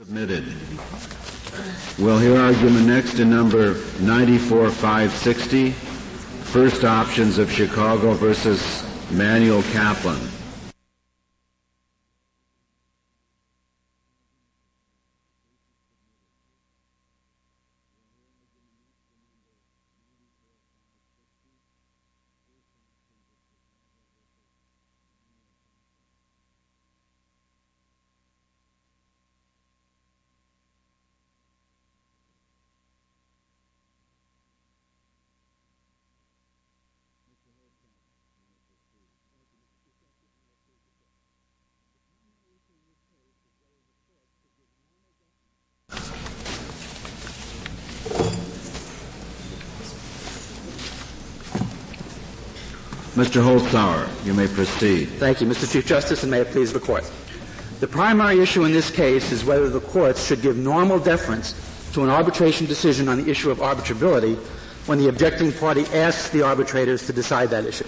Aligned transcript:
Submitted. 0.00 0.44
We'll 2.00 2.18
hear 2.18 2.36
argument 2.36 2.84
next 2.84 3.20
in 3.20 3.30
number 3.30 3.74
94560, 4.00 5.70
First 5.70 6.82
Options 6.82 7.38
of 7.38 7.48
Chicago 7.48 8.12
versus 8.14 8.84
Manuel 9.12 9.62
Kaplan. 9.70 10.18
Mr. 53.14 53.40
Holzhauer, 53.40 54.08
you 54.26 54.34
may 54.34 54.48
proceed. 54.48 55.06
Thank 55.08 55.40
you, 55.40 55.46
Mr. 55.46 55.70
Chief 55.70 55.86
Justice, 55.86 56.24
and 56.24 56.32
may 56.32 56.40
it 56.40 56.48
please 56.48 56.72
the 56.72 56.80
Court. 56.80 57.08
The 57.78 57.86
primary 57.86 58.40
issue 58.40 58.64
in 58.64 58.72
this 58.72 58.90
case 58.90 59.30
is 59.30 59.44
whether 59.44 59.68
the 59.68 59.78
courts 59.78 60.26
should 60.26 60.42
give 60.42 60.56
normal 60.56 60.98
deference 60.98 61.54
to 61.92 62.02
an 62.02 62.10
arbitration 62.10 62.66
decision 62.66 63.08
on 63.08 63.22
the 63.22 63.30
issue 63.30 63.52
of 63.52 63.58
arbitrability 63.58 64.36
when 64.86 64.98
the 64.98 65.08
objecting 65.08 65.52
party 65.52 65.84
asks 65.94 66.30
the 66.30 66.42
arbitrators 66.42 67.06
to 67.06 67.12
decide 67.12 67.50
that 67.50 67.64
issue. 67.64 67.84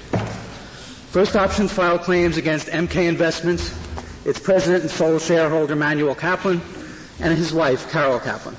First 1.11 1.35
Options 1.35 1.73
filed 1.73 2.03
claims 2.03 2.37
against 2.37 2.69
MK 2.69 3.09
Investments, 3.09 3.77
its 4.25 4.39
president 4.39 4.83
and 4.83 4.91
sole 4.93 5.19
shareholder 5.19 5.75
Manuel 5.75 6.15
Kaplan, 6.15 6.61
and 7.19 7.37
his 7.37 7.53
wife 7.53 7.91
Carol 7.91 8.21
Kaplan. 8.21 8.55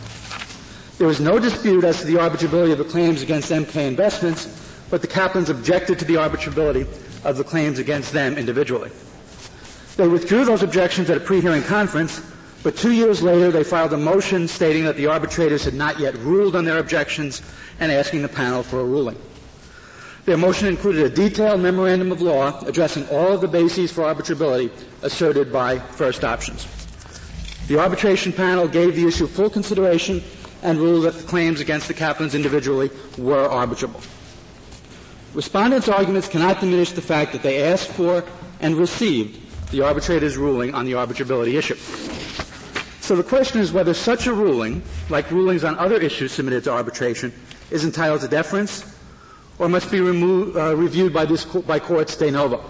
There 0.97 1.07
was 1.07 1.21
no 1.21 1.39
dispute 1.39 1.85
as 1.85 2.01
to 2.01 2.07
the 2.07 2.15
arbitrability 2.15 2.73
of 2.73 2.79
the 2.79 2.83
claims 2.83 3.21
against 3.21 3.51
MK 3.51 3.87
Investments, 3.87 4.66
but 4.89 5.01
the 5.01 5.07
Kaplans 5.07 5.49
objected 5.49 5.99
to 5.99 6.05
the 6.05 6.15
arbitrability 6.15 6.87
of 7.25 7.37
the 7.37 7.43
claims 7.43 7.79
against 7.79 8.13
them 8.13 8.37
individually. 8.37 8.91
They 9.97 10.07
withdrew 10.07 10.45
those 10.45 10.63
objections 10.63 11.09
at 11.09 11.17
a 11.17 11.19
pre-hearing 11.19 11.63
conference, 11.63 12.21
but 12.63 12.75
two 12.75 12.91
years 12.91 13.21
later 13.21 13.51
they 13.51 13.63
filed 13.63 13.93
a 13.93 13.97
motion 13.97 14.47
stating 14.47 14.83
that 14.85 14.95
the 14.95 15.07
arbitrators 15.07 15.65
had 15.65 15.73
not 15.73 15.99
yet 15.99 16.15
ruled 16.17 16.55
on 16.55 16.65
their 16.65 16.77
objections 16.77 17.41
and 17.79 17.91
asking 17.91 18.21
the 18.21 18.29
panel 18.29 18.63
for 18.63 18.79
a 18.79 18.85
ruling. 18.85 19.17
Their 20.25 20.37
motion 20.37 20.67
included 20.67 21.05
a 21.05 21.09
detailed 21.09 21.61
memorandum 21.61 22.11
of 22.11 22.21
law 22.21 22.59
addressing 22.65 23.07
all 23.09 23.31
of 23.31 23.41
the 23.41 23.47
bases 23.47 23.91
for 23.91 24.03
arbitrability 24.03 24.69
asserted 25.01 25.53
by 25.53 25.79
First 25.79 26.23
Options. 26.23 26.67
The 27.67 27.79
arbitration 27.79 28.33
panel 28.33 28.67
gave 28.67 28.95
the 28.95 29.07
issue 29.07 29.27
full 29.27 29.49
consideration 29.49 30.21
and 30.63 30.79
ruled 30.79 31.05
that 31.05 31.13
the 31.13 31.27
claims 31.27 31.59
against 31.59 31.87
the 31.87 31.93
Kaplans 31.93 32.35
individually 32.35 32.89
were 33.17 33.47
arbitrable. 33.47 34.03
Respondents' 35.33 35.87
arguments 35.87 36.27
cannot 36.27 36.59
diminish 36.59 36.91
the 36.93 37.01
fact 37.01 37.31
that 37.33 37.43
they 37.43 37.63
asked 37.63 37.89
for 37.91 38.23
and 38.59 38.75
received 38.75 39.39
the 39.71 39.81
arbitrator's 39.81 40.37
ruling 40.37 40.73
on 40.73 40.85
the 40.85 40.93
arbitrability 40.93 41.57
issue. 41.57 41.75
So 43.01 43.15
the 43.15 43.23
question 43.23 43.61
is 43.61 43.71
whether 43.71 43.93
such 43.93 44.27
a 44.27 44.33
ruling, 44.33 44.81
like 45.09 45.29
rulings 45.31 45.63
on 45.63 45.77
other 45.77 45.95
issues 45.99 46.31
submitted 46.31 46.63
to 46.65 46.71
arbitration, 46.71 47.31
is 47.71 47.83
entitled 47.85 48.21
to 48.21 48.27
deference 48.27 48.83
or 49.59 49.69
must 49.69 49.91
be 49.91 49.99
remo- 50.01 50.53
uh, 50.71 50.73
reviewed 50.75 51.13
by, 51.13 51.25
this, 51.25 51.45
by 51.45 51.79
courts 51.79 52.15
de 52.15 52.31
novo. 52.31 52.63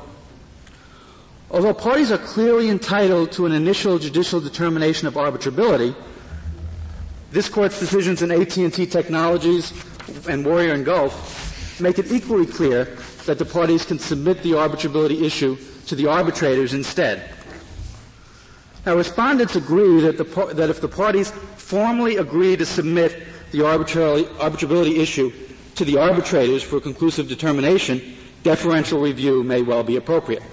Although 1.49 1.73
parties 1.73 2.11
are 2.11 2.17
clearly 2.17 2.69
entitled 2.69 3.31
to 3.33 3.45
an 3.45 3.51
initial 3.51 3.97
judicial 3.99 4.41
determination 4.41 5.07
of 5.07 5.13
arbitrability, 5.13 5.95
this 7.31 7.49
court's 7.49 7.79
decisions 7.79 8.21
in 8.21 8.31
AT&T 8.31 8.85
Technologies 8.87 9.73
and 10.27 10.45
Warrior 10.45 10.73
and 10.73 10.85
Gulf 10.85 11.46
make 11.79 11.99
it 11.99 12.11
equally 12.11 12.45
clear 12.45 12.85
that 13.25 13.37
the 13.37 13.45
parties 13.45 13.85
can 13.85 13.99
submit 13.99 14.41
the 14.43 14.51
arbitrability 14.51 15.21
issue 15.23 15.57
to 15.87 15.95
the 15.95 16.07
arbitrators 16.07 16.73
instead. 16.73 17.29
Now, 18.85 18.95
respondents 18.95 19.55
agree 19.55 19.99
that, 20.01 20.17
the, 20.17 20.23
that 20.53 20.69
if 20.69 20.79
the 20.79 20.87
parties 20.87 21.31
formally 21.57 22.17
agree 22.17 22.55
to 22.55 22.65
submit 22.65 23.23
the 23.51 23.59
arbitrability 23.59 24.97
issue 24.97 25.31
to 25.75 25.85
the 25.85 25.97
arbitrators 25.97 26.63
for 26.63 26.79
conclusive 26.79 27.27
determination, 27.27 28.15
deferential 28.43 29.01
review 29.01 29.43
may 29.43 29.61
well 29.61 29.83
be 29.83 29.97
appropriate. 29.97 30.43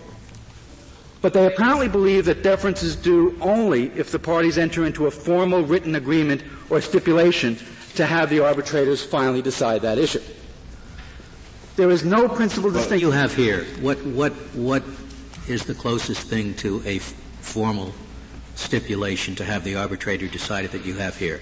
But 1.22 1.32
they 1.32 1.46
apparently 1.46 1.88
believe 1.88 2.26
that 2.26 2.42
deference 2.42 2.82
is 2.82 2.96
due 2.96 3.38
only 3.40 3.84
if 3.96 4.10
the 4.10 4.18
parties 4.18 4.58
enter 4.58 4.84
into 4.84 5.06
a 5.06 5.10
formal 5.10 5.62
written 5.62 5.94
agreement 5.94 6.42
or 6.68 6.80
stipulation 6.80 7.56
to 7.94 8.04
have 8.04 8.28
the 8.28 8.40
arbitrators 8.40 9.02
finally 9.02 9.40
decide 9.40 9.80
that 9.82 9.96
issue. 9.96 10.20
There 11.76 11.90
is 11.90 12.04
no 12.04 12.28
principal 12.28 12.70
distinction. 12.70 13.00
you 13.00 13.10
have 13.10 13.34
here, 13.34 13.64
what, 13.80 13.98
what, 14.06 14.32
what 14.54 14.84
is 15.48 15.64
the 15.64 15.74
closest 15.74 16.28
thing 16.28 16.54
to 16.54 16.80
a 16.86 16.96
f- 16.96 17.12
formal 17.40 17.92
stipulation 18.54 19.34
to 19.34 19.44
have 19.44 19.64
the 19.64 19.74
arbitrator 19.74 20.28
decide 20.28 20.70
that 20.70 20.86
you 20.86 20.94
have 20.94 21.16
here? 21.16 21.40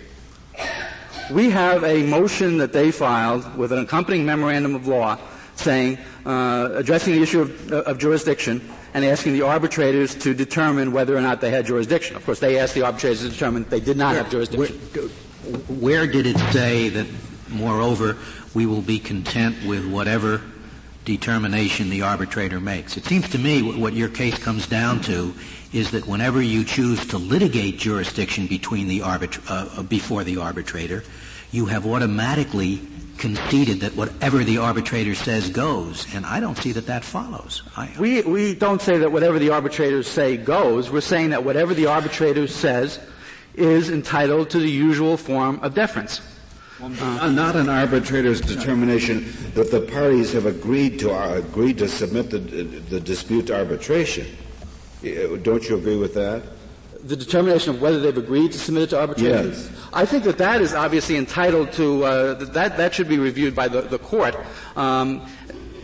We 1.30 1.50
have 1.50 1.84
a 1.84 2.02
motion 2.04 2.56
that 2.58 2.72
they 2.72 2.90
filed 2.90 3.58
with 3.58 3.72
an 3.72 3.80
accompanying 3.80 4.24
memorandum 4.24 4.74
of 4.74 4.88
law 4.88 5.18
saying, 5.56 5.98
uh, 6.24 6.70
addressing 6.72 7.14
the 7.14 7.22
issue 7.22 7.42
of, 7.42 7.72
uh, 7.72 7.82
of, 7.82 7.98
jurisdiction 7.98 8.66
and 8.94 9.04
asking 9.04 9.34
the 9.34 9.42
arbitrators 9.42 10.14
to 10.14 10.32
determine 10.32 10.92
whether 10.92 11.14
or 11.14 11.20
not 11.20 11.42
they 11.42 11.50
had 11.50 11.66
jurisdiction. 11.66 12.16
Of 12.16 12.24
course, 12.24 12.40
they 12.40 12.58
asked 12.58 12.74
the 12.74 12.82
arbitrators 12.82 13.20
to 13.20 13.28
determine 13.28 13.64
they 13.68 13.80
did 13.80 13.98
not 13.98 14.14
have 14.14 14.30
jurisdiction. 14.30 14.76
Where, 14.78 15.58
where 15.78 16.06
did 16.06 16.26
it 16.26 16.38
say 16.52 16.88
that, 16.88 17.06
moreover, 17.50 18.16
we 18.54 18.66
will 18.66 18.82
be 18.82 18.98
content 18.98 19.56
with 19.66 19.86
whatever 19.90 20.42
determination 21.04 21.90
the 21.90 22.02
arbitrator 22.02 22.60
makes. 22.60 22.96
It 22.96 23.04
seems 23.04 23.28
to 23.30 23.38
me 23.38 23.62
what 23.62 23.92
your 23.94 24.08
case 24.08 24.38
comes 24.38 24.66
down 24.66 25.00
to 25.02 25.34
is 25.72 25.90
that 25.92 26.06
whenever 26.06 26.40
you 26.40 26.64
choose 26.64 27.04
to 27.08 27.18
litigate 27.18 27.78
jurisdiction 27.78 28.46
between 28.46 28.88
the 28.88 29.02
uh, 29.02 29.18
uh, 29.48 29.82
before 29.82 30.22
the 30.22 30.36
arbitrator, 30.36 31.02
you 31.50 31.66
have 31.66 31.86
automatically 31.86 32.80
conceded 33.18 33.80
that 33.80 33.94
whatever 33.94 34.42
the 34.42 34.58
arbitrator 34.58 35.14
says 35.14 35.48
goes, 35.48 36.12
and 36.14 36.26
I 36.26 36.40
don't 36.40 36.56
see 36.56 36.72
that 36.72 36.86
that 36.86 37.04
follows. 37.04 37.62
I, 37.76 37.94
we, 37.98 38.22
we 38.22 38.54
don't 38.54 38.82
say 38.82 38.98
that 38.98 39.12
whatever 39.12 39.38
the 39.38 39.50
arbitrators 39.50 40.08
say 40.08 40.36
goes. 40.36 40.90
We're 40.90 41.00
saying 41.00 41.30
that 41.30 41.44
whatever 41.44 41.72
the 41.74 41.86
arbitrator 41.86 42.46
says 42.48 42.98
is 43.54 43.90
entitled 43.90 44.50
to 44.50 44.58
the 44.58 44.70
usual 44.70 45.16
form 45.16 45.60
of 45.62 45.74
deference. 45.74 46.20
Uh, 46.82 47.30
not 47.30 47.54
an 47.54 47.68
arbitrator's 47.68 48.40
determination 48.40 49.32
that 49.54 49.70
the 49.70 49.80
parties 49.80 50.32
have 50.32 50.46
agreed 50.46 50.98
to 50.98 51.12
uh, 51.12 51.34
agreed 51.34 51.78
to 51.78 51.86
submit 51.86 52.28
the, 52.28 52.38
the 52.38 52.98
dispute 52.98 53.46
to 53.46 53.56
arbitration. 53.56 54.26
Don't 55.42 55.68
you 55.68 55.76
agree 55.76 55.96
with 55.96 56.12
that? 56.14 56.42
The 57.04 57.14
determination 57.14 57.76
of 57.76 57.80
whether 57.80 58.00
they've 58.00 58.18
agreed 58.18 58.50
to 58.52 58.58
submit 58.58 58.84
it 58.84 58.90
to 58.90 59.00
arbitration. 59.00 59.50
Yes. 59.50 59.70
I 59.92 60.04
think 60.04 60.24
that 60.24 60.38
that 60.38 60.60
is 60.60 60.74
obviously 60.74 61.16
entitled 61.16 61.70
to 61.74 62.04
uh, 62.04 62.34
that. 62.46 62.76
That 62.76 62.94
should 62.94 63.08
be 63.08 63.18
reviewed 63.18 63.54
by 63.54 63.68
the, 63.68 63.82
the 63.82 63.98
court. 63.98 64.34
Um, 64.74 65.24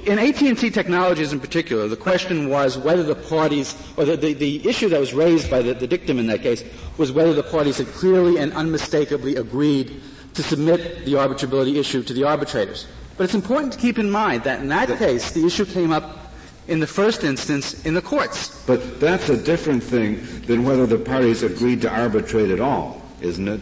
in 0.05 0.19
AT&T 0.19 0.71
Technologies 0.71 1.33
in 1.33 1.39
particular, 1.39 1.87
the 1.87 1.97
question 1.97 2.49
was 2.49 2.77
whether 2.79 3.03
the 3.03 3.15
parties, 3.15 3.77
or 3.97 4.05
the, 4.05 4.17
the, 4.17 4.33
the 4.33 4.69
issue 4.69 4.89
that 4.89 4.99
was 4.99 5.13
raised 5.13 5.51
by 5.51 5.61
the, 5.61 5.75
the 5.75 5.87
dictum 5.87 6.19
in 6.19 6.27
that 6.29 6.43
case 6.43 6.65
was 6.97 7.13
whether 7.13 7.35
the 7.35 7.43
parties 7.43 7.79
had 7.79 7.87
clearly 7.89 8.39
and 8.39 8.53
unmistakably 8.55 9.37
agreed 9.37 10.01
to 10.39 10.43
submit 10.45 11.05
the 11.05 11.15
arbitrability 11.15 11.81
issue 11.81 12.01
to 12.01 12.13
the 12.13 12.23
arbitrators. 12.23 12.87
But 13.17 13.25
it's 13.25 13.35
important 13.35 13.73
to 13.73 13.79
keep 13.81 13.99
in 13.99 14.09
mind 14.09 14.45
that 14.45 14.61
in 14.61 14.69
that 14.69 14.89
case, 14.97 15.33
the 15.33 15.45
issue 15.45 15.65
came 15.65 15.91
up 15.91 16.33
in 16.69 16.79
the 16.79 16.87
first 16.87 17.25
instance 17.25 17.85
in 17.85 17.93
the 17.93 18.03
courts. 18.03 18.63
But 18.65 19.01
that's 19.01 19.29
a 19.31 19.37
different 19.37 19.83
thing 19.83 20.25
than 20.43 20.63
whether 20.63 20.87
the 20.87 20.97
parties 20.97 21.43
agreed 21.43 21.83
to 21.83 21.91
arbitrate 21.91 22.51
at 22.51 22.61
all, 22.61 23.03
isn't 23.21 23.49
it? 23.49 23.61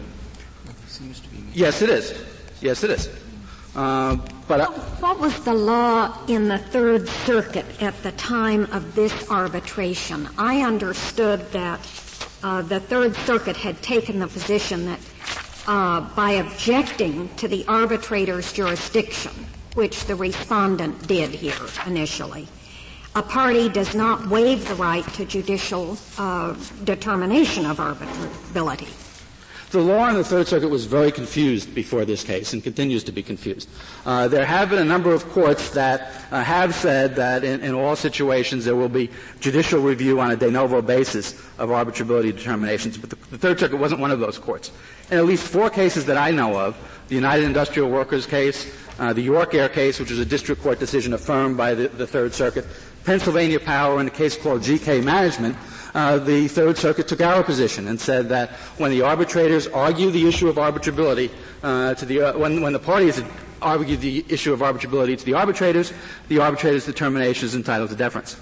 Yes, 1.55 1.81
it 1.81 1.89
is. 1.89 2.13
Yes, 2.61 2.85
it 2.85 2.91
is. 2.91 3.09
Uh, 3.75 4.17
but 4.47 4.61
uh, 4.61 4.71
what 5.01 5.19
was 5.19 5.35
the 5.45 5.55
law 5.55 6.15
in 6.29 6.49
the 6.49 6.59
Third 6.59 7.09
Circuit 7.09 7.65
at 7.81 7.95
the 8.03 8.13
time 8.13 8.65
of 8.65 8.95
this 8.95 9.31
arbitration? 9.31 10.29
I 10.37 10.61
understood 10.61 11.41
that 11.53 11.81
uh, 12.43 12.61
the 12.61 12.81
Third 12.81 13.17
Circuit 13.25 13.57
had 13.57 13.81
taken 13.81 14.19
the 14.19 14.29
position 14.29 14.85
that 14.87 15.01
uh, 15.67 16.01
by 16.15 16.33
objecting 16.33 17.29
to 17.37 17.49
the 17.49 17.65
arbitrator's 17.67 18.53
jurisdiction, 18.53 19.33
which 19.75 20.05
the 20.05 20.15
respondent 20.15 21.07
did 21.07 21.31
here 21.31 21.55
initially. 21.87 22.47
A 23.15 23.23
party 23.23 23.69
does 23.69 23.95
not 23.95 24.29
waive 24.29 24.69
the 24.69 24.75
right 24.75 25.07
to 25.15 25.25
judicial 25.25 25.97
uh, 26.19 26.55
determination 26.85 27.65
of 27.65 27.79
arbitrability. 27.79 29.06
The 29.77 29.83
law 29.83 30.09
in 30.09 30.15
the 30.15 30.25
Third 30.25 30.49
Circuit 30.49 30.69
was 30.69 30.87
very 30.87 31.13
confused 31.13 31.75
before 31.75 32.07
this 32.07 32.25
case 32.25 32.55
and 32.55 32.63
continues 32.63 33.05
to 33.05 33.13
be 33.13 33.23
confused. 33.23 33.69
Uh, 34.07 34.27
there 34.27 34.47
have 34.47 34.71
been 34.71 34.79
a 34.79 34.85
number 34.85 35.13
of 35.13 35.29
courts 35.31 35.71
that 35.71 36.25
uh, 36.31 36.43
have 36.43 36.75
said 36.75 37.15
that 37.17 37.45
in, 37.45 37.61
in, 37.61 37.75
all 37.75 37.95
situations 37.95 38.65
there 38.65 38.75
will 38.75 38.89
be 38.89 39.11
judicial 39.39 39.81
review 39.81 40.19
on 40.19 40.31
a 40.31 40.37
de 40.37 40.51
novo 40.51 40.81
basis 40.81 41.35
of 41.59 41.69
arbitrability 41.69 42.35
determinations, 42.35 42.97
but 42.97 43.11
the, 43.11 43.17
the 43.31 43.37
Third 43.37 43.61
Circuit 43.61 43.77
wasn't 43.77 44.01
one 44.01 44.11
of 44.11 44.19
those 44.19 44.39
courts. 44.39 44.73
In 45.11 45.19
at 45.19 45.27
least 45.27 45.47
four 45.47 45.69
cases 45.69 46.07
that 46.07 46.17
I 46.17 46.31
know 46.31 46.59
of, 46.59 46.75
the 47.09 47.15
United 47.15 47.45
Industrial 47.45 47.89
Workers 47.89 48.25
case, 48.25 48.75
uh, 48.99 49.13
the 49.13 49.21
York 49.21 49.53
Air 49.53 49.69
case, 49.69 50.01
which 50.01 50.11
was 50.11 50.19
a 50.19 50.25
district 50.25 50.63
court 50.63 50.79
decision 50.79 51.13
affirmed 51.13 51.59
by 51.59 51.75
the, 51.75 51.89
the 51.89 52.07
Third 52.07 52.33
Circuit, 52.33 52.67
Pennsylvania 53.05 53.61
Power 53.61 54.01
in 54.01 54.07
a 54.07 54.11
case 54.11 54.37
called 54.37 54.63
GK 54.63 55.05
Management, 55.05 55.55
uh, 55.97 56.19
the 56.19 56.47
Third 56.47 56.77
Circuit 56.77 57.09
took 57.09 57.23
our 57.23 57.43
position 57.43 57.89
and 57.89 57.99
said 57.99 58.29
that 58.29 58.51
when 58.77 58.91
the 58.91 59.01
arbitrators 59.01 59.67
argue 59.67 60.11
the 60.11 60.29
issue 60.29 60.47
of 60.47 60.57
arbitrability 60.57 61.31
uh, 61.63 61.95
to 61.95 62.05
the 62.05 62.21
uh, 62.21 62.39
when, 62.39 62.61
when 62.61 62.75
the 62.75 62.79
parties 62.79 63.23
argue 63.63 63.97
the 63.97 64.23
issue 64.29 64.53
of 64.53 64.61
arbitrability 64.61 65.17
to 65.19 65.25
the 65.25 65.33
arbitrators, 65.33 65.95
the 66.29 66.39
arbitrators' 66.39 66.85
determination 66.85 67.47
is 67.47 67.55
entitled 67.55 67.89
to 67.89 67.97
deference. 67.97 68.39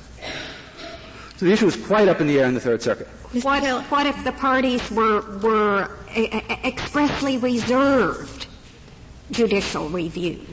So 1.36 1.46
the 1.46 1.52
issue 1.52 1.66
was 1.66 1.76
quite 1.76 2.08
up 2.08 2.20
in 2.20 2.26
the 2.26 2.40
air 2.40 2.46
in 2.46 2.54
the 2.54 2.60
Third 2.60 2.82
Circuit. 2.82 3.06
What, 3.42 3.62
what 3.84 4.06
if 4.06 4.24
the 4.24 4.32
parties 4.32 4.90
were, 4.90 5.20
were 5.38 5.90
expressly 6.64 7.38
reserved 7.38 8.46
judicial 9.30 9.88
review? 9.88 10.44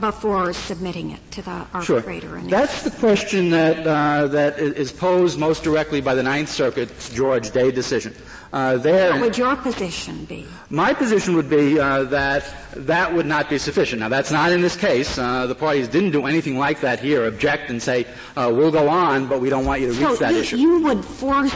Before 0.00 0.52
submitting 0.52 1.10
it 1.10 1.30
to 1.32 1.42
the 1.42 1.66
arbitrator. 1.72 2.40
Sure. 2.40 2.48
That's 2.48 2.82
the 2.82 2.90
question 2.90 3.50
that 3.50 3.86
uh, 3.86 4.26
that 4.28 4.58
is 4.58 4.92
posed 4.92 5.38
most 5.38 5.62
directly 5.62 6.00
by 6.00 6.14
the 6.14 6.22
Ninth 6.22 6.48
Circuit's 6.48 7.10
George 7.10 7.50
Day 7.50 7.70
decision. 7.70 8.14
Uh, 8.52 8.76
there, 8.76 9.12
what 9.12 9.20
would 9.20 9.38
your 9.38 9.56
position 9.56 10.24
be? 10.26 10.46
My 10.68 10.92
position 10.92 11.34
would 11.36 11.48
be 11.48 11.78
uh, 11.78 12.04
that 12.04 12.44
that 12.76 13.14
would 13.14 13.26
not 13.26 13.48
be 13.48 13.58
sufficient. 13.58 14.00
Now, 14.00 14.08
that's 14.08 14.30
not 14.30 14.52
in 14.52 14.60
this 14.60 14.76
case. 14.76 15.16
Uh, 15.16 15.46
the 15.46 15.54
parties 15.54 15.88
didn't 15.88 16.10
do 16.10 16.26
anything 16.26 16.58
like 16.58 16.80
that 16.80 17.00
here. 17.00 17.26
Object 17.26 17.70
and 17.70 17.82
say, 17.82 18.06
uh, 18.36 18.50
"We'll 18.52 18.70
go 18.70 18.88
on, 18.88 19.26
but 19.26 19.40
we 19.40 19.48
don't 19.48 19.64
want 19.64 19.80
you 19.80 19.92
to 19.92 19.98
reach 19.98 20.18
so 20.18 20.24
that 20.24 20.34
you, 20.34 20.40
issue." 20.40 20.56
You 20.56 20.82
would 20.82 21.04
force 21.04 21.54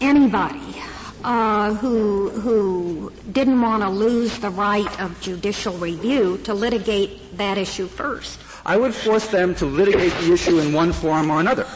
anybody 0.00 0.74
uh, 1.24 1.74
who 1.74 2.28
who 2.30 3.10
didn't 3.32 3.60
want 3.60 3.82
to 3.82 3.88
lose 3.88 4.38
the 4.38 4.50
right 4.50 5.00
of 5.00 5.18
judicial 5.20 5.72
review 5.78 6.38
to 6.44 6.52
litigate 6.54 7.36
that 7.38 7.58
issue 7.58 7.86
first. 7.86 8.38
I 8.66 8.76
would 8.76 8.94
force 8.94 9.26
them 9.28 9.54
to 9.56 9.66
litigate 9.66 10.12
the 10.20 10.32
issue 10.32 10.58
in 10.58 10.72
one 10.72 10.92
form 10.92 11.30
or 11.30 11.40
another. 11.40 11.66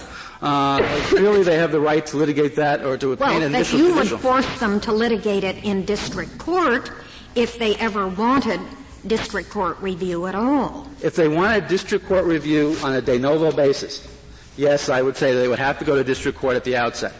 Uh, 0.40 0.78
clearly, 1.08 1.42
they 1.42 1.56
have 1.56 1.72
the 1.72 1.80
right 1.80 2.04
to 2.06 2.16
litigate 2.16 2.54
that 2.56 2.84
or 2.84 2.96
to 2.96 3.12
obtain 3.12 3.28
well, 3.28 3.36
an 3.38 3.54
initial 3.54 3.78
you 3.80 3.94
would 3.94 4.08
force 4.08 4.60
them 4.60 4.78
to 4.80 4.92
litigate 4.92 5.42
it 5.42 5.64
in 5.64 5.84
district 5.84 6.38
court 6.38 6.92
if 7.34 7.58
they 7.58 7.74
ever 7.76 8.06
wanted 8.06 8.60
district 9.06 9.50
court 9.50 9.78
review 9.80 10.26
at 10.26 10.34
all. 10.34 10.86
If 11.02 11.16
they 11.16 11.28
wanted 11.28 11.68
district 11.68 12.06
court 12.06 12.24
review 12.24 12.76
on 12.84 12.94
a 12.94 13.00
de 13.00 13.18
novo 13.18 13.50
basis, 13.50 14.06
yes, 14.56 14.88
I 14.88 15.02
would 15.02 15.16
say 15.16 15.34
they 15.34 15.48
would 15.48 15.58
have 15.58 15.78
to 15.80 15.84
go 15.84 15.96
to 15.96 16.04
district 16.04 16.38
court 16.38 16.54
at 16.54 16.64
the 16.64 16.76
outset. 16.76 17.12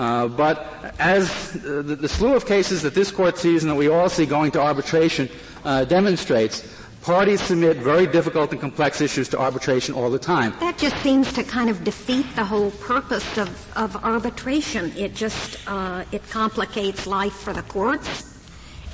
Uh, 0.00 0.26
but 0.28 0.94
as 0.98 1.52
the, 1.52 1.82
the, 1.82 2.08
slew 2.08 2.34
of 2.34 2.46
cases 2.46 2.80
that 2.80 2.94
this 2.94 3.10
court 3.10 3.36
sees 3.36 3.62
and 3.62 3.70
that 3.70 3.74
we 3.74 3.88
all 3.88 4.08
see 4.08 4.24
going 4.24 4.50
to 4.50 4.58
arbitration 4.58 5.28
uh, 5.62 5.84
demonstrates, 5.84 6.66
parties 7.02 7.38
submit 7.42 7.76
very 7.76 8.06
difficult 8.06 8.50
and 8.50 8.58
complex 8.58 9.02
issues 9.02 9.28
to 9.28 9.38
arbitration 9.38 9.94
all 9.94 10.08
the 10.08 10.18
time. 10.18 10.54
That 10.58 10.78
just 10.78 10.96
seems 11.02 11.30
to 11.34 11.44
kind 11.44 11.68
of 11.68 11.84
defeat 11.84 12.24
the 12.34 12.46
whole 12.46 12.70
purpose 12.70 13.36
of, 13.36 13.50
of 13.76 13.94
arbitration. 14.02 14.90
It 14.96 15.14
just 15.14 15.58
uh, 15.68 16.04
it 16.12 16.26
complicates 16.30 17.06
life 17.06 17.34
for 17.34 17.52
the 17.52 17.62
courts 17.64 18.40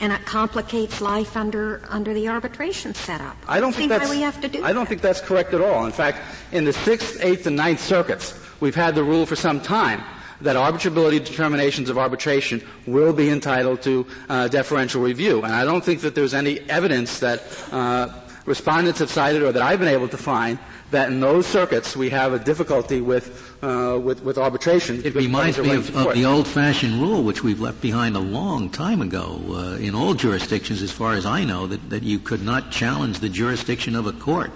and 0.01 0.13
it 0.13 0.27
complicates 0.27 1.01
life 1.01 1.37
under 1.37 1.83
under 1.89 2.15
the 2.15 2.27
arbitration 2.27 2.95
setup. 2.95 3.37
I 3.47 3.61
don't 3.61 3.73
think 3.73 3.91
that's 3.91 4.11
we 4.11 4.23
have 4.23 4.41
to 4.41 4.49
do. 4.49 4.65
I 4.65 4.73
don't 4.73 4.83
that. 4.83 4.89
think 4.89 5.03
that's 5.03 5.21
correct 5.21 5.55
at 5.55 5.61
all. 5.61 5.87
In 5.87 5.93
fact, 5.93 6.19
in 6.51 6.65
the 6.65 6.73
sixth, 6.73 7.23
eighth, 7.23 7.47
and 7.47 7.55
ninth 7.55 7.81
circuits, 7.81 8.35
we've 8.59 8.75
had 8.75 8.97
the 8.97 9.05
rule 9.05 9.25
for 9.25 9.37
some 9.37 9.61
time 9.61 10.03
that 10.41 10.57
arbitrability 10.57 11.25
determinations 11.25 11.89
of 11.91 11.99
arbitration 11.99 12.63
will 12.87 13.13
be 13.13 13.31
entitled 13.31 13.83
to 13.83 14.07
uh, 14.29 14.49
deferential 14.49 15.03
review. 15.03 15.43
And 15.43 15.53
I 15.53 15.65
don't 15.65 15.85
think 15.85 16.01
that 16.01 16.15
there's 16.15 16.35
any 16.35 16.61
evidence 16.71 17.21
that 17.21 17.43
uh, 17.73 18.09
respondents 18.47 19.01
have 19.01 19.11
cited 19.11 19.43
or 19.43 19.53
that 19.53 19.63
I've 19.63 19.79
been 19.79 19.89
able 19.89 20.09
to 20.09 20.17
find 20.17 20.59
that 20.93 21.11
in 21.11 21.21
those 21.21 21.47
circuits 21.47 21.97
we 21.97 22.11
have 22.11 22.33
a 22.33 22.39
difficulty 22.39 23.01
with, 23.01 23.57
uh, 23.63 23.99
with, 24.03 24.23
with, 24.23 24.39
arbitration. 24.39 25.05
It 25.05 25.15
reminds 25.15 25.59
me 25.59 25.75
of, 25.75 25.95
of, 25.97 26.15
the 26.15 26.25
old-fashioned 26.25 27.01
rule 27.01 27.25
which 27.25 27.43
we've 27.43 27.61
left 27.61 27.81
behind 27.81 28.15
a 28.15 28.21
long 28.21 28.71
time 28.71 29.03
ago 29.03 29.41
uh, 29.49 29.77
in 29.79 29.95
all 29.95 30.15
jurisdictions, 30.15 30.83
as 30.83 30.93
far 30.93 31.15
as 31.15 31.27
I 31.27 31.45
know, 31.45 31.67
that, 31.67 31.91
that 31.91 32.05
you 32.05 32.21
could 32.21 32.43
not 32.43 32.71
challenge 32.71 33.19
the 33.19 33.29
jurisdiction 33.29 33.97
of 33.97 34.07
a 34.07 34.13
court 34.13 34.53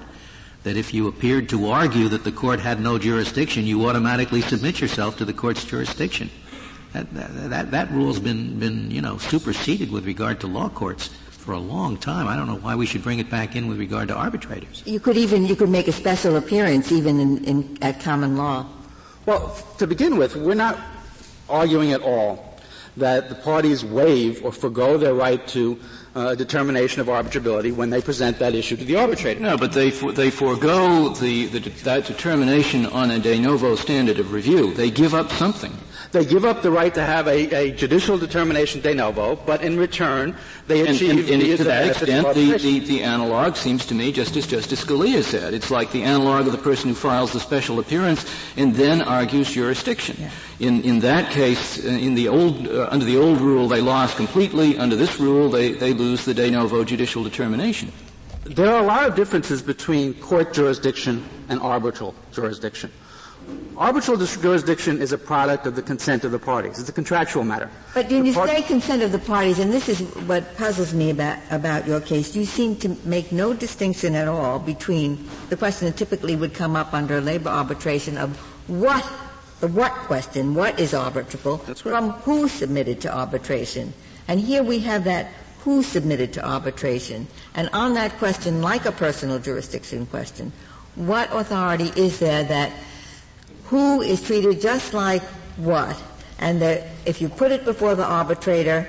that 0.62 0.76
if 0.76 0.92
you 0.92 1.08
appeared 1.08 1.48
to 1.48 1.70
argue 1.70 2.08
that 2.08 2.24
the 2.24 2.32
court 2.32 2.60
had 2.60 2.80
no 2.80 2.98
jurisdiction, 2.98 3.64
you 3.64 3.86
automatically 3.86 4.42
submit 4.42 4.80
yourself 4.80 5.16
to 5.16 5.24
the 5.24 5.32
court's 5.32 5.64
jurisdiction. 5.64 6.30
That, 6.92 7.12
that, 7.14 7.50
that, 7.50 7.70
that 7.70 7.90
rule's 7.90 8.18
been, 8.18 8.58
been, 8.58 8.90
you 8.90 9.00
know, 9.00 9.16
superseded 9.18 9.90
with 9.90 10.04
regard 10.04 10.40
to 10.40 10.46
law 10.46 10.68
courts 10.68 11.08
for 11.30 11.52
a 11.52 11.58
long 11.58 11.96
time. 11.96 12.28
I 12.28 12.36
don't 12.36 12.46
know 12.46 12.56
why 12.56 12.74
we 12.74 12.84
should 12.84 13.02
bring 13.02 13.18
it 13.20 13.30
back 13.30 13.56
in 13.56 13.68
with 13.68 13.78
regard 13.78 14.08
to 14.08 14.14
arbitrators. 14.14 14.82
You 14.84 15.00
could 15.00 15.16
even, 15.16 15.46
you 15.46 15.56
could 15.56 15.70
make 15.70 15.88
a 15.88 15.92
special 15.92 16.36
appearance 16.36 16.92
even 16.92 17.18
in, 17.20 17.44
in 17.44 17.78
at 17.80 18.00
common 18.00 18.36
law. 18.36 18.66
Well, 19.24 19.56
to 19.78 19.86
begin 19.86 20.18
with, 20.18 20.36
we're 20.36 20.54
not 20.54 20.78
arguing 21.48 21.92
at 21.92 22.02
all 22.02 22.49
that 23.00 23.28
the 23.28 23.34
parties 23.34 23.84
waive 23.84 24.44
or 24.44 24.52
forego 24.52 24.96
their 24.96 25.14
right 25.14 25.46
to 25.48 25.78
uh, 26.14 26.34
determination 26.34 27.00
of 27.00 27.06
arbitrability 27.06 27.74
when 27.74 27.90
they 27.90 28.00
present 28.00 28.38
that 28.38 28.54
issue 28.54 28.76
to 28.76 28.84
the 28.84 28.96
arbitrator. 28.96 29.40
No, 29.40 29.56
but 29.56 29.72
they, 29.72 29.90
for, 29.90 30.12
they 30.12 30.30
forego 30.30 31.10
the, 31.10 31.46
the, 31.46 31.58
that 31.84 32.06
determination 32.06 32.86
on 32.86 33.10
a 33.10 33.18
de 33.18 33.38
novo 33.38 33.76
standard 33.76 34.18
of 34.18 34.32
review. 34.32 34.72
They 34.74 34.90
give 34.90 35.14
up 35.14 35.30
something. 35.30 35.72
They 36.12 36.24
give 36.24 36.44
up 36.44 36.62
the 36.62 36.72
right 36.72 36.92
to 36.94 37.02
have 37.02 37.28
a, 37.28 37.54
a 37.54 37.70
judicial 37.70 38.18
determination 38.18 38.80
de 38.80 38.94
novo, 38.94 39.36
but 39.36 39.62
in 39.62 39.78
return, 39.78 40.36
they 40.66 40.80
achieve 40.80 41.10
and, 41.10 41.18
and, 41.20 41.42
and 41.42 41.56
to 41.58 41.64
that 41.64 41.86
extent, 41.88 42.34
the, 42.34 42.58
the, 42.58 42.78
the, 42.80 43.02
analog 43.02 43.54
seems 43.54 43.86
to 43.86 43.94
me, 43.94 44.10
just 44.10 44.36
as 44.36 44.44
Justice 44.44 44.84
Scalia 44.84 45.22
said, 45.22 45.54
it's 45.54 45.70
like 45.70 45.92
the 45.92 46.02
analog 46.02 46.46
of 46.46 46.52
the 46.52 46.58
person 46.58 46.88
who 46.88 46.96
files 46.96 47.32
the 47.32 47.38
special 47.38 47.78
appearance 47.78 48.26
and 48.56 48.74
then 48.74 49.02
argues 49.02 49.52
jurisdiction. 49.52 50.16
Yeah. 50.18 50.30
In, 50.58 50.82
in 50.82 50.98
that 51.00 51.30
case, 51.30 51.84
uh, 51.84 51.88
in 51.88 52.16
the 52.16 52.26
old, 52.26 52.66
uh, 52.66 52.88
under 52.90 53.04
the 53.04 53.16
old 53.16 53.40
rule, 53.40 53.68
they 53.68 53.80
lost 53.80 54.16
completely. 54.16 54.78
Under 54.78 54.96
this 54.96 55.20
rule, 55.20 55.48
they, 55.48 55.72
they 55.72 55.92
lose 55.94 56.24
the 56.24 56.34
de 56.34 56.50
novo 56.50 56.82
judicial 56.82 57.22
determination. 57.22 57.92
There 58.44 58.74
are 58.74 58.82
a 58.82 58.86
lot 58.86 59.08
of 59.08 59.14
differences 59.14 59.62
between 59.62 60.14
court 60.14 60.52
jurisdiction 60.52 61.24
and 61.48 61.60
arbitral 61.60 62.16
jurisdiction. 62.32 62.90
Arbitral 63.80 64.18
jurisdiction 64.18 65.00
is 65.00 65.12
a 65.12 65.16
product 65.16 65.64
of 65.64 65.74
the 65.74 65.80
consent 65.80 66.24
of 66.24 66.32
the 66.32 66.38
parties. 66.38 66.78
It's 66.78 66.90
a 66.90 66.92
contractual 66.92 67.44
matter. 67.44 67.70
But 67.94 68.10
when 68.10 68.26
you 68.26 68.34
say 68.34 68.60
consent 68.60 69.02
of 69.02 69.10
the 69.10 69.18
parties, 69.18 69.58
and 69.58 69.72
this 69.72 69.88
is 69.88 70.00
what 70.26 70.54
puzzles 70.58 70.92
me 70.92 71.08
about, 71.08 71.38
about 71.50 71.86
your 71.86 71.98
case, 71.98 72.36
you 72.36 72.44
seem 72.44 72.76
to 72.76 72.94
make 73.06 73.32
no 73.32 73.54
distinction 73.54 74.14
at 74.14 74.28
all 74.28 74.58
between 74.58 75.26
the 75.48 75.56
question 75.56 75.86
that 75.86 75.96
typically 75.96 76.36
would 76.36 76.52
come 76.52 76.76
up 76.76 76.92
under 76.92 77.22
labor 77.22 77.48
arbitration 77.48 78.18
of 78.18 78.36
what, 78.68 79.02
the 79.60 79.68
what 79.68 79.92
question, 79.92 80.54
what 80.54 80.78
is 80.78 80.92
arbitrable, 80.92 81.66
right. 81.66 81.78
from 81.78 82.10
who 82.10 82.48
submitted 82.48 83.00
to 83.00 83.16
arbitration. 83.16 83.94
And 84.28 84.38
here 84.38 84.62
we 84.62 84.80
have 84.80 85.04
that 85.04 85.28
who 85.60 85.82
submitted 85.82 86.34
to 86.34 86.46
arbitration. 86.46 87.28
And 87.54 87.70
on 87.72 87.94
that 87.94 88.18
question, 88.18 88.60
like 88.60 88.84
a 88.84 88.92
personal 88.92 89.38
jurisdiction 89.38 90.04
question, 90.04 90.52
what 90.96 91.30
authority 91.32 91.92
is 91.96 92.18
there 92.18 92.44
that 92.44 92.72
who 93.70 94.02
is 94.02 94.20
treated 94.20 94.60
just 94.60 94.92
like 94.92 95.22
what, 95.56 95.96
and 96.40 96.60
that 96.60 96.88
if 97.06 97.20
you 97.22 97.28
put 97.28 97.52
it 97.52 97.64
before 97.64 97.94
the 97.94 98.04
arbitrator, 98.04 98.84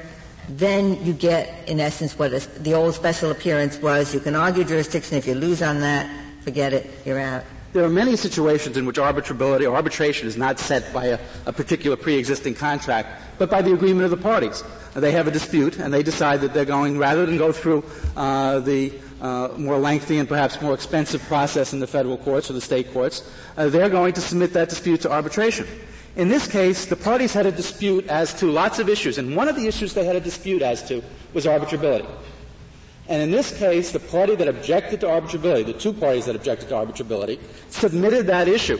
then 0.49 0.97
you 1.05 1.13
get, 1.13 1.69
in 1.69 1.79
essence, 1.79 2.17
what 2.17 2.31
the 2.63 2.73
old 2.73 2.95
special 2.95 3.29
appearance 3.29 3.77
was. 3.77 4.11
You 4.11 4.19
can 4.19 4.35
argue 4.35 4.63
jurisdiction. 4.63 5.17
If 5.17 5.27
you 5.27 5.35
lose 5.35 5.61
on 5.61 5.81
that, 5.81 6.09
forget 6.41 6.73
it. 6.73 6.89
You're 7.05 7.19
out. 7.19 7.43
There 7.73 7.85
are 7.85 7.89
many 7.89 8.15
situations 8.15 8.75
in 8.75 8.87
which 8.87 8.97
arbitrability 8.97 9.69
or 9.69 9.75
arbitration 9.75 10.27
is 10.27 10.35
not 10.35 10.57
set 10.57 10.91
by 10.91 11.05
a, 11.05 11.19
a 11.45 11.53
particular 11.53 11.95
pre-existing 11.95 12.55
contract, 12.55 13.21
but 13.37 13.51
by 13.51 13.61
the 13.61 13.73
agreement 13.73 14.05
of 14.05 14.11
the 14.11 14.17
parties. 14.17 14.63
They 14.95 15.11
have 15.11 15.27
a 15.27 15.31
dispute, 15.31 15.77
and 15.77 15.93
they 15.93 16.03
decide 16.03 16.41
that 16.41 16.55
they're 16.55 16.65
going, 16.65 16.97
rather 16.97 17.25
than 17.25 17.37
go 17.37 17.51
through 17.51 17.85
uh, 18.17 18.59
the 18.59 18.91
uh, 19.21 19.49
more 19.57 19.77
lengthy 19.77 20.17
and 20.17 20.27
perhaps 20.27 20.59
more 20.61 20.73
expensive 20.73 21.21
process 21.23 21.73
in 21.73 21.79
the 21.79 21.87
federal 21.87 22.17
courts 22.17 22.49
or 22.49 22.53
the 22.53 22.61
state 22.61 22.91
courts, 22.91 23.29
uh, 23.57 23.69
they're 23.69 23.89
going 23.89 24.13
to 24.13 24.21
submit 24.21 24.51
that 24.53 24.69
dispute 24.69 25.01
to 25.01 25.11
arbitration. 25.11 25.67
In 26.15 26.27
this 26.27 26.47
case, 26.47 26.85
the 26.87 26.95
parties 26.95 27.31
had 27.31 27.45
a 27.45 27.51
dispute 27.51 28.07
as 28.07 28.33
to 28.35 28.47
lots 28.47 28.79
of 28.79 28.89
issues, 28.89 29.17
and 29.17 29.35
one 29.35 29.47
of 29.47 29.55
the 29.55 29.67
issues 29.67 29.93
they 29.93 30.03
had 30.03 30.15
a 30.15 30.19
dispute 30.19 30.61
as 30.61 30.83
to 30.89 31.01
was 31.33 31.45
arbitrability. 31.45 32.07
And 33.07 33.21
in 33.21 33.31
this 33.31 33.57
case, 33.57 33.91
the 33.91 33.99
party 33.99 34.35
that 34.35 34.47
objected 34.47 35.01
to 35.01 35.07
arbitrability, 35.07 35.65
the 35.65 35.73
two 35.73 35.93
parties 35.93 36.25
that 36.25 36.35
objected 36.35 36.69
to 36.69 36.75
arbitrability, 36.75 37.39
submitted 37.69 38.27
that 38.27 38.47
issue 38.47 38.79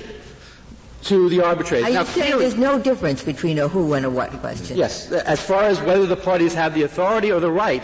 to 1.03 1.29
the 1.29 1.41
arbitrator. 1.41 1.87
Are 1.87 1.91
now, 1.91 2.01
you 2.01 2.05
saying 2.05 2.39
there's 2.39 2.57
no 2.57 2.79
difference 2.79 3.23
between 3.23 3.59
a 3.59 3.67
who 3.67 3.93
and 3.93 4.05
a 4.05 4.09
what 4.09 4.29
question? 4.39 4.77
Yes, 4.77 5.11
as 5.11 5.41
far 5.41 5.63
as 5.63 5.81
whether 5.81 6.05
the 6.05 6.15
parties 6.15 6.53
have 6.53 6.73
the 6.73 6.83
authority 6.83 7.31
or 7.31 7.39
the 7.39 7.51
right 7.51 7.81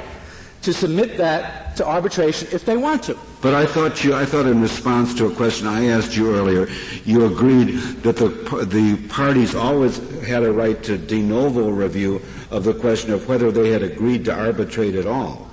to 0.61 0.73
submit 0.73 1.17
that 1.17 1.75
to 1.77 1.85
arbitration 1.85 2.47
if 2.51 2.65
they 2.65 2.77
want 2.77 3.03
to. 3.03 3.17
But 3.41 3.53
I 3.53 3.65
thought 3.65 4.03
you, 4.03 4.15
I 4.15 4.25
thought 4.25 4.45
in 4.45 4.61
response 4.61 5.13
to 5.15 5.27
a 5.27 5.35
question 5.35 5.67
I 5.67 5.87
asked 5.87 6.15
you 6.15 6.35
earlier, 6.35 6.67
you 7.05 7.25
agreed 7.25 7.77
that 8.03 8.17
the, 8.17 8.29
the 8.65 8.97
parties 9.07 9.55
always 9.55 9.97
had 10.23 10.43
a 10.43 10.51
right 10.51 10.81
to 10.83 10.97
de 10.97 11.21
novo 11.21 11.69
review 11.69 12.21
of 12.51 12.63
the 12.63 12.73
question 12.73 13.13
of 13.13 13.27
whether 13.27 13.51
they 13.51 13.71
had 13.71 13.83
agreed 13.83 14.25
to 14.25 14.33
arbitrate 14.33 14.95
at 14.95 15.05
all. 15.05 15.47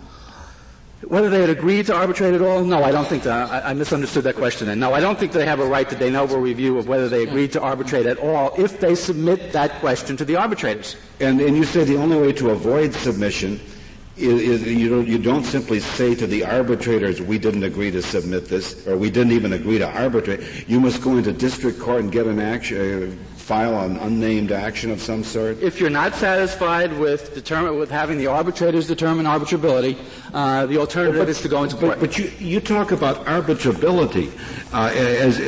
Whether 1.07 1.29
they 1.29 1.41
had 1.41 1.51
agreed 1.51 1.87
to 1.87 1.95
arbitrate 1.95 2.33
at 2.33 2.41
all? 2.41 2.65
No, 2.65 2.83
I 2.83 2.91
don't 2.91 3.07
think 3.07 3.25
that. 3.25 3.51
I, 3.51 3.71
I 3.71 3.75
misunderstood 3.75 4.25
that 4.25 4.37
question 4.37 4.67
then. 4.67 4.79
No, 4.79 4.95
I 4.95 5.01
don't 5.01 5.19
think 5.19 5.33
they 5.33 5.45
have 5.45 5.61
a 5.61 5.67
right 5.67 5.89
to 5.91 5.97
de 5.97 6.11
novo 6.11 6.39
review 6.39 6.79
of 6.79 6.89
whether 6.89 7.11
they 7.11 7.25
agreed 7.25 7.53
to 7.53 7.61
arbitrate 7.61 8.07
at 8.07 8.19
all 8.19 8.55
if 8.59 8.81
they 8.81 8.95
submit 8.95 9.53
that 9.53 9.81
question 9.81 10.17
to 10.17 10.25
the 10.25 10.37
arbitrators. 10.37 10.97
And, 11.21 11.43
and 11.43 11.57
you 11.57 11.65
say 11.65 11.85
the 11.85 11.97
only 11.97 12.19
way 12.19 12.33
to 12.33 12.51
avoid 12.51 12.95
submission 12.95 13.55
is, 13.55 13.61
is 13.61 13.74
you, 14.17 15.19
don't, 15.19 15.45
simply 15.45 15.81
say 15.81 16.15
to 16.15 16.27
the 16.27 16.45
arbitrators, 16.45 17.21
we 17.21 17.39
didn't 17.39 17.65
agree 17.65 17.91
to 17.91 18.03
submit 18.03 18.47
this, 18.47 18.87
or 18.87 18.97
we 18.97 19.11
didn't 19.11 19.33
even 19.33 19.53
agree 19.53 19.79
to 19.79 19.89
arbitrate. 19.89 20.69
You 20.69 20.81
must 20.81 21.03
go 21.03 21.17
into 21.17 21.33
district 21.33 21.81
court 21.81 22.01
and 22.01 22.13
get 22.13 22.27
an 22.27 22.39
action, 22.39 23.19
file 23.37 23.79
an 23.85 23.97
unnamed 23.99 24.53
action 24.53 24.91
of 24.91 25.01
some 25.01 25.23
sort? 25.23 25.59
If 25.63 25.81
you're 25.81 25.91
not 25.91 26.15
satisfied 26.15 26.97
with 26.99 27.35
determine, 27.35 27.79
with 27.79 27.91
having 27.91 28.19
the 28.19 28.29
arbitrators 28.29 28.87
determine 28.87 29.27
arbitrability, 29.27 29.99
uh, 30.33 30.67
the 30.67 30.79
alternative 30.79 31.21
but, 31.21 31.29
is 31.29 31.43
to 31.43 31.49
go 31.49 31.63
into 31.63 31.77
court. 31.77 32.01
But, 32.01 32.01
but 32.01 32.19
you, 32.19 32.31
you 32.39 32.61
talk 32.61 32.93
about 32.93 33.27
arbitrability 33.27 34.33
uh, 34.73 34.91
as 34.95 35.39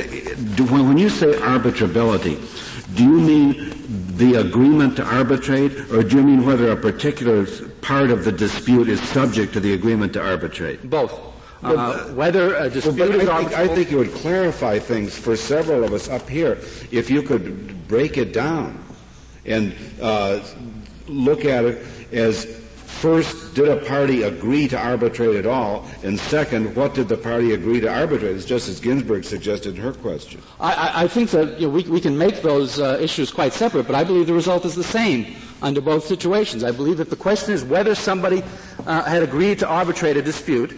when 0.70 0.99
you 0.99 1.08
say 1.08 1.32
arbitrability. 1.35 2.37
Do 2.94 3.02
you 3.02 3.20
mean 3.20 3.73
the 4.16 4.37
agreement 4.37 4.96
to 4.96 5.04
arbitrate, 5.04 5.73
or 5.90 6.02
do 6.02 6.16
you 6.16 6.23
mean 6.23 6.46
whether 6.46 6.70
a 6.70 6.76
particular 6.76 7.46
part 7.87 8.11
of 8.11 8.25
the 8.25 8.33
dispute 8.33 8.88
is 8.88 9.00
subject 9.00 9.52
to 9.52 9.61
the 9.61 9.73
agreement 9.73 10.12
to 10.12 10.21
arbitrate? 10.21 10.90
Both. 10.90 11.14
Uh, 11.62 12.09
whether 12.14 12.57
a 12.57 12.69
dispute 12.69 12.99
well, 12.99 13.21
is 13.21 13.28
I 13.28 13.45
think, 13.45 13.52
I 13.55 13.69
think 13.69 13.93
it 13.93 13.97
would 13.97 14.12
clarify 14.12 14.78
things 14.78 15.16
for 15.16 15.37
several 15.37 15.85
of 15.85 15.93
us 15.93 16.09
up 16.09 16.28
here 16.28 16.59
if 16.90 17.09
you 17.09 17.23
could 17.23 17.88
break 17.88 18.19
it 18.19 18.33
down 18.33 18.83
and 19.47 19.75
uh, 20.02 20.40
look 21.07 21.45
at 21.45 21.64
it 21.64 21.87
as 22.12 22.45
first, 22.97 23.55
did 23.55 23.69
a 23.69 23.76
party 23.76 24.23
agree 24.23 24.66
to 24.69 24.78
arbitrate 24.78 25.37
at 25.37 25.47
all? 25.47 25.87
And 26.02 26.19
second, 26.19 26.75
what 26.75 26.95
did 26.95 27.09
the 27.09 27.16
party 27.16 27.52
agree 27.52 27.81
to 27.81 27.88
arbitrate? 27.88 28.35
Just 28.35 28.43
as 28.43 28.49
Justice 28.49 28.81
Ginsburg 28.81 29.25
suggested 29.25 29.76
in 29.76 29.83
her 29.83 29.93
question. 29.93 30.43
I, 30.59 31.05
I 31.05 31.09
think 31.09 31.31
that 31.31 31.61
you 31.61 31.69
know, 31.69 31.73
we, 31.73 31.83
we, 31.85 32.00
can 32.00 32.19
make 32.19 32.43
those 32.43 32.81
uh, 32.81 32.99
issues 33.00 33.31
quite 33.31 33.52
separate, 33.52 33.87
but 33.87 33.95
I 33.95 34.02
believe 34.02 34.26
the 34.26 34.35
result 34.35 34.64
is 34.64 34.75
the 34.75 34.85
same 34.85 35.37
under 35.63 35.81
both 35.81 36.05
situations. 36.05 36.65
I 36.65 36.71
believe 36.71 36.99
that 36.99 37.11
the 37.11 37.17
question 37.17 37.55
is 37.55 37.65
whether 37.65 37.95
somebody 37.95 38.43
uh, 38.87 39.03
had 39.05 39.23
agreed 39.23 39.59
to 39.61 39.69
arbitrate 39.69 40.17
a 40.17 40.23
dispute 40.23 40.77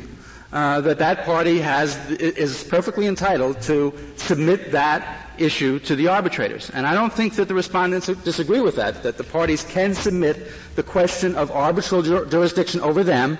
uh, 0.53 0.81
that 0.81 0.99
that 0.99 1.25
party 1.25 1.59
has 1.59 1.97
is 2.11 2.65
perfectly 2.65 3.07
entitled 3.07 3.61
to 3.63 3.93
submit 4.17 4.73
that 4.73 5.29
issue 5.39 5.79
to 5.81 5.95
the 5.95 6.09
arbitrators. 6.09 6.71
And 6.71 6.87
I 6.87 6.95
don't 6.95 7.13
think 7.13 7.35
that 7.35 7.49
the 7.49 7.55
respondents 7.55 8.07
disagree 8.07 8.61
with 8.61 8.77
that, 8.77 9.03
that 9.03 9.19
the 9.19 9.25
parties 9.25 9.63
can 9.65 9.95
submit 9.95 10.49
the 10.75 10.83
question 10.83 11.35
of 11.37 11.51
arbitral 11.51 12.03
jur- 12.03 12.27
jurisdiction 12.27 12.81
over 12.81 13.05
them 13.05 13.39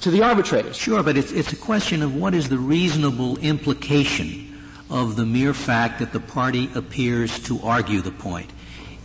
to 0.00 0.10
the 0.10 0.22
arbitrators. 0.22 0.76
Sure, 0.76 1.02
but 1.02 1.16
it's, 1.16 1.32
it's 1.32 1.52
a 1.52 1.56
question 1.56 2.02
of 2.02 2.16
what 2.16 2.34
is 2.34 2.48
the 2.48 2.58
reasonable 2.58 3.38
implication 3.38 4.42
of 4.90 5.16
the 5.16 5.26
mere 5.26 5.54
fact 5.54 5.98
that 5.98 6.12
the 6.12 6.20
party 6.20 6.70
appears 6.74 7.38
to 7.44 7.60
argue 7.62 8.00
the 8.00 8.10
point. 8.10 8.50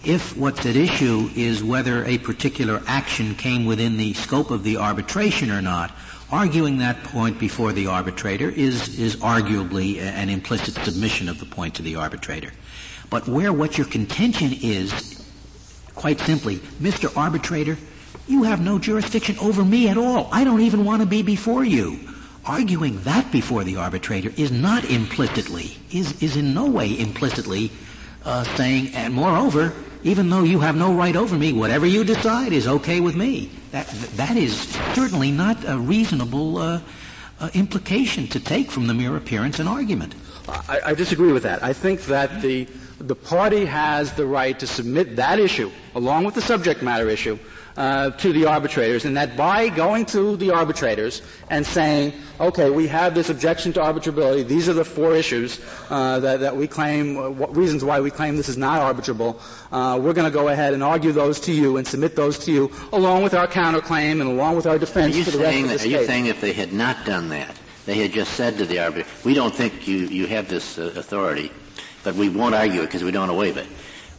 If 0.03 0.35
what's 0.35 0.65
at 0.65 0.75
issue 0.75 1.29
is 1.35 1.63
whether 1.63 2.03
a 2.05 2.17
particular 2.17 2.81
action 2.87 3.35
came 3.35 3.65
within 3.65 3.97
the 3.97 4.13
scope 4.13 4.49
of 4.49 4.63
the 4.63 4.77
arbitration 4.77 5.51
or 5.51 5.61
not, 5.61 5.91
arguing 6.31 6.79
that 6.79 7.03
point 7.03 7.37
before 7.37 7.71
the 7.71 7.85
arbitrator 7.85 8.49
is, 8.49 8.97
is 8.97 9.17
arguably 9.17 9.99
an 10.01 10.29
implicit 10.29 10.73
submission 10.83 11.29
of 11.29 11.39
the 11.39 11.45
point 11.45 11.75
to 11.75 11.83
the 11.83 11.97
arbitrator. 11.97 12.51
But 13.11 13.27
where 13.27 13.53
what 13.53 13.77
your 13.77 13.85
contention 13.85 14.53
is, 14.63 15.23
quite 15.93 16.19
simply, 16.19 16.57
Mr. 16.81 17.15
Arbitrator, 17.15 17.77
you 18.27 18.41
have 18.43 18.59
no 18.59 18.79
jurisdiction 18.79 19.37
over 19.37 19.63
me 19.63 19.87
at 19.87 19.97
all. 19.97 20.29
I 20.31 20.43
don't 20.43 20.61
even 20.61 20.83
want 20.83 21.03
to 21.03 21.07
be 21.07 21.21
before 21.21 21.63
you. 21.63 21.99
Arguing 22.43 22.99
that 23.03 23.31
before 23.31 23.63
the 23.63 23.75
arbitrator 23.75 24.31
is 24.35 24.51
not 24.51 24.83
implicitly, 24.85 25.77
is, 25.91 26.23
is 26.23 26.37
in 26.37 26.55
no 26.55 26.65
way 26.65 26.97
implicitly 26.97 27.69
uh, 28.25 28.43
saying, 28.55 28.95
and 28.95 29.13
moreover, 29.13 29.73
even 30.03 30.29
though 30.29 30.43
you 30.43 30.59
have 30.59 30.75
no 30.75 30.93
right 30.93 31.15
over 31.15 31.37
me, 31.37 31.53
whatever 31.53 31.85
you 31.85 32.03
decide 32.03 32.53
is 32.53 32.67
okay 32.67 32.99
with 32.99 33.15
me. 33.15 33.51
That, 33.71 33.87
that 34.15 34.35
is 34.37 34.59
certainly 34.93 35.31
not 35.31 35.57
a 35.67 35.77
reasonable 35.77 36.57
uh, 36.57 36.81
uh, 37.39 37.49
implication 37.53 38.27
to 38.27 38.39
take 38.39 38.71
from 38.71 38.87
the 38.87 38.93
mere 38.93 39.15
appearance 39.15 39.59
and 39.59 39.69
argument. 39.69 40.15
I, 40.47 40.79
I 40.87 40.93
disagree 40.93 41.31
with 41.31 41.43
that. 41.43 41.63
I 41.63 41.73
think 41.73 42.01
that 42.03 42.41
the, 42.41 42.67
the 42.99 43.15
party 43.15 43.65
has 43.65 44.13
the 44.13 44.25
right 44.25 44.57
to 44.59 44.67
submit 44.67 45.15
that 45.15 45.39
issue, 45.39 45.71
along 45.95 46.25
with 46.25 46.35
the 46.35 46.41
subject 46.41 46.81
matter 46.81 47.09
issue, 47.09 47.37
uh, 47.77 48.11
to 48.11 48.33
the 48.33 48.45
arbitrators, 48.45 49.05
and 49.05 49.15
that 49.17 49.37
by 49.37 49.69
going 49.69 50.05
to 50.05 50.35
the 50.37 50.51
arbitrators 50.51 51.21
and 51.49 51.65
saying, 51.65 52.13
okay, 52.39 52.69
we 52.69 52.87
have 52.87 53.15
this 53.15 53.29
objection 53.29 53.71
to 53.73 53.79
arbitrability, 53.79 54.45
these 54.45 54.67
are 54.67 54.73
the 54.73 54.85
four 54.85 55.15
issues 55.15 55.59
uh, 55.89 56.19
that, 56.19 56.39
that, 56.39 56.55
we 56.55 56.67
claim, 56.67 57.17
uh, 57.17 57.29
reasons 57.47 57.83
why 57.83 57.99
we 57.99 58.11
claim 58.11 58.35
this 58.37 58.49
is 58.49 58.57
not 58.57 58.81
arbitrable, 58.81 59.39
uh, 59.71 59.97
we're 59.99 60.13
going 60.13 60.29
to 60.29 60.33
go 60.33 60.49
ahead 60.49 60.73
and 60.73 60.83
argue 60.83 61.11
those 61.11 61.39
to 61.39 61.53
you 61.53 61.77
and 61.77 61.87
submit 61.87 62.15
those 62.15 62.37
to 62.39 62.51
you, 62.51 62.71
along 62.93 63.23
with 63.23 63.33
our 63.33 63.47
counterclaim 63.47 64.19
and 64.21 64.23
along 64.23 64.55
with 64.55 64.65
our 64.65 64.77
defense 64.77 65.15
for 65.23 65.31
the 65.31 65.37
rest 65.37 65.75
of 65.75 65.81
Are 65.81 65.87
you 65.87 66.05
saying 66.05 66.25
if 66.25 66.41
they 66.41 66.53
had 66.53 66.73
not 66.73 67.05
done 67.05 67.29
that, 67.29 67.55
they 67.85 67.95
had 67.95 68.11
just 68.11 68.33
said 68.33 68.57
to 68.57 68.65
the 68.65 68.79
arbitrator, 68.79 69.09
we 69.25 69.33
don't 69.33 69.53
think 69.53 69.87
you, 69.87 69.97
you 69.97 70.27
have 70.27 70.47
this 70.47 70.77
uh, 70.77 70.93
authority, 70.95 71.51
but 72.03 72.15
we 72.15 72.29
won't 72.29 72.55
argue 72.55 72.81
it 72.81 72.87
because 72.87 73.03
we 73.03 73.11
don't 73.11 73.27
want 73.27 73.31
to 73.31 73.37
waive 73.37 73.57
it. 73.57 73.67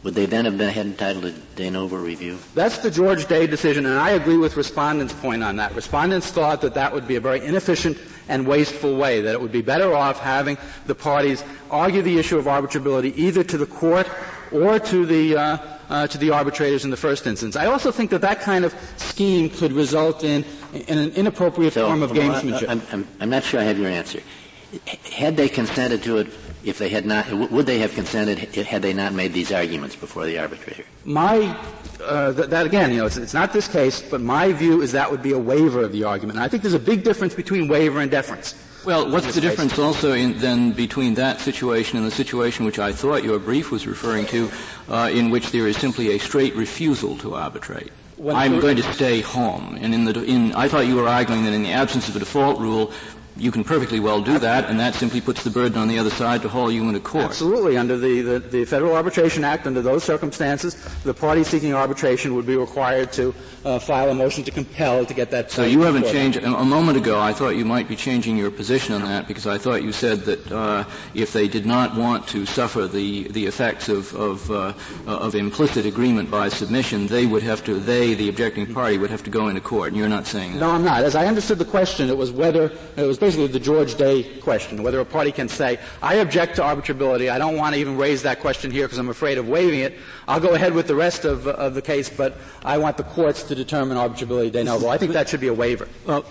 Would 0.03 0.15
they 0.15 0.25
then 0.25 0.43
have 0.43 0.57
been 0.57 0.77
entitled 0.77 1.23
to 1.23 1.31
de 1.55 1.69
novo 1.71 1.95
review? 1.95 2.37
That's 2.55 2.79
the 2.79 2.91
George 2.91 3.25
Day 3.27 3.47
decision, 3.47 3.85
and 3.85 3.97
I 3.97 4.11
agree 4.11 4.35
with 4.35 4.57
respondents' 4.57 5.13
point 5.13 5.43
on 5.43 5.55
that. 5.55 5.73
Respondents 5.75 6.29
thought 6.29 6.59
that 6.61 6.73
that 6.73 6.93
would 6.93 7.07
be 7.07 7.15
a 7.15 7.21
very 7.21 7.43
inefficient 7.43 7.97
and 8.27 8.45
wasteful 8.45 8.97
way, 8.97 9.21
that 9.21 9.33
it 9.33 9.41
would 9.41 9.53
be 9.53 9.61
better 9.61 9.95
off 9.95 10.19
having 10.19 10.57
the 10.87 10.95
parties 10.95 11.43
argue 11.71 12.01
the 12.01 12.19
issue 12.19 12.37
of 12.37 12.45
arbitrability 12.45 13.15
either 13.15 13.43
to 13.43 13.57
the 13.57 13.65
court 13.65 14.07
or 14.51 14.77
to 14.77 15.05
the 15.05 15.37
uh, 15.37 15.57
uh, 15.89 16.07
to 16.07 16.17
the 16.17 16.31
arbitrators 16.31 16.85
in 16.85 16.91
the 16.91 16.97
first 16.97 17.27
instance. 17.27 17.55
I 17.55 17.67
also 17.67 17.91
think 17.91 18.09
that 18.11 18.21
that 18.21 18.41
kind 18.41 18.65
of 18.65 18.73
scheme 18.97 19.49
could 19.49 19.71
result 19.71 20.23
in, 20.23 20.43
in 20.73 20.97
an 20.97 21.11
inappropriate 21.11 21.73
so, 21.73 21.87
form 21.87 22.01
of 22.01 22.11
gamesmanship. 22.11 22.67
I'm, 22.67 22.81
I'm, 22.91 23.07
I'm 23.19 23.29
not 23.29 23.43
sure 23.43 23.59
I 23.59 23.63
have 23.63 23.77
your 23.77 23.89
answer. 23.89 24.21
Had 25.11 25.37
they 25.37 25.49
consented 25.49 26.03
to 26.03 26.17
it 26.17 26.27
if 26.63 26.77
they 26.77 26.89
had 26.89 27.05
not, 27.05 27.31
would 27.51 27.65
they 27.65 27.79
have 27.79 27.93
consented 27.93 28.39
had 28.39 28.81
they 28.81 28.93
not 28.93 29.13
made 29.13 29.33
these 29.33 29.51
arguments 29.51 29.95
before 29.95 30.25
the 30.25 30.39
arbitrator? 30.39 30.83
My, 31.05 31.57
uh, 32.01 32.33
th- 32.33 32.49
that 32.49 32.65
again, 32.65 32.91
you 32.91 32.97
know, 32.97 33.05
it's, 33.05 33.17
it's, 33.17 33.33
not 33.33 33.53
this 33.53 33.67
case, 33.67 34.01
but 34.01 34.21
my 34.21 34.51
view 34.53 34.81
is 34.81 34.91
that 34.93 35.11
would 35.11 35.21
be 35.21 35.33
a 35.33 35.39
waiver 35.39 35.81
of 35.81 35.91
the 35.91 36.03
argument. 36.03 36.37
And 36.37 36.45
I 36.45 36.47
think 36.47 36.63
there's 36.63 36.73
a 36.73 36.79
big 36.79 37.03
difference 37.03 37.33
between 37.33 37.67
waiver 37.67 37.99
and 37.99 38.09
deference. 38.09 38.55
Well, 38.85 39.09
what's 39.09 39.33
the 39.33 39.39
difference 39.39 39.79
also 39.79 40.11
in, 40.11 40.37
then 40.39 40.71
between 40.73 41.13
that 41.13 41.39
situation 41.39 41.97
and 41.97 42.05
the 42.05 42.11
situation 42.11 42.65
which 42.65 42.79
I 42.79 42.91
thought 42.91 43.23
your 43.23 43.39
brief 43.39 43.71
was 43.71 43.87
referring 43.87 44.25
to, 44.27 44.51
uh, 44.89 45.09
in 45.13 45.29
which 45.29 45.51
there 45.51 45.67
is 45.67 45.77
simply 45.77 46.15
a 46.15 46.19
straight 46.19 46.53
refusal 46.55 47.17
to 47.19 47.35
arbitrate? 47.35 47.91
When 48.17 48.35
I'm 48.35 48.59
going 48.59 48.77
to 48.77 48.93
stay 48.93 49.21
home. 49.21 49.77
And 49.79 49.93
in 49.93 50.05
the, 50.05 50.23
in, 50.23 50.53
I 50.53 50.67
thought 50.67 50.85
you 50.85 50.95
were 50.95 51.07
arguing 51.07 51.45
that 51.45 51.53
in 51.53 51.63
the 51.63 51.71
absence 51.71 52.09
of 52.09 52.15
a 52.15 52.19
default 52.19 52.59
rule, 52.59 52.93
you 53.35 53.51
can 53.51 53.63
perfectly 53.63 53.99
well 53.99 54.21
do 54.21 54.37
that, 54.39 54.69
and 54.69 54.79
that 54.79 54.93
simply 54.93 55.19
puts 55.19 55.43
the 55.43 55.49
burden 55.49 55.77
on 55.77 55.87
the 55.87 55.97
other 55.97 56.09
side 56.11 56.41
to 56.43 56.49
haul 56.49 56.71
you 56.71 56.83
into 56.83 56.99
court. 56.99 57.25
Absolutely. 57.25 57.77
Under 57.77 57.97
the, 57.97 58.21
the, 58.21 58.39
the, 58.39 58.65
Federal 58.65 58.95
Arbitration 58.95 59.43
Act, 59.43 59.65
under 59.65 59.81
those 59.81 60.03
circumstances, 60.03 60.75
the 61.03 61.13
party 61.13 61.43
seeking 61.43 61.73
arbitration 61.73 62.35
would 62.35 62.45
be 62.45 62.55
required 62.55 63.11
to 63.13 63.33
uh, 63.65 63.79
file 63.79 64.09
a 64.09 64.13
motion 64.13 64.43
to 64.43 64.51
compel 64.51 65.05
to 65.05 65.13
get 65.13 65.31
that. 65.31 65.49
So 65.49 65.63
you 65.63 65.81
haven't 65.81 66.03
changed. 66.03 66.37
A 66.37 66.63
moment 66.63 66.97
ago, 66.97 67.19
I 67.19 67.33
thought 67.33 67.55
you 67.55 67.65
might 67.65 67.87
be 67.87 67.95
changing 67.95 68.37
your 68.37 68.51
position 68.51 68.93
on 68.93 69.01
that 69.03 69.27
because 69.27 69.47
I 69.47 69.57
thought 69.57 69.83
you 69.83 69.91
said 69.91 70.21
that 70.21 70.51
uh, 70.51 70.83
if 71.13 71.33
they 71.33 71.47
did 71.47 71.65
not 71.65 71.95
want 71.95 72.27
to 72.29 72.45
suffer 72.45 72.87
the 72.87 73.27
the 73.29 73.45
effects 73.45 73.89
of 73.89 74.13
of, 74.15 74.51
uh, 74.51 74.73
of 75.07 75.35
implicit 75.35 75.85
agreement 75.85 76.29
by 76.29 76.49
submission, 76.49 77.07
they 77.07 77.25
would 77.25 77.43
have 77.43 77.63
to. 77.65 77.79
They, 77.79 78.13
the 78.13 78.29
objecting 78.29 78.71
party, 78.71 78.97
would 78.97 79.09
have 79.09 79.23
to 79.23 79.29
go 79.29 79.47
into 79.47 79.61
court. 79.61 79.89
And 79.89 79.97
you're 79.97 80.09
not 80.09 80.27
saying 80.27 80.53
that. 80.53 80.59
No, 80.59 80.69
I'm 80.69 80.83
not. 80.83 81.03
As 81.03 81.15
I 81.15 81.25
understood 81.25 81.57
the 81.57 81.65
question, 81.65 82.09
it 82.09 82.17
was 82.17 82.31
whether 82.31 82.71
it 82.95 83.03
was 83.03 83.17
basically 83.23 83.47
the 83.47 83.59
George 83.59 83.95
Day 83.95 84.23
question, 84.39 84.83
whether 84.83 84.99
a 84.99 85.05
party 85.05 85.31
can 85.31 85.47
say, 85.47 85.79
I 86.01 86.15
object 86.15 86.57
to 86.57 86.61
arbitrability, 86.61 87.31
I 87.31 87.37
don't 87.37 87.55
want 87.55 87.73
to 87.73 87.79
even 87.79 87.95
raise 87.95 88.21
that 88.23 88.41
question 88.41 88.69
here 88.69 88.85
because 88.85 88.97
I'm 88.97 89.07
afraid 89.07 89.37
of 89.37 89.47
waiving 89.47 89.79
it, 89.79 89.97
I'll 90.27 90.41
go 90.41 90.55
ahead 90.55 90.73
with 90.73 90.87
the 90.87 90.95
rest 90.95 91.23
of, 91.23 91.47
of 91.47 91.73
the 91.73 91.81
case, 91.81 92.09
but 92.09 92.35
I 92.65 92.77
want 92.77 92.97
the 92.97 93.03
courts 93.03 93.43
to 93.43 93.55
determine 93.55 93.95
arbitrability 93.95 94.51
de 94.51 94.65
novo. 94.65 94.89
I 94.89 94.97
think 94.97 95.13
that 95.13 95.29
should 95.29 95.39
be 95.39 95.47
a 95.47 95.53
waiver. 95.53 95.87
Well, 96.05 96.25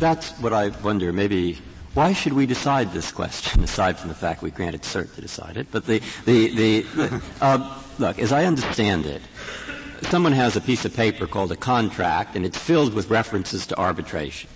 that's 0.00 0.30
what 0.40 0.54
I 0.54 0.68
wonder. 0.82 1.12
Maybe 1.12 1.58
why 1.92 2.14
should 2.14 2.32
we 2.32 2.46
decide 2.46 2.92
this 2.92 3.12
question, 3.12 3.62
aside 3.70 3.98
from 3.98 4.08
the 4.08 4.14
fact 4.14 4.40
we 4.40 4.50
granted 4.50 4.82
cert 4.82 5.14
to 5.16 5.20
decide 5.20 5.58
it? 5.58 5.66
But 5.70 5.84
the, 5.84 6.00
the, 6.24 6.48
the, 6.54 6.80
the 6.80 7.22
uh, 7.42 7.82
look, 7.98 8.18
as 8.18 8.32
I 8.32 8.46
understand 8.46 9.04
it, 9.04 9.20
someone 10.08 10.32
has 10.32 10.56
a 10.56 10.62
piece 10.62 10.86
of 10.86 10.96
paper 10.96 11.26
called 11.26 11.52
a 11.52 11.56
contract, 11.56 12.36
and 12.36 12.46
it's 12.46 12.56
filled 12.56 12.94
with 12.94 13.10
references 13.10 13.66
to 13.66 13.78
arbitration. 13.78 14.48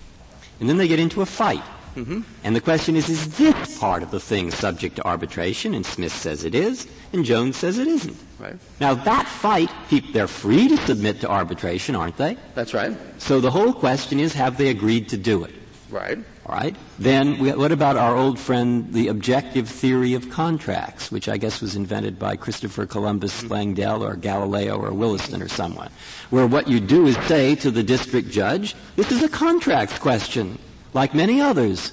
And 0.58 0.70
then 0.70 0.78
they 0.78 0.88
get 0.88 0.98
into 0.98 1.20
a 1.20 1.26
fight. 1.26 1.62
Mm-hmm. 1.96 2.22
And 2.44 2.56
the 2.56 2.60
question 2.60 2.96
is, 2.96 3.08
is 3.08 3.36
this 3.36 3.78
part 3.78 4.02
of 4.02 4.10
the 4.10 4.20
thing 4.20 4.50
subject 4.50 4.96
to 4.96 5.06
arbitration? 5.06 5.74
And 5.74 5.84
Smith 5.84 6.12
says 6.12 6.44
it 6.44 6.54
is, 6.54 6.86
and 7.12 7.24
Jones 7.24 7.56
says 7.56 7.78
it 7.78 7.86
isn't. 7.86 8.16
Right. 8.38 8.56
Now 8.80 8.94
that 8.94 9.26
fight, 9.26 9.70
they're 10.12 10.26
free 10.26 10.68
to 10.68 10.76
submit 10.78 11.20
to 11.20 11.28
arbitration, 11.28 11.94
aren't 11.94 12.16
they? 12.16 12.36
That's 12.54 12.74
right. 12.74 12.96
So 13.18 13.40
the 13.40 13.50
whole 13.50 13.72
question 13.72 14.20
is, 14.20 14.32
have 14.32 14.56
they 14.56 14.68
agreed 14.68 15.08
to 15.10 15.16
do 15.16 15.44
it? 15.44 15.54
Right. 15.90 16.18
All 16.46 16.56
right. 16.56 16.74
Then 16.98 17.38
we, 17.38 17.52
what 17.52 17.70
about 17.70 17.96
our 17.96 18.16
old 18.16 18.38
friend, 18.38 18.92
the 18.92 19.08
objective 19.08 19.68
theory 19.68 20.14
of 20.14 20.30
contracts, 20.30 21.12
which 21.12 21.28
I 21.28 21.36
guess 21.36 21.60
was 21.60 21.76
invented 21.76 22.18
by 22.18 22.34
Christopher 22.36 22.86
Columbus, 22.86 23.42
mm-hmm. 23.42 23.52
Langdell, 23.52 24.00
or 24.00 24.16
Galileo, 24.16 24.76
or 24.76 24.92
Williston, 24.92 25.42
or 25.42 25.48
someone, 25.48 25.90
where 26.30 26.46
what 26.46 26.66
you 26.66 26.80
do 26.80 27.06
is 27.06 27.16
say 27.28 27.54
to 27.56 27.70
the 27.70 27.82
district 27.82 28.30
judge, 28.30 28.74
"This 28.96 29.12
is 29.12 29.22
a 29.22 29.28
contracts 29.28 29.98
question, 29.98 30.58
like 30.92 31.14
many 31.14 31.40
others. 31.40 31.92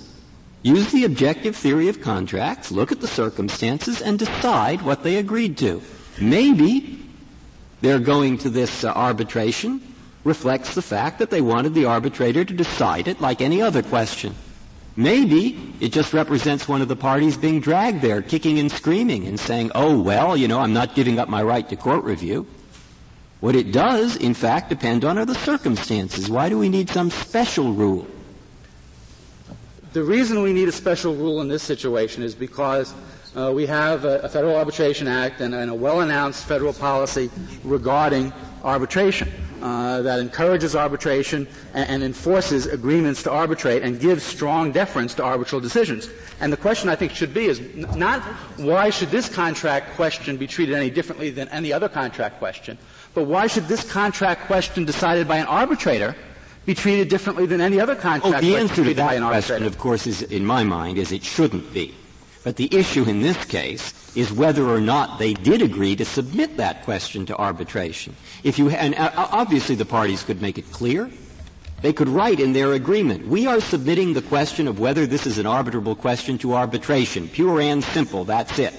Use 0.61 0.91
the 0.91 1.05
objective 1.05 1.55
theory 1.55 1.87
of 1.87 2.01
contracts, 2.01 2.71
look 2.71 2.91
at 2.91 2.99
the 2.99 3.07
circumstances, 3.07 4.01
and 4.01 4.19
decide 4.19 4.81
what 4.81 5.03
they 5.03 5.15
agreed 5.15 5.57
to. 5.59 5.81
Maybe 6.19 6.99
they're 7.81 7.99
going 7.99 8.37
to 8.39 8.49
this 8.49 8.83
uh, 8.83 8.91
arbitration 8.91 9.81
reflects 10.25 10.75
the 10.75 10.81
fact 10.81 11.19
that 11.19 11.29
they 11.29 11.39
wanted 11.39 11.73
the 11.73 11.85
arbitrator 11.85 12.43
to 12.43 12.53
decide 12.53 13.07
it 13.07 13.21
like 13.21 13.39
any 13.39 13.61
other 13.61 13.81
question. 13.81 14.35
Maybe 14.97 15.73
it 15.79 15.93
just 15.93 16.11
represents 16.11 16.67
one 16.67 16.81
of 16.81 16.89
the 16.89 16.95
parties 16.97 17.37
being 17.37 17.61
dragged 17.61 18.01
there, 18.01 18.21
kicking 18.21 18.59
and 18.59 18.69
screaming 18.69 19.27
and 19.27 19.39
saying, 19.39 19.71
oh, 19.75 19.97
well, 19.97 20.35
you 20.35 20.49
know, 20.49 20.59
I'm 20.59 20.73
not 20.73 20.93
giving 20.93 21.19
up 21.19 21.29
my 21.29 21.41
right 21.41 21.67
to 21.69 21.77
court 21.77 22.03
review. 22.03 22.45
What 23.39 23.55
it 23.55 23.71
does, 23.71 24.17
in 24.17 24.33
fact, 24.33 24.67
depend 24.67 25.05
on 25.05 25.17
are 25.17 25.25
the 25.25 25.35
circumstances. 25.35 26.29
Why 26.29 26.49
do 26.49 26.59
we 26.59 26.67
need 26.67 26.89
some 26.89 27.11
special 27.11 27.71
rule? 27.71 28.05
The 29.91 30.03
reason 30.03 30.43
we 30.43 30.53
need 30.53 30.67
a 30.67 30.72
special 30.72 31.15
rule 31.15 31.41
in 31.41 31.48
this 31.48 31.63
situation 31.63 32.22
is 32.22 32.36
because 32.36 32.93
uh, 33.36 33.51
we 33.51 33.65
have 33.65 34.05
a, 34.05 34.19
a, 34.19 34.29
Federal 34.29 34.55
Arbitration 34.55 35.08
Act 35.08 35.41
and, 35.41 35.55
and 35.55 35.72
a 35.72 35.74
well-announced 35.74 36.46
federal 36.46 36.74
policy 36.74 37.31
regarding 37.63 38.31
arbitration 38.63 39.31
uh, 39.63 40.03
that 40.03 40.19
encourages 40.19 40.75
arbitration 40.75 41.48
and, 41.74 41.89
and, 41.89 42.03
enforces 42.03 42.67
agreements 42.67 43.24
to 43.24 43.31
arbitrate 43.31 43.81
and 43.81 44.00
gives 44.00 44.22
strong 44.24 44.72
deference 44.72 45.15
to 45.15 45.24
arbitral 45.24 45.60
decisions. 45.60 46.08
And 46.39 46.53
the 46.53 46.58
question 46.58 46.88
I 46.88 46.96
think 46.96 47.12
should 47.12 47.34
be 47.34 47.46
is 47.46 47.60
n- 47.60 47.88
not 47.96 48.22
why 48.58 48.91
should 48.91 49.10
this 49.10 49.27
contract 49.27 49.96
question 49.96 50.38
be 50.38 50.46
treated 50.46 50.75
any 50.75 50.91
differently 50.91 51.31
than 51.31 51.48
any 51.50 51.74
other 51.74 51.89
contract 51.89 52.38
question, 52.38 52.77
but 53.15 53.24
why 53.24 53.48
should 53.48 53.67
this 53.67 53.89
contract 53.91 54.46
question 54.46 54.86
decided 54.86 55.27
by 55.27 55.38
an 55.38 55.48
arbitrator 55.48 56.15
be 56.65 56.73
treated 56.73 57.09
differently 57.09 57.45
than 57.45 57.61
any 57.61 57.79
other 57.79 57.95
contract 57.95 58.37
oh, 58.37 58.41
the 58.41 58.55
answer 58.55 58.83
to 58.83 58.93
that 58.93 59.17
question, 59.21 59.65
of 59.65 59.77
course, 59.77 60.05
is, 60.05 60.21
in 60.21 60.45
my 60.45 60.63
mind, 60.63 60.97
is 60.97 61.11
it 61.11 61.23
shouldn't 61.23 61.73
be. 61.73 61.95
But 62.43 62.55
the 62.55 62.73
issue 62.75 63.03
in 63.03 63.21
this 63.21 63.43
case 63.45 63.93
is 64.15 64.31
whether 64.31 64.65
or 64.67 64.79
not 64.79 65.19
they 65.19 65.33
did 65.33 65.61
agree 65.61 65.95
to 65.97 66.05
submit 66.05 66.57
that 66.57 66.83
question 66.83 67.25
to 67.27 67.35
arbitration. 67.37 68.15
If 68.43 68.57
you, 68.57 68.69
and 68.69 68.95
uh, 68.95 69.11
obviously 69.15 69.75
the 69.75 69.85
parties 69.85 70.23
could 70.23 70.41
make 70.41 70.57
it 70.57 70.71
clear. 70.71 71.09
They 71.81 71.93
could 71.93 72.09
write 72.09 72.41
in 72.41 72.51
their 72.51 72.73
agreement, 72.73 73.27
we 73.27 73.47
are 73.47 73.61
submitting 73.61 74.13
the 74.13 74.21
question 74.21 74.67
of 74.67 74.79
whether 74.79 75.05
this 75.05 75.25
is 75.25 75.37
an 75.37 75.45
arbitrable 75.45 75.97
question 75.97 76.37
to 76.39 76.53
arbitration. 76.53 77.29
Pure 77.29 77.61
and 77.61 77.83
simple, 77.83 78.25
that's 78.25 78.59
it. 78.59 78.73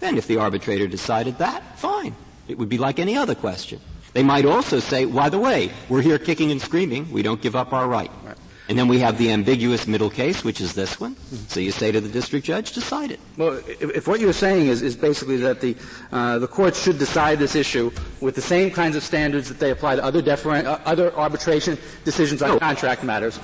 Then 0.00 0.16
if 0.16 0.26
the 0.26 0.38
arbitrator 0.38 0.86
decided 0.86 1.38
that, 1.38 1.78
fine. 1.78 2.14
It 2.46 2.56
would 2.56 2.70
be 2.70 2.78
like 2.78 2.98
any 2.98 3.16
other 3.16 3.34
question. 3.34 3.80
They 4.18 4.24
might 4.24 4.46
also 4.46 4.80
say, 4.80 5.04
by 5.04 5.28
the 5.28 5.38
way, 5.38 5.70
we're 5.88 6.02
here 6.02 6.18
kicking 6.18 6.50
and 6.50 6.60
screaming, 6.60 7.08
we 7.12 7.22
don't 7.22 7.40
give 7.40 7.54
up 7.54 7.72
our 7.72 7.86
right. 7.86 8.10
right. 8.24 8.36
And 8.68 8.76
then 8.76 8.88
we 8.88 8.98
have 8.98 9.16
the 9.16 9.30
ambiguous 9.30 9.86
middle 9.86 10.10
case, 10.10 10.42
which 10.42 10.60
is 10.60 10.74
this 10.74 10.98
one. 10.98 11.14
So 11.46 11.60
you 11.60 11.70
say 11.70 11.92
to 11.92 12.00
the 12.00 12.08
district 12.08 12.44
judge, 12.44 12.72
decide 12.72 13.12
it. 13.12 13.20
Well, 13.36 13.62
if, 13.68 13.80
if 13.80 14.08
what 14.08 14.18
you're 14.18 14.32
saying 14.32 14.66
is, 14.66 14.82
is 14.82 14.96
basically 14.96 15.36
that 15.36 15.60
the, 15.60 15.76
uh, 16.10 16.40
the 16.40 16.48
courts 16.48 16.82
should 16.82 16.98
decide 16.98 17.38
this 17.38 17.54
issue 17.54 17.92
with 18.20 18.34
the 18.34 18.42
same 18.42 18.72
kinds 18.72 18.96
of 18.96 19.04
standards 19.04 19.48
that 19.50 19.60
they 19.60 19.70
apply 19.70 19.94
to 19.94 20.02
other, 20.02 20.20
deferen- 20.20 20.64
uh, 20.64 20.80
other 20.84 21.14
arbitration 21.14 21.78
decisions 22.04 22.42
on 22.42 22.48
no. 22.48 22.58
contract 22.58 23.04
matters. 23.04 23.38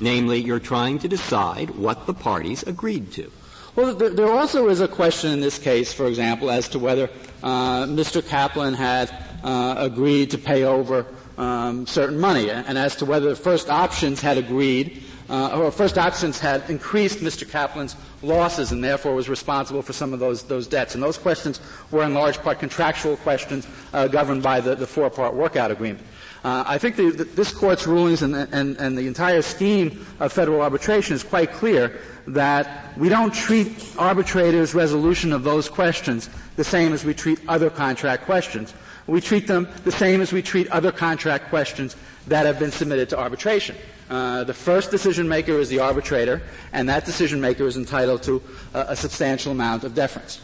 Namely, 0.00 0.40
you're 0.40 0.60
trying 0.60 0.98
to 1.00 1.08
decide 1.08 1.68
what 1.68 2.06
the 2.06 2.14
parties 2.14 2.62
agreed 2.62 3.12
to. 3.12 3.30
Well, 3.76 3.94
there, 3.94 4.08
there 4.08 4.32
also 4.32 4.70
is 4.70 4.80
a 4.80 4.88
question 4.88 5.32
in 5.32 5.40
this 5.40 5.58
case, 5.58 5.92
for 5.92 6.06
example, 6.06 6.50
as 6.50 6.66
to 6.70 6.78
whether 6.78 7.10
uh, 7.42 7.84
Mr. 7.84 8.26
Kaplan 8.26 8.72
had 8.72 9.10
agreed 9.46 10.30
to 10.32 10.38
pay 10.38 10.64
over 10.64 11.06
um, 11.38 11.86
certain 11.86 12.18
money. 12.18 12.50
And 12.50 12.78
as 12.78 12.96
to 12.96 13.04
whether 13.04 13.28
the 13.30 13.36
first 13.36 13.70
options 13.70 14.20
had 14.20 14.38
agreed, 14.38 15.02
uh, 15.28 15.58
or 15.60 15.70
first 15.70 15.98
options 15.98 16.38
had 16.38 16.68
increased 16.70 17.18
Mr. 17.18 17.48
Kaplan's 17.48 17.96
losses 18.22 18.72
and 18.72 18.82
therefore 18.82 19.14
was 19.14 19.28
responsible 19.28 19.82
for 19.82 19.92
some 19.92 20.12
of 20.12 20.20
those, 20.20 20.44
those 20.44 20.66
debts. 20.66 20.94
And 20.94 21.02
those 21.02 21.18
questions 21.18 21.60
were 21.90 22.04
in 22.04 22.14
large 22.14 22.38
part 22.38 22.58
contractual 22.60 23.16
questions 23.18 23.66
uh, 23.92 24.06
governed 24.08 24.42
by 24.42 24.60
the, 24.60 24.74
the 24.74 24.86
four-part 24.86 25.34
workout 25.34 25.70
agreement. 25.70 26.06
Uh, 26.44 26.62
I 26.64 26.78
think 26.78 26.94
the, 26.94 27.10
the, 27.10 27.24
this 27.24 27.50
court's 27.52 27.88
rulings 27.88 28.22
and, 28.22 28.36
and, 28.36 28.76
and 28.76 28.96
the 28.96 29.08
entire 29.08 29.42
scheme 29.42 30.06
of 30.20 30.32
federal 30.32 30.62
arbitration 30.62 31.16
is 31.16 31.24
quite 31.24 31.50
clear 31.50 31.98
that 32.28 32.96
we 32.96 33.08
don't 33.08 33.34
treat 33.34 33.94
arbitrators' 33.98 34.74
resolution 34.74 35.32
of 35.32 35.42
those 35.42 35.68
questions 35.68 36.30
the 36.54 36.62
same 36.62 36.92
as 36.92 37.04
we 37.04 37.14
treat 37.14 37.40
other 37.48 37.68
contract 37.68 38.26
questions. 38.26 38.74
We 39.06 39.20
treat 39.20 39.46
them 39.46 39.68
the 39.84 39.92
same 39.92 40.20
as 40.20 40.32
we 40.32 40.42
treat 40.42 40.68
other 40.70 40.90
contract 40.90 41.48
questions 41.48 41.96
that 42.26 42.44
have 42.46 42.58
been 42.58 42.72
submitted 42.72 43.08
to 43.10 43.18
arbitration. 43.18 43.76
Uh, 44.10 44.44
the 44.44 44.54
first 44.54 44.90
decision 44.90 45.28
maker 45.28 45.58
is 45.58 45.68
the 45.68 45.80
arbitrator, 45.80 46.42
and 46.72 46.88
that 46.88 47.04
decision 47.04 47.40
maker 47.40 47.66
is 47.66 47.76
entitled 47.76 48.22
to 48.22 48.42
a, 48.74 48.80
a, 48.90 48.96
substantial 48.96 49.52
amount 49.52 49.82
of 49.82 49.94
deference. 49.94 50.40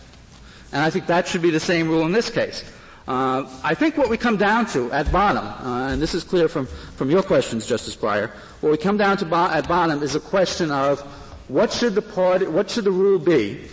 And 0.72 0.83
I 0.83 0.90
think 0.90 1.07
that 1.07 1.29
should 1.29 1.42
be 1.42 1.51
the 1.51 1.61
same 1.61 1.88
rule 1.88 2.05
in 2.05 2.12
this 2.12 2.29
case. 2.29 2.64
Uh, 3.07 3.48
I 3.62 3.75
think 3.75 3.96
what 3.96 4.09
we 4.09 4.16
come 4.16 4.37
down 4.37 4.66
to 4.66 4.90
at 4.92 5.11
bottom, 5.12 5.44
uh, 5.44 5.88
and 5.88 6.03
this 6.03 6.14
is 6.14 6.25
clear 6.25 6.48
from, 6.48 6.66
from 6.66 7.11
your 7.11 7.22
questions, 7.22 7.66
Justice 7.66 7.96
Breyer, 7.96 8.31
what 8.61 8.70
we 8.70 8.79
come 8.79 8.96
down 8.96 9.16
to 9.18 9.25
bo- 9.25 9.51
at 9.51 9.68
bottom 9.68 10.03
is 10.03 10.14
a 10.14 10.20
question 10.20 10.70
of 10.70 11.01
what 11.48 11.72
should 11.72 11.94
the 11.94 12.03
what 12.51 12.70
should 12.70 12.85
the 12.85 12.90
rule 12.90 13.18
be 13.18 13.68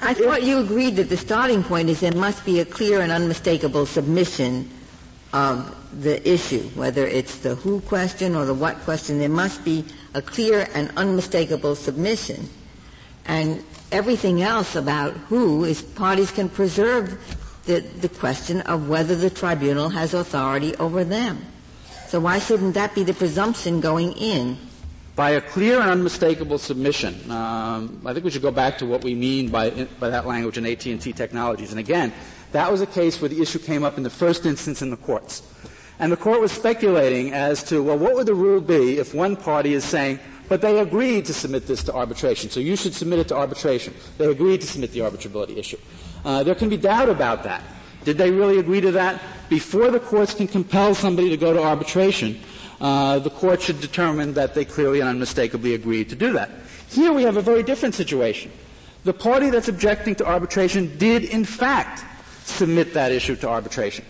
I 0.00 0.14
thought 0.14 0.42
you 0.42 0.58
agreed 0.58 0.96
that 0.96 1.08
the 1.08 1.16
starting 1.16 1.62
point 1.64 1.88
is 1.88 2.00
there 2.00 2.12
must 2.12 2.44
be 2.44 2.60
a 2.60 2.64
clear 2.64 3.00
and 3.00 3.10
unmistakable 3.10 3.86
submission 3.86 4.70
of 5.32 5.74
the 6.02 6.26
issue, 6.28 6.62
whether 6.74 7.06
it's 7.06 7.38
the 7.38 7.54
who 7.56 7.80
question 7.82 8.34
or 8.34 8.44
the 8.44 8.54
what 8.54 8.76
question. 8.80 9.18
There 9.18 9.28
must 9.28 9.64
be 9.64 9.84
a 10.14 10.22
clear 10.22 10.68
and 10.74 10.90
unmistakable 10.96 11.74
submission. 11.74 12.48
And 13.26 13.64
everything 13.90 14.42
else 14.42 14.76
about 14.76 15.12
who 15.14 15.64
is 15.64 15.82
parties 15.82 16.30
can 16.30 16.48
preserve 16.48 17.18
the, 17.64 17.80
the 17.80 18.08
question 18.08 18.60
of 18.62 18.88
whether 18.88 19.14
the 19.16 19.30
tribunal 19.30 19.88
has 19.88 20.14
authority 20.14 20.76
over 20.76 21.04
them. 21.04 21.44
So 22.08 22.20
why 22.20 22.38
shouldn't 22.38 22.74
that 22.74 22.94
be 22.94 23.02
the 23.02 23.14
presumption 23.14 23.80
going 23.80 24.12
in? 24.12 24.56
By 25.16 25.30
a 25.30 25.40
clear 25.40 25.80
and 25.80 25.90
unmistakable 25.90 26.58
submission. 26.58 27.30
Um, 27.30 28.02
I 28.04 28.12
think 28.12 28.24
we 28.24 28.30
should 28.30 28.42
go 28.42 28.50
back 28.50 28.76
to 28.78 28.86
what 28.86 29.02
we 29.02 29.14
mean 29.14 29.48
by, 29.48 29.70
by 29.98 30.10
that 30.10 30.26
language 30.26 30.58
in 30.58 30.66
AT&T 30.66 31.10
Technologies. 31.14 31.70
And 31.70 31.80
again, 31.80 32.12
that 32.52 32.70
was 32.70 32.82
a 32.82 32.86
case 32.86 33.20
where 33.20 33.30
the 33.30 33.40
issue 33.40 33.58
came 33.58 33.82
up 33.82 33.96
in 33.96 34.02
the 34.02 34.10
first 34.10 34.44
instance 34.44 34.82
in 34.82 34.90
the 34.90 34.96
courts. 34.98 35.42
And 35.98 36.12
the 36.12 36.18
court 36.18 36.42
was 36.42 36.52
speculating 36.52 37.32
as 37.32 37.62
to, 37.64 37.82
well, 37.82 37.96
what 37.96 38.14
would 38.14 38.26
the 38.26 38.34
rule 38.34 38.60
be 38.60 38.98
if 38.98 39.14
one 39.14 39.36
party 39.36 39.72
is 39.72 39.84
saying, 39.84 40.20
but 40.50 40.60
they 40.60 40.78
agreed 40.80 41.24
to 41.24 41.34
submit 41.34 41.66
this 41.66 41.82
to 41.84 41.94
arbitration, 41.94 42.50
so 42.50 42.60
you 42.60 42.76
should 42.76 42.94
submit 42.94 43.18
it 43.18 43.28
to 43.28 43.36
arbitration. 43.36 43.94
They 44.18 44.26
agreed 44.26 44.60
to 44.60 44.66
submit 44.66 44.92
the 44.92 45.00
arbitrability 45.00 45.56
issue. 45.56 45.78
Uh, 46.24 46.42
there 46.42 46.54
can 46.54 46.68
be 46.68 46.76
doubt 46.76 47.08
about 47.08 47.42
that. 47.44 47.62
Did 48.04 48.18
they 48.18 48.30
really 48.30 48.58
agree 48.58 48.80
to 48.82 48.92
that? 48.92 49.20
Before 49.48 49.90
the 49.90 49.98
courts 49.98 50.34
can 50.34 50.46
compel 50.46 50.94
somebody 50.94 51.30
to 51.30 51.36
go 51.36 51.52
to 51.52 51.62
arbitration, 51.62 52.38
uh, 52.80 53.18
the 53.18 53.30
court 53.30 53.62
should 53.62 53.80
determine 53.80 54.34
that 54.34 54.54
they 54.54 54.64
clearly 54.64 55.00
and 55.00 55.08
unmistakably 55.08 55.74
agreed 55.74 56.08
to 56.10 56.16
do 56.16 56.32
that. 56.32 56.50
Here 56.88 57.12
we 57.12 57.22
have 57.22 57.36
a 57.36 57.42
very 57.42 57.62
different 57.62 57.94
situation. 57.94 58.50
The 59.04 59.12
party 59.12 59.50
that's 59.50 59.68
objecting 59.68 60.14
to 60.16 60.26
arbitration 60.26 60.96
did, 60.98 61.24
in 61.24 61.44
fact, 61.44 62.04
submit 62.44 62.94
that 62.94 63.12
issue 63.12 63.36
to 63.36 63.48
arbitration. 63.48 64.04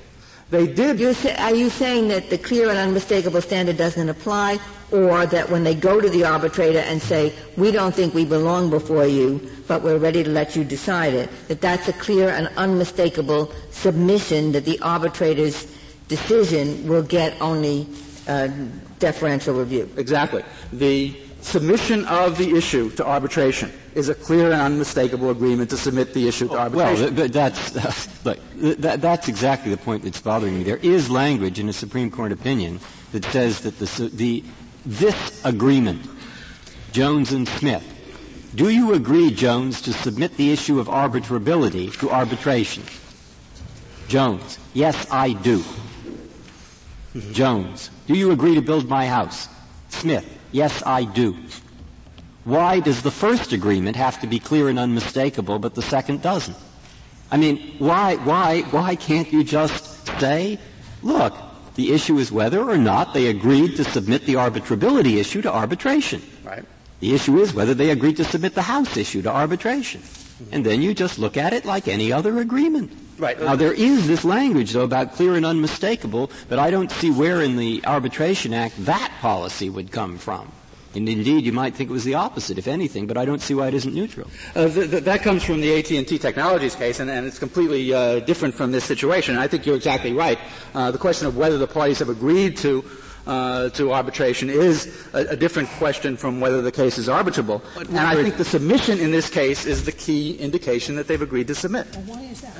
They 0.50 0.66
did. 0.66 1.02
Are 1.02 1.54
you 1.54 1.70
saying 1.70 2.08
that 2.08 2.30
the 2.30 2.38
clear 2.38 2.68
and 2.70 2.78
unmistakable 2.78 3.40
standard 3.42 3.76
doesn't 3.76 4.08
apply, 4.08 4.60
or 4.92 5.26
that 5.26 5.50
when 5.50 5.64
they 5.64 5.74
go 5.74 6.00
to 6.00 6.08
the 6.08 6.24
arbitrator 6.24 6.78
and 6.78 7.02
say, 7.02 7.34
we 7.56 7.72
don't 7.72 7.92
think 7.92 8.14
we 8.14 8.24
belong 8.24 8.70
before 8.70 9.06
you, 9.06 9.40
but 9.66 9.82
we're 9.82 9.98
ready 9.98 10.22
to 10.22 10.30
let 10.30 10.54
you 10.54 10.62
decide 10.62 11.14
it, 11.14 11.28
that 11.48 11.60
that's 11.60 11.88
a 11.88 11.92
clear 11.94 12.28
and 12.28 12.48
unmistakable 12.56 13.52
submission 13.70 14.52
that 14.52 14.64
the 14.64 14.78
arbitrator's 14.80 15.66
decision 16.06 16.86
will 16.86 17.02
get 17.02 17.34
only 17.40 17.88
uh, 18.28 18.48
deferential 18.98 19.54
review. 19.54 19.90
Exactly. 19.96 20.42
The 20.72 21.16
submission 21.40 22.04
of 22.06 22.38
the 22.38 22.56
issue 22.56 22.90
to 22.90 23.06
arbitration 23.06 23.72
is 23.94 24.08
a 24.08 24.14
clear 24.14 24.52
and 24.52 24.60
unmistakable 24.60 25.30
agreement 25.30 25.70
to 25.70 25.76
submit 25.76 26.12
the 26.12 26.26
issue 26.26 26.48
to 26.48 26.58
arbitration. 26.58 27.14
Well, 27.14 27.28
that's, 27.28 27.76
uh, 27.76 27.92
look, 28.24 28.38
that, 28.80 29.00
that's 29.00 29.28
exactly 29.28 29.70
the 29.70 29.76
point 29.76 30.02
that's 30.02 30.20
bothering 30.20 30.58
me. 30.58 30.64
There 30.64 30.78
is 30.78 31.08
language 31.08 31.58
in 31.58 31.68
a 31.68 31.72
Supreme 31.72 32.10
Court 32.10 32.32
opinion 32.32 32.80
that 33.12 33.24
says 33.26 33.60
that 33.60 33.78
the, 33.78 34.10
the, 34.12 34.44
this 34.84 35.44
agreement, 35.44 36.02
Jones 36.92 37.32
and 37.32 37.48
Smith, 37.48 37.84
do 38.54 38.70
you 38.70 38.94
agree, 38.94 39.30
Jones, 39.30 39.82
to 39.82 39.92
submit 39.92 40.36
the 40.36 40.50
issue 40.50 40.80
of 40.80 40.88
arbitrability 40.88 41.96
to 42.00 42.10
arbitration? 42.10 42.82
Jones, 44.08 44.58
yes, 44.72 45.06
I 45.10 45.32
do. 45.32 45.58
Mm-hmm. 45.58 47.32
Jones, 47.32 47.90
do 48.06 48.14
you 48.14 48.30
agree 48.30 48.54
to 48.54 48.62
build 48.62 48.88
my 48.88 49.06
house? 49.06 49.48
Smith, 49.88 50.26
yes, 50.52 50.82
I 50.84 51.04
do. 51.04 51.36
Why 52.44 52.80
does 52.80 53.02
the 53.02 53.10
first 53.10 53.52
agreement 53.52 53.96
have 53.96 54.20
to 54.20 54.26
be 54.26 54.38
clear 54.38 54.68
and 54.68 54.78
unmistakable, 54.78 55.58
but 55.58 55.74
the 55.74 55.82
second 55.82 56.22
doesn't? 56.22 56.56
I 57.30 57.36
mean, 57.36 57.74
why, 57.78 58.16
why, 58.16 58.62
why 58.70 58.94
can't 58.94 59.32
you 59.32 59.42
just 59.42 60.06
say, 60.20 60.58
look, 61.02 61.34
the 61.74 61.92
issue 61.92 62.18
is 62.18 62.32
whether 62.32 62.62
or 62.62 62.78
not 62.78 63.14
they 63.14 63.26
agreed 63.26 63.76
to 63.76 63.84
submit 63.84 64.24
the 64.26 64.34
arbitrability 64.34 65.18
issue 65.18 65.42
to 65.42 65.52
arbitration. 65.52 66.22
Right. 66.44 66.64
The 67.00 67.14
issue 67.14 67.38
is 67.38 67.52
whether 67.52 67.74
they 67.74 67.90
agreed 67.90 68.16
to 68.16 68.24
submit 68.24 68.54
the 68.54 68.62
House 68.62 68.96
issue 68.96 69.22
to 69.22 69.30
arbitration. 69.30 70.02
And 70.52 70.64
then 70.64 70.82
you 70.82 70.94
just 70.94 71.18
look 71.18 71.36
at 71.36 71.52
it 71.52 71.64
like 71.64 71.88
any 71.88 72.12
other 72.12 72.38
agreement. 72.38 72.92
Right. 73.18 73.40
Now 73.40 73.56
there 73.56 73.72
is 73.72 74.06
this 74.06 74.24
language 74.24 74.72
though 74.72 74.84
about 74.84 75.14
clear 75.14 75.34
and 75.34 75.46
unmistakable, 75.46 76.30
but 76.48 76.58
I 76.58 76.70
don't 76.70 76.90
see 76.90 77.10
where 77.10 77.42
in 77.42 77.56
the 77.56 77.82
Arbitration 77.86 78.52
Act 78.52 78.84
that 78.84 79.12
policy 79.20 79.70
would 79.70 79.90
come 79.90 80.18
from. 80.18 80.52
And 80.94 81.06
indeed, 81.08 81.44
you 81.44 81.52
might 81.52 81.74
think 81.74 81.90
it 81.90 81.92
was 81.92 82.04
the 82.04 82.14
opposite, 82.14 82.56
if 82.56 82.66
anything, 82.66 83.06
but 83.06 83.18
I 83.18 83.26
don't 83.26 83.42
see 83.42 83.52
why 83.52 83.68
it 83.68 83.74
isn't 83.74 83.94
neutral. 83.94 84.30
Uh, 84.54 84.66
th- 84.68 84.90
th- 84.90 85.04
that 85.04 85.22
comes 85.22 85.44
from 85.44 85.60
the 85.60 85.78
AT&T 85.78 86.18
Technologies 86.18 86.74
case, 86.74 87.00
and, 87.00 87.10
and 87.10 87.26
it's 87.26 87.38
completely 87.38 87.92
uh, 87.92 88.20
different 88.20 88.54
from 88.54 88.72
this 88.72 88.84
situation. 88.84 89.36
I 89.36 89.46
think 89.46 89.66
you're 89.66 89.76
exactly 89.76 90.14
right. 90.14 90.38
Uh, 90.74 90.90
the 90.90 90.96
question 90.96 91.26
of 91.26 91.36
whether 91.36 91.58
the 91.58 91.66
parties 91.66 91.98
have 91.98 92.08
agreed 92.08 92.56
to 92.58 92.82
uh, 93.26 93.68
to 93.70 93.92
arbitration 93.92 94.48
is 94.48 95.08
a, 95.12 95.30
a, 95.30 95.36
different 95.36 95.68
question 95.70 96.16
from 96.16 96.40
whether 96.40 96.62
the 96.62 96.70
case 96.70 96.96
is 96.96 97.08
arbitrable. 97.08 97.60
But 97.74 97.88
and 97.88 97.98
I 97.98 98.14
think 98.14 98.36
the 98.36 98.44
submission 98.44 99.00
in 99.00 99.10
this 99.10 99.28
case 99.28 99.66
is 99.66 99.84
the 99.84 99.90
key 99.90 100.36
indication 100.36 100.94
that 100.94 101.08
they've 101.08 101.20
agreed 101.20 101.48
to 101.48 101.54
submit. 101.54 101.88
Well, 101.92 102.16
why 102.16 102.22
is 102.22 102.40
that? 102.42 102.54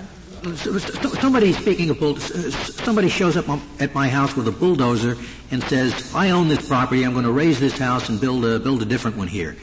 Somebody 0.54 1.52
speaking 1.52 1.90
of 1.90 2.22
somebody 2.22 3.09
shows 3.09 3.37
up 3.37 3.46
at 3.80 3.94
my 3.94 4.09
house 4.09 4.37
with 4.37 4.46
a 4.46 4.52
bulldozer 4.52 5.16
and 5.50 5.62
says, 5.64 6.14
"I 6.14 6.30
own 6.30 6.48
this 6.48 6.68
property. 6.68 7.04
I'm 7.04 7.12
going 7.12 7.24
to 7.24 7.32
raze 7.32 7.59
this 7.59 7.76
house 7.78 8.09
and 8.09 8.20
build 8.20 8.44
a 8.44 8.59
build 8.59 8.82
a 8.82 8.85
different 8.85 9.16
one 9.16 9.28
here." 9.28 9.56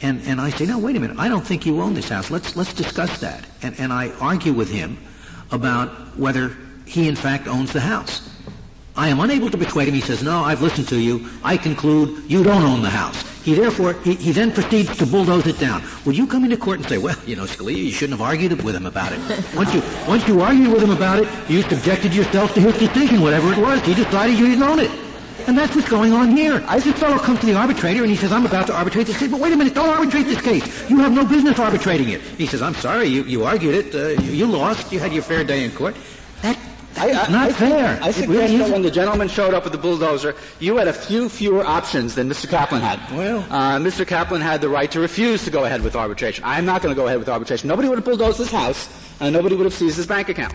And 0.00 0.22
and 0.22 0.40
I 0.40 0.50
say, 0.50 0.64
"No, 0.64 0.78
wait 0.78 0.96
a 0.96 1.00
minute. 1.00 1.18
I 1.18 1.28
don't 1.28 1.46
think 1.46 1.66
you 1.66 1.80
own 1.82 1.94
this 1.94 2.08
house. 2.08 2.30
Let's 2.30 2.56
let's 2.56 2.72
discuss 2.72 3.20
that." 3.20 3.44
And 3.62 3.78
and 3.78 3.92
I 3.92 4.10
argue 4.20 4.52
with 4.52 4.70
him 4.70 4.96
about 5.50 5.90
whether 6.16 6.56
he 6.86 7.08
in 7.08 7.16
fact 7.16 7.46
owns 7.46 7.72
the 7.72 7.80
house. 7.80 8.22
I 8.96 9.08
am 9.08 9.20
unable 9.20 9.50
to 9.50 9.56
persuade 9.56 9.88
him. 9.88 9.94
He 9.94 10.00
says, 10.00 10.22
no, 10.22 10.42
I've 10.42 10.60
listened 10.60 10.88
to 10.88 10.98
you. 10.98 11.26
I 11.42 11.56
conclude 11.56 12.30
you 12.30 12.42
don't 12.42 12.62
own 12.62 12.82
the 12.82 12.90
house. 12.90 13.24
He 13.42 13.54
therefore, 13.54 13.94
he, 14.04 14.14
he, 14.14 14.30
then 14.30 14.52
proceeds 14.52 14.96
to 14.98 15.06
bulldoze 15.06 15.46
it 15.48 15.58
down. 15.58 15.82
Would 16.06 16.16
you 16.16 16.28
come 16.28 16.44
into 16.44 16.56
court 16.56 16.78
and 16.78 16.88
say, 16.88 16.98
well, 16.98 17.16
you 17.26 17.34
know, 17.34 17.44
Scalia, 17.44 17.76
you 17.76 17.90
shouldn't 17.90 18.18
have 18.18 18.26
argued 18.26 18.62
with 18.62 18.76
him 18.76 18.86
about 18.86 19.12
it. 19.12 19.18
Once 19.56 19.74
you, 19.74 19.82
once 20.06 20.26
you 20.28 20.40
argued 20.40 20.72
with 20.72 20.82
him 20.82 20.90
about 20.90 21.18
it, 21.18 21.28
you 21.50 21.62
subjected 21.62 22.14
yourself 22.14 22.54
to 22.54 22.60
his 22.60 22.78
decision, 22.78 23.20
whatever 23.20 23.52
it 23.52 23.58
was. 23.58 23.80
He 23.82 23.94
decided 23.94 24.38
you 24.38 24.46
didn't 24.46 24.62
own 24.62 24.78
it. 24.78 24.90
And 25.46 25.58
that's 25.58 25.74
what's 25.74 25.88
going 25.88 26.12
on 26.12 26.36
here. 26.36 26.62
I, 26.68 26.78
this 26.78 26.96
fellow 26.98 27.18
comes 27.18 27.40
to 27.40 27.46
the 27.46 27.54
arbitrator 27.54 28.02
and 28.02 28.10
he 28.10 28.16
says, 28.16 28.30
I'm 28.30 28.46
about 28.46 28.68
to 28.68 28.74
arbitrate 28.74 29.06
this 29.06 29.18
case. 29.18 29.30
But 29.30 29.40
wait 29.40 29.52
a 29.52 29.56
minute, 29.56 29.74
don't 29.74 29.88
arbitrate 29.88 30.26
this 30.26 30.40
case. 30.40 30.88
You 30.88 30.98
have 30.98 31.12
no 31.12 31.24
business 31.24 31.58
arbitrating 31.58 32.10
it. 32.10 32.20
He 32.20 32.46
says, 32.46 32.62
I'm 32.62 32.74
sorry, 32.74 33.08
you, 33.08 33.24
you 33.24 33.44
argued 33.44 33.74
it. 33.74 33.94
Uh, 33.94 34.20
you, 34.22 34.32
you 34.32 34.46
lost. 34.46 34.92
You 34.92 35.00
had 35.00 35.12
your 35.12 35.22
fair 35.22 35.42
day 35.42 35.64
in 35.64 35.72
court. 35.72 35.96
That 36.42 36.56
I, 36.96 37.10
I, 37.10 37.30
not 37.30 37.50
I 37.50 37.52
fair. 37.52 37.98
I 38.02 38.10
suggest 38.10 38.28
really 38.28 38.56
that 38.58 38.70
when 38.70 38.82
the 38.82 38.90
gentleman 38.90 39.28
showed 39.28 39.54
up 39.54 39.64
with 39.64 39.72
the 39.72 39.78
bulldozer, 39.78 40.34
you 40.60 40.76
had 40.76 40.88
a 40.88 40.92
few 40.92 41.28
fewer 41.28 41.64
options 41.64 42.14
than 42.14 42.28
Mr. 42.28 42.48
Kaplan 42.48 42.80
had. 42.80 42.98
Well, 43.16 43.40
uh, 43.50 43.78
Mr. 43.78 44.06
Kaplan 44.06 44.40
had 44.40 44.60
the 44.60 44.68
right 44.68 44.90
to 44.90 45.00
refuse 45.00 45.44
to 45.44 45.50
go 45.50 45.64
ahead 45.64 45.82
with 45.82 45.96
arbitration. 45.96 46.44
I'm 46.44 46.64
not 46.64 46.82
going 46.82 46.94
to 46.94 47.00
go 47.00 47.06
ahead 47.06 47.18
with 47.18 47.28
arbitration. 47.28 47.68
Nobody 47.68 47.88
would 47.88 47.98
have 47.98 48.04
bulldozed 48.04 48.38
his 48.38 48.50
house, 48.50 48.88
and 49.20 49.32
nobody 49.32 49.56
would 49.56 49.64
have 49.64 49.74
seized 49.74 49.96
his 49.96 50.06
bank 50.06 50.28
account. 50.28 50.54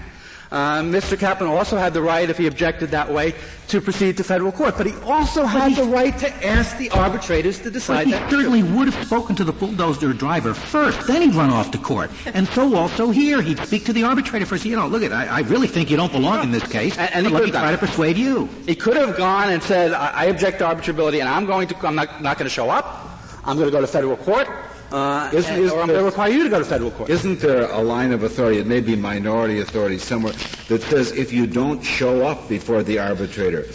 Uh, 0.51 0.81
Mr. 0.81 1.19
Kaplan 1.19 1.49
also 1.49 1.77
had 1.77 1.93
the 1.93 2.01
right, 2.01 2.29
if 2.29 2.37
he 2.37 2.47
objected 2.47 2.89
that 2.91 3.11
way, 3.11 3.33
to 3.67 3.81
proceed 3.81 4.15
to 4.17 4.23
federal 4.23 4.51
court. 4.51 4.75
But 4.77 4.87
he 4.87 4.93
also 5.01 5.45
had 5.45 5.75
the 5.75 5.83
right 5.83 6.17
to 6.19 6.45
ask 6.45 6.77
the 6.77 6.89
arbitrators 6.91 7.59
to 7.59 7.71
decide 7.71 8.07
he 8.07 8.13
that. 8.13 8.23
He 8.25 8.31
certainly 8.31 8.63
would 8.63 8.91
have 8.91 9.05
spoken 9.05 9.35
to 9.35 9.43
the 9.43 9.51
bulldozer 9.51 10.13
driver 10.13 10.53
first, 10.53 11.05
then 11.05 11.21
he'd 11.21 11.35
run 11.35 11.49
off 11.49 11.71
to 11.71 11.77
court. 11.77 12.09
And 12.33 12.47
so 12.49 12.75
also 12.75 13.11
here, 13.11 13.41
he'd 13.41 13.59
speak 13.59 13.85
to 13.85 13.93
the 13.93 14.03
arbitrator 14.03 14.45
first. 14.45 14.63
You 14.63 14.77
know, 14.77 14.87
look 14.87 15.03
at, 15.03 15.11
I, 15.11 15.25
I 15.27 15.39
really 15.41 15.67
think 15.67 15.89
you 15.91 15.97
don't 15.97 16.11
belong 16.11 16.43
in 16.43 16.51
this 16.51 16.67
case. 16.67 16.97
And, 16.97 17.13
and 17.13 17.27
he 17.27 17.33
let 17.33 17.43
me 17.43 17.51
try 17.51 17.71
to 17.71 17.77
persuade 17.77 18.17
you. 18.17 18.47
He 18.65 18.75
could 18.75 18.95
have 18.95 19.17
gone 19.17 19.49
and 19.49 19.61
said, 19.61 19.91
I, 19.91 20.11
I 20.11 20.25
object 20.25 20.59
to 20.59 20.65
arbitrability, 20.65 21.19
and 21.19 21.27
I'm 21.27 21.45
going 21.45 21.67
to, 21.67 21.87
I'm 21.87 21.95
not, 21.95 22.21
not 22.21 22.37
going 22.37 22.47
to 22.47 22.53
show 22.53 22.69
up. 22.69 23.09
I'm 23.43 23.57
going 23.57 23.67
to 23.67 23.71
go 23.71 23.81
to 23.81 23.87
federal 23.87 24.17
court. 24.17 24.47
Uh, 24.91 25.29
isn't, 25.33 25.53
and, 25.53 25.71
or 25.71 25.81
I'm 25.81 26.05
require 26.05 26.31
you 26.31 26.43
to 26.43 26.49
go 26.49 26.59
to 26.59 26.65
federal 26.65 26.91
court. 26.91 27.09
Isn't 27.09 27.39
there 27.39 27.69
a 27.71 27.81
line 27.81 28.13
of 28.13 28.23
authority, 28.23 28.59
it 28.59 28.67
may 28.67 28.79
be 28.79 28.95
minority 28.95 29.59
authority 29.59 29.97
somewhere, 29.97 30.33
that 30.69 30.81
says 30.81 31.11
if 31.11 31.33
you 31.33 31.45
don't 31.45 31.81
show 31.81 32.25
up 32.25 32.47
before 32.47 32.83
the 32.83 32.97
arbitrator, 32.97 33.65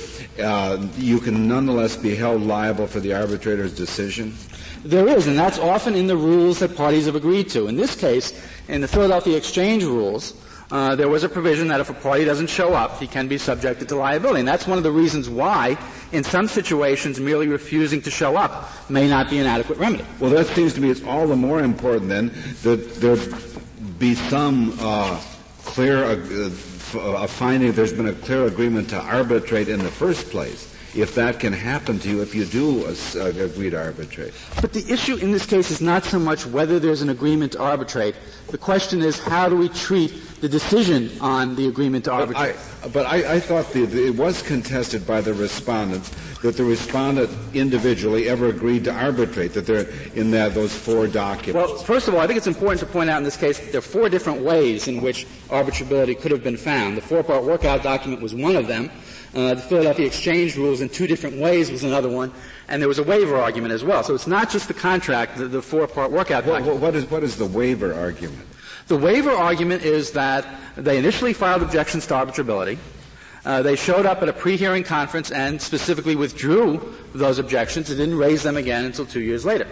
uh, 0.43 0.87
you 0.97 1.21
can 1.21 1.47
nonetheless 1.47 1.97
be 1.97 2.15
held 2.15 2.43
liable 2.43 2.87
for 2.87 3.01
the 3.01 3.13
arbitrator's 3.13 3.75
decision? 3.75 4.35
There 4.85 5.07
is, 5.07 5.27
and 5.27 5.39
that's 5.39 5.59
often 5.59 5.95
in 5.95 6.07
the 6.07 6.17
rules 6.17 6.59
that 6.61 6.75
parties 6.77 7.07
have 7.07 7.15
agreed 7.15 7.51
to. 7.51 7.69
In 7.69 7.77
this 7.77 7.95
case, 7.95 8.33
in 8.69 8.81
the 8.81 8.89
Philadelphia 8.89 9.37
Exchange 9.37 9.85
rules, 9.85 10.33
uh, 10.73 10.97
there 10.97 11.09
was 11.09 11.23
a 11.23 11.29
provision 11.29 11.69
that 11.69 11.81
if 11.81 11.91
a 11.91 11.95
party 11.95 12.25
doesn't 12.25 12.49
show 12.49 12.73
up, 12.73 12.99
he 12.99 13.07
can 13.07 13.29
be 13.29 13.37
subjected 13.37 13.91
to 13.91 13.95
liability. 13.95 14.41
And 14.41 14.49
that's 14.49 14.67
one 14.67 14.79
of 14.79 14.85
the 14.85 14.91
reasons 14.91 15.29
why, 15.29 15.77
in 16.13 16.25
some 16.25 16.49
situations, 16.49 17.21
merely 17.21 17.47
refusing 17.47 18.01
to 18.03 18.11
show 18.11 18.37
up 18.37 18.71
may 18.89 19.07
not 19.07 19.29
be 19.29 19.39
an 19.39 19.47
adequate 19.47 19.77
remedy. 19.77 20.05
Well, 20.19 20.31
that 20.31 20.47
seems 20.47 20.73
to 20.75 20.81
me 20.81 20.89
it's 20.89 21.05
all 21.05 21.29
the 21.29 21.37
more 21.37 21.61
important 21.61 22.09
then 22.09 22.33
that 22.63 22.95
there 22.97 23.19
be 23.99 24.15
some 24.15 24.75
uh, 24.81 25.21
clear 25.63 26.05
uh, 26.05 26.51
a 26.95 27.29
finding 27.29 27.73
there's 27.73 27.93
been 27.93 28.09
a 28.09 28.13
clear 28.13 28.47
agreement 28.47 28.89
to 28.91 29.01
arbitrate 29.01 29.69
in 29.69 29.79
the 29.79 29.91
first 29.91 30.31
place 30.31 30.72
if 30.95 31.15
that 31.15 31.41
can 31.41 31.53
happen 31.53 31.99
to 32.01 32.09
you 32.09 32.23
if 32.23 32.35
you 32.35 32.45
do 32.45 32.85
uh, 32.87 33.25
agree 33.25 33.71
to 33.71 33.83
arbitrate. 33.83 34.35
But 34.61 34.73
the 34.73 34.85
issue 34.93 35.17
in 35.17 35.33
this 35.33 35.47
case 35.47 35.71
is 35.71 35.81
not 35.81 36.05
so 36.05 36.19
much 36.19 36.47
whether 36.47 36.79
there's 36.79 37.03
an 37.03 37.09
agreement 37.09 37.53
to 37.53 37.63
arbitrate. 37.63 38.15
The 38.49 38.59
question 38.59 39.01
is 39.01 39.19
how 39.19 39.49
do 39.49 39.57
we 39.57 39.69
treat 39.71 40.13
the 40.41 40.49
decision 40.49 41.11
on 41.21 41.57
the 41.57 41.69
agreement 41.69 42.05
to 42.05 42.13
arbitrate? 42.13 42.57
But 42.83 42.85
I, 42.85 42.89
but 42.89 43.07
I, 43.07 43.35
I 43.35 43.41
thought 43.41 43.73
the, 43.73 43.87
the, 43.87 44.07
it 44.09 44.17
was 44.17 44.43
contested 44.43 45.07
by 45.07 45.21
the 45.21 45.33
respondents 45.35 46.13
that 46.43 46.57
the 46.57 46.65
respondent 46.65 47.31
individually 47.55 48.29
ever 48.29 48.49
agreed 48.49 48.85
to 48.85 48.93
arbitrate, 48.93 49.55
that 49.55 49.65
they're 49.65 49.89
in 50.15 50.33
that, 50.33 50.55
those 50.55 50.77
four 50.77 51.07
documents. 51.07 51.55
Well, 51.55 51.79
first 51.79 52.09
of 52.09 52.15
all, 52.15 52.21
I 52.21 52.27
think 52.27 52.37
it's 52.37 52.49
important 52.49 52.81
to 52.81 52.87
point 52.87 53.09
out 53.09 53.19
in 53.19 53.25
this 53.25 53.37
case 53.37 53.61
that 53.61 53.71
there 53.71 53.79
are 53.79 53.83
four 53.83 54.09
different 54.09 54.43
ways 54.43 54.89
in 54.89 55.01
which 55.01 55.25
arbitrability 55.49 56.21
could 56.21 56.33
have 56.33 56.43
been 56.43 56.57
found. 56.57 56.97
The 56.97 57.01
four-part 57.01 57.45
workout 57.45 57.85
document 57.85 58.21
was 58.21 58.35
one 58.35 58.57
of 58.57 58.67
them. 58.67 58.91
Uh, 59.35 59.55
the 59.55 59.63
Philadelphia 59.63 60.07
Exchange 60.07 60.57
rules 60.57 60.83
in 60.83 60.91
two 60.91 61.07
different 61.07 61.39
ways 61.39 61.71
was 61.71 61.85
another 61.85 62.11
one, 62.11 62.31
and 62.69 62.83
there 62.83 62.89
was 62.89 62.99
a 62.99 63.03
waiver 63.03 63.37
argument 63.37 63.73
as 63.73 63.83
well. 63.83 64.03
So 64.03 64.15
it's 64.15 64.27
not 64.27 64.51
just 64.51 64.69
the 64.69 64.75
contract, 64.75 65.39
the, 65.39 65.49
the 65.49 65.63
four-part 65.63 66.11
workout 66.11 66.45
what, 66.45 66.63
what, 66.65 66.95
is, 66.95 67.11
what 67.11 67.23
is 67.23 67.37
the 67.37 67.47
waiver 67.47 67.95
argument? 67.95 68.47
The 68.89 68.97
waiver 68.97 69.31
argument 69.31 69.85
is 69.85 70.11
that 70.13 70.47
they 70.77 70.99
initially 70.99 71.33
filed 71.33 71.63
objections 71.63 72.07
to 72.09 72.15
arbitrability. 72.15 72.77
Uh, 73.45 73.63
they 73.63 73.75
showed 73.75 74.07
up 74.07 74.23
at 74.23 74.29
a 74.29 74.33
pre-hearing 74.33 74.85
conference 74.85 75.31
and 75.31 75.61
specifically 75.61 76.15
withdrew 76.15 76.95
those 77.15 77.39
objections 77.39 77.91
and 77.91 77.99
didn't 77.99 78.19
raise 78.19 78.43
them 78.43 78.57
again 78.57 78.85
until 78.85 79.07
two 79.07 79.21
years 79.21 79.45
later. 79.45 79.67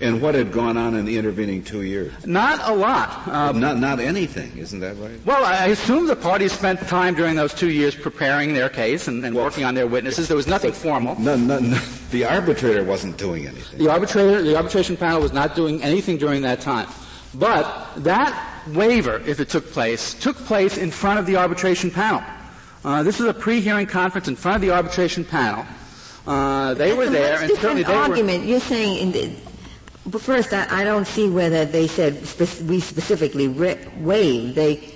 And 0.00 0.22
what 0.22 0.36
had 0.36 0.52
gone 0.52 0.76
on 0.76 0.94
in 0.94 1.04
the 1.04 1.18
intervening 1.18 1.64
two 1.64 1.82
years? 1.82 2.12
Not 2.24 2.60
a 2.70 2.72
lot. 2.72 3.26
Um, 3.26 3.58
not, 3.58 3.78
not 3.78 3.98
anything, 3.98 4.56
isn't 4.56 4.78
that 4.78 4.96
right? 4.96 5.18
Well, 5.24 5.44
I 5.44 5.66
assume 5.66 6.06
the 6.06 6.14
parties 6.14 6.52
spent 6.52 6.80
time 6.86 7.14
during 7.14 7.34
those 7.34 7.52
two 7.52 7.70
years 7.70 7.96
preparing 7.96 8.54
their 8.54 8.68
case 8.68 9.08
and, 9.08 9.24
and 9.24 9.34
well, 9.34 9.44
working 9.44 9.64
on 9.64 9.74
their 9.74 9.88
witnesses. 9.88 10.28
There 10.28 10.36
was 10.36 10.46
nothing 10.46 10.72
formal. 10.72 11.18
No, 11.18 11.36
no, 11.36 11.58
no, 11.58 11.78
the 12.12 12.24
arbitrator 12.24 12.84
wasn't 12.84 13.18
doing 13.18 13.46
anything. 13.46 13.78
The 13.78 13.90
arbitrator, 13.90 14.40
the 14.42 14.56
arbitration 14.56 14.96
panel 14.96 15.20
was 15.20 15.32
not 15.32 15.56
doing 15.56 15.82
anything 15.82 16.16
during 16.16 16.42
that 16.42 16.60
time. 16.60 16.88
But 17.34 17.88
that 17.96 18.62
waiver, 18.68 19.20
if 19.26 19.40
it 19.40 19.48
took 19.48 19.66
place, 19.72 20.14
took 20.14 20.36
place 20.36 20.78
in 20.78 20.92
front 20.92 21.18
of 21.18 21.26
the 21.26 21.36
arbitration 21.36 21.90
panel. 21.90 22.22
Uh, 22.84 23.02
this 23.02 23.18
was 23.18 23.28
a 23.28 23.34
pre-hearing 23.34 23.86
conference 23.86 24.28
in 24.28 24.36
front 24.36 24.56
of 24.56 24.62
the 24.62 24.70
arbitration 24.70 25.24
panel. 25.24 25.66
Uh, 26.26 26.74
they 26.74 26.92
were 26.92 27.08
there, 27.08 27.40
and 27.42 27.50
certainly 27.56 27.82
they 27.82 27.92
argument. 27.92 28.44
were. 28.44 28.48
You're 28.50 28.60
saying 28.60 29.12
the, 29.12 29.34
but 30.08 30.20
first, 30.20 30.52
I, 30.52 30.82
I, 30.82 30.84
don't 30.84 31.06
see 31.06 31.28
whether 31.28 31.64
they 31.64 31.86
said 31.86 32.24
spe- 32.26 32.62
we 32.62 32.80
specifically 32.80 33.48
re- 33.48 33.78
waived. 33.98 34.54
They 34.54 34.94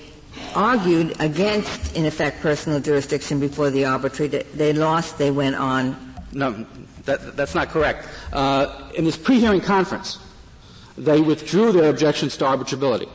argued 0.54 1.14
against, 1.20 1.94
in 1.96 2.06
effect, 2.06 2.40
personal 2.40 2.80
jurisdiction 2.80 3.40
before 3.40 3.70
the 3.70 3.84
arbitrator. 3.84 4.42
They 4.54 4.72
lost. 4.72 5.18
They 5.18 5.30
went 5.30 5.56
on 5.56 6.12
No, 6.32 6.66
that, 7.04 7.36
that's 7.36 7.54
not 7.54 7.68
correct. 7.68 8.08
Uh, 8.32 8.90
in 8.94 9.04
this 9.04 9.16
pre-hearing 9.16 9.60
conference, 9.60 10.18
they 10.96 11.20
withdrew 11.20 11.72
their 11.72 11.90
objections 11.90 12.36
to 12.38 12.44
arbitrability. 12.44 13.08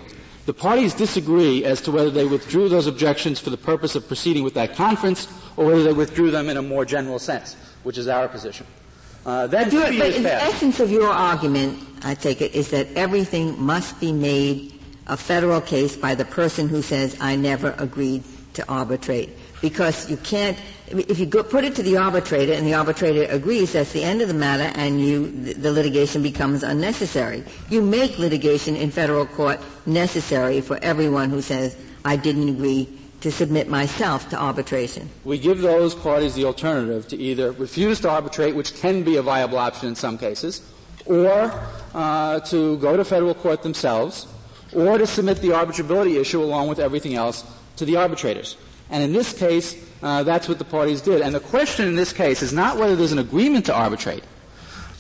The 0.45 0.53
parties 0.53 0.93
disagree 0.93 1.65
as 1.65 1.81
to 1.81 1.91
whether 1.91 2.10
they 2.10 2.25
withdrew 2.25 2.69
those 2.69 2.88
objections 2.88 3.39
for 3.39 3.49
the 3.49 3.57
purpose 3.57 3.95
of 3.95 4.07
proceeding 4.07 4.43
with 4.43 4.53
that 4.53 4.75
conference 4.75 5.27
or 5.57 5.65
whether 5.65 5.83
they 5.83 5.93
withdrew 5.93 6.31
them 6.31 6.47
in 6.47 6.57
a 6.57 6.62
more 6.62 6.86
general 6.86 7.19
sense, 7.19 7.55
which 7.83 7.97
is 7.97 8.07
our 8.07 8.27
position. 8.27 8.65
Uh, 9.27 9.45
that 9.45 9.69
but, 9.69 9.97
but 9.97 10.15
in 10.15 10.23
the 10.23 10.33
essence 10.33 10.79
of 10.79 10.89
your 10.89 11.09
argument, 11.09 11.77
I 12.03 12.15
take 12.15 12.39
it, 12.39 12.55
is 12.55 12.71
that 12.71 12.87
everything 12.95 13.61
must 13.61 13.99
be 13.99 14.13
made 14.13 14.79
a 15.07 15.17
federal 15.17 15.59
case 15.59 15.97
by 15.97 16.15
the 16.15 16.23
person 16.23 16.69
who 16.69 16.81
says, 16.81 17.17
I 17.19 17.35
never 17.35 17.75
agreed 17.77 18.23
to 18.53 18.65
arbitrate. 18.69 19.31
Because 19.61 20.09
you 20.09 20.15
can't, 20.15 20.57
if 20.87 21.19
you 21.19 21.25
go, 21.25 21.43
put 21.43 21.65
it 21.65 21.75
to 21.75 21.83
the 21.83 21.97
arbitrator 21.97 22.53
and 22.53 22.65
the 22.65 22.73
arbitrator 22.75 23.23
agrees, 23.29 23.73
that's 23.73 23.91
the 23.91 24.01
end 24.01 24.21
of 24.21 24.29
the 24.29 24.33
matter 24.33 24.71
and 24.79 25.01
you, 25.01 25.29
the 25.55 25.73
litigation 25.73 26.23
becomes 26.23 26.63
unnecessary. 26.63 27.43
You 27.69 27.81
make 27.81 28.17
litigation 28.17 28.77
in 28.77 28.91
federal 28.91 29.25
court 29.25 29.59
necessary 29.85 30.61
for 30.61 30.79
everyone 30.81 31.31
who 31.31 31.41
says, 31.41 31.75
I 32.05 32.15
didn't 32.15 32.47
agree 32.47 32.96
to 33.21 33.32
submit 33.32 33.67
myself 33.67 34.30
to 34.30 34.38
arbitration. 34.38 35.10
We 35.25 35.39
give 35.39 35.62
those 35.62 35.95
parties 35.95 36.36
the 36.36 36.45
alternative 36.45 37.08
to 37.10 37.17
either 37.17 37.51
refuse 37.53 37.99
to 38.01 38.10
arbitrate, 38.10 38.56
which 38.56 38.75
can 38.75 39.03
be 39.03 39.17
a 39.17 39.21
viable 39.21 39.58
option 39.58 39.89
in 39.89 39.95
some 39.95 40.17
cases, 40.17 40.62
or 41.06 41.51
uh, 41.93 42.39
to 42.41 42.77
go 42.77 42.95
to 42.95 43.03
federal 43.03 43.34
court 43.34 43.63
themselves, 43.63 44.27
or 44.73 44.97
to 44.97 45.08
submit 45.08 45.38
the 45.41 45.49
arbitrability 45.49 46.19
issue 46.19 46.43
along 46.43 46.67
with 46.67 46.80
everything 46.80 47.15
else 47.15 47.43
to 47.77 47.86
the 47.86 47.95
arbitrators. 47.95 48.58
And 48.89 49.03
in 49.03 49.13
this 49.13 49.34
case, 49.34 49.75
uh, 50.03 50.23
that's 50.23 50.47
what 50.47 50.60
the 50.60 50.65
parties 50.65 51.01
did. 51.01 51.21
And 51.21 51.34
the 51.34 51.39
question 51.39 51.88
in 51.88 51.95
this 51.95 52.13
case 52.13 52.41
is 52.41 52.53
not 52.53 52.77
whether 52.77 52.95
there's 52.95 53.12
an 53.12 53.19
agreement 53.19 53.65
to 53.65 53.73
arbitrate, 53.73 54.23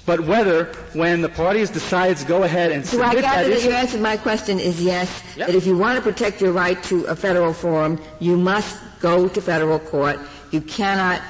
but 0.07 0.21
whether, 0.21 0.71
when 0.93 1.21
the 1.21 1.27
parties 1.27 1.69
decide 1.69 2.15
to 2.15 2.25
go 2.25 2.43
ahead 2.43 2.71
and 2.71 2.83
so 2.85 2.97
submit 2.97 3.17
I 3.17 3.21
gather 3.21 3.49
that, 3.49 3.55
that 3.55 3.63
your 3.63 3.73
answer 3.73 3.97
to 3.97 4.03
my 4.03 4.15
question 4.15 4.57
is 4.57 4.81
yes. 4.81 5.21
Yep. 5.35 5.47
That 5.47 5.55
if 5.55 5.67
you 5.67 5.77
want 5.77 5.97
to 5.97 6.01
protect 6.01 6.41
your 6.41 6.53
right 6.53 6.81
to 6.83 7.03
a 7.05 7.15
federal 7.15 7.53
forum, 7.53 7.99
you 8.21 8.37
must 8.37 8.79
go 9.01 9.27
to 9.27 9.41
federal 9.41 9.79
court. 9.79 10.17
You 10.51 10.61
cannot 10.61 11.21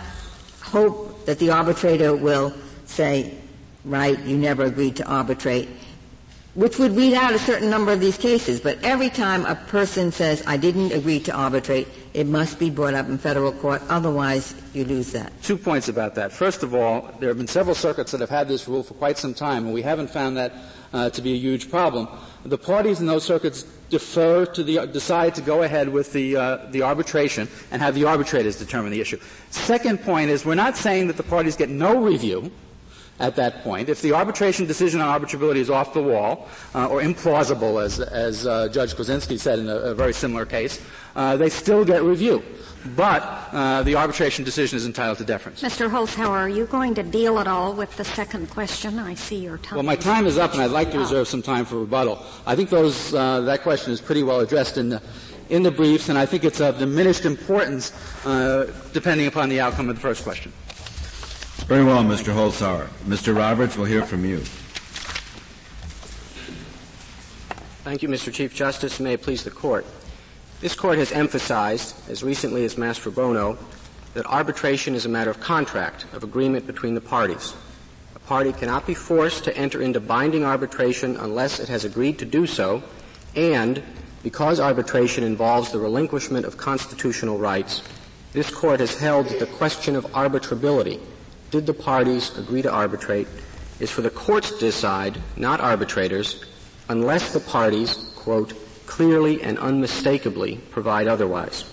hope 0.62 1.26
that 1.26 1.40
the 1.40 1.50
arbitrator 1.50 2.16
will 2.16 2.54
say, 2.86 3.34
"Right, 3.84 4.20
you 4.20 4.38
never 4.38 4.66
agreed 4.66 4.96
to 4.98 5.06
arbitrate." 5.06 5.68
Which 6.58 6.80
would 6.80 6.96
weed 6.96 7.14
out 7.14 7.36
a 7.36 7.38
certain 7.40 7.70
number 7.70 7.92
of 7.92 8.00
these 8.00 8.18
cases. 8.18 8.60
But 8.60 8.84
every 8.84 9.12
time 9.12 9.46
a 9.46 9.54
person 9.54 10.12
says, 10.12 10.42
I 10.48 10.58
didn't 10.58 10.92
agree 10.92 11.20
to 11.20 11.32
arbitrate, 11.32 11.88
it 12.16 12.26
must 12.26 12.58
be 12.58 12.72
brought 12.72 12.96
up 12.96 13.06
in 13.08 13.20
federal 13.20 13.52
court. 13.52 13.80
Otherwise, 13.90 14.56
you 14.74 14.84
lose 14.84 15.12
that. 15.12 15.32
Two 15.44 15.56
points 15.56 15.88
about 15.88 16.16
that. 16.16 16.32
First 16.32 16.64
of 16.64 16.74
all, 16.74 17.14
there 17.20 17.30
have 17.30 17.38
been 17.38 17.48
several 17.48 17.76
circuits 17.76 18.12
that 18.12 18.22
have 18.22 18.32
had 18.32 18.48
this 18.48 18.68
rule 18.68 18.82
for 18.82 18.96
quite 18.96 19.20
some 19.20 19.36
time, 19.36 19.66
and 19.66 19.74
we 19.74 19.84
haven't 19.84 20.10
found 20.10 20.36
that 20.38 20.52
uh, 20.94 21.12
to 21.12 21.22
be 21.22 21.34
a 21.34 21.38
huge 21.38 21.70
problem. 21.70 22.08
The 22.44 22.58
parties 22.58 23.02
in 23.02 23.06
those 23.06 23.24
circuits 23.24 23.62
defer 23.92 24.48
to 24.48 24.64
the 24.64 24.88
decide 24.88 25.36
to 25.36 25.42
go 25.42 25.62
ahead 25.62 25.88
with 25.90 26.12
the 26.12 26.36
uh, 26.38 26.58
the 26.72 26.82
arbitration 26.82 27.48
and 27.72 27.82
have 27.84 27.94
the 27.94 28.06
arbitrators 28.06 28.58
determine 28.58 28.92
the 28.92 29.00
issue. 29.00 29.20
Second 29.52 30.02
point 30.02 30.32
is 30.32 30.44
we're 30.44 30.56
not 30.56 30.76
saying 30.76 31.06
that 31.08 31.18
the 31.18 31.24
parties 31.24 31.56
get 31.56 31.70
no 31.70 32.02
review 32.02 32.52
at 33.20 33.36
that 33.36 33.64
point. 33.64 33.90
If 33.90 34.02
the 34.02 34.14
arbitration 34.14 34.66
decision 34.66 35.02
on 35.02 35.20
arbitrability 35.20 35.58
is 35.58 35.70
off 35.70 35.94
the 35.94 36.02
wall 36.02 36.48
uh, 36.76 36.88
or 36.88 37.02
implausible, 37.02 37.84
as, 37.84 38.00
as 38.00 38.46
uh, 38.46 38.68
Judge 38.70 38.94
Kozinski 38.94 39.40
said 39.40 39.60
in 39.60 39.70
a, 39.70 39.76
a 39.76 39.96
very 39.96 40.14
similar 40.14 40.46
case, 40.46 40.82
uh, 41.16 41.36
they 41.36 41.50
still 41.50 41.84
get 41.84 42.04
review. 42.04 42.44
But 42.96 43.24
uh, 43.52 43.84
the 43.84 43.96
arbitration 43.96 44.46
decision 44.46 44.78
is 44.78 44.86
entitled 44.86 45.18
to 45.18 45.26
deference. 45.26 45.62
Mr. 45.62 45.90
Holzhauer, 45.90 46.30
are 46.30 46.50
you 46.50 46.66
going 46.68 46.94
to 46.96 47.04
deal 47.04 47.40
at 47.40 47.48
all 47.48 47.74
with 47.74 47.96
the 47.98 48.06
second 48.06 48.50
question? 48.50 49.00
I 49.00 49.16
see 49.16 49.38
your 49.38 49.58
time. 49.58 49.78
Well, 49.78 49.84
my 49.84 49.96
time 49.96 50.26
is 50.26 50.38
up, 50.38 50.54
and 50.54 50.62
I'd 50.62 50.72
like 50.72 50.92
to 50.92 51.00
reserve 51.00 51.28
some 51.28 51.42
time 51.42 51.66
for 51.66 51.80
rebuttal. 51.80 52.24
I 52.46 52.56
think 52.56 52.70
those, 52.70 53.14
uh, 53.14 53.42
that 53.42 53.64
question 53.64 53.92
is 53.92 54.00
pretty 54.00 54.24
well 54.24 54.40
addressed 54.40 54.78
in 54.78 54.90
the, 54.90 55.02
in 55.50 55.64
the 55.64 55.72
briefs, 55.72 56.10
and 56.10 56.18
I 56.18 56.26
think 56.26 56.44
it's 56.44 56.62
of 56.62 56.78
diminished 56.78 57.26
importance 57.26 57.92
uh, 58.26 58.72
depending 58.94 59.28
upon 59.28 59.50
the 59.50 59.60
outcome 59.60 59.90
of 59.90 59.96
the 59.96 60.02
first 60.02 60.24
question. 60.24 60.54
Very 61.68 61.84
well, 61.84 62.02
Mr. 62.02 62.34
Holzhauer. 62.34 62.88
Mr. 63.06 63.36
Roberts, 63.36 63.76
we'll 63.76 63.88
hear 63.88 64.06
from 64.06 64.24
you. 64.24 64.40
Thank 67.84 68.04
you, 68.04 68.10
Mr. 68.10 68.34
Chief 68.34 68.54
Justice. 68.54 69.00
May 69.00 69.14
it 69.14 69.22
please 69.22 69.44
the 69.44 69.52
Court. 69.52 69.86
This 70.60 70.76
Court 70.76 70.98
has 70.98 71.12
emphasized, 71.14 71.96
as 72.10 72.22
recently 72.22 72.66
as 72.66 72.76
Mastrobuono, 72.76 73.58
that 74.14 74.26
arbitration 74.26 74.94
is 74.94 75.06
a 75.06 75.10
matter 75.10 75.30
of 75.30 75.40
contract, 75.40 76.06
of 76.14 76.24
agreement 76.24 76.68
between 76.68 76.96
the 76.96 77.02
parties. 77.02 77.54
A 78.16 78.20
party 78.20 78.52
cannot 78.52 78.86
be 78.88 78.94
forced 78.94 79.46
to 79.46 79.58
enter 79.58 79.82
into 79.82 80.02
binding 80.02 80.44
arbitration 80.44 81.16
unless 81.18 81.60
it 81.60 81.70
has 81.70 81.86
agreed 81.86 82.20
to 82.20 82.26
do 82.26 82.46
so, 82.46 82.84
and 83.36 83.82
because 84.24 84.60
arbitration 84.60 85.24
involves 85.24 85.72
the 85.72 85.80
relinquishment 85.80 86.46
of 86.46 86.58
constitutional 86.58 87.38
rights, 87.38 87.84
this 88.34 88.50
Court 88.50 88.80
has 88.82 88.98
held 88.98 89.28
that 89.28 89.40
the 89.40 89.46
question 89.46 89.96
of 89.96 90.06
arbitrability 90.08 91.00
did 91.52 91.66
the 91.66 91.74
parties 91.74 92.38
agree 92.38 92.62
to 92.62 92.72
arbitrate 92.72 93.28
is 93.80 93.92
for 93.92 94.02
the 94.02 94.10
courts 94.10 94.52
to 94.52 94.60
decide, 94.60 95.20
not 95.36 95.60
arbitrators, 95.60 96.44
unless 96.90 97.34
the 97.34 97.40
parties, 97.40 97.96
quote, 98.16 98.54
clearly 98.86 99.42
and 99.42 99.58
unmistakably 99.60 100.58
provide 100.72 101.08
otherwise. 101.08 101.66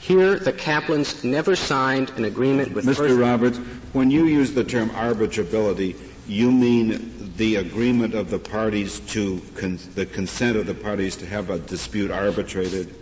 Here, 0.00 0.38
the 0.38 0.52
Kaplans 0.52 1.24
never 1.24 1.56
signed 1.56 2.10
an 2.10 2.24
agreement 2.24 2.72
with 2.72 2.86
Mr. 2.86 2.96
First 2.96 3.18
Roberts, 3.18 3.58
when 3.92 4.10
you 4.10 4.26
use 4.26 4.54
the 4.54 4.64
term 4.64 4.90
arbitrability, 4.90 5.96
you 6.26 6.50
mean 6.52 7.32
the 7.36 7.56
agreement 7.56 8.14
of 8.14 8.30
the 8.30 8.38
parties 8.38 9.00
to 9.00 9.42
con- 9.56 9.78
the 9.94 10.06
consent 10.06 10.56
of 10.56 10.66
the 10.66 10.74
parties 10.74 11.16
to 11.16 11.26
have 11.26 11.50
a 11.50 11.58
dispute 11.58 12.10
arbitrated? 12.10 12.94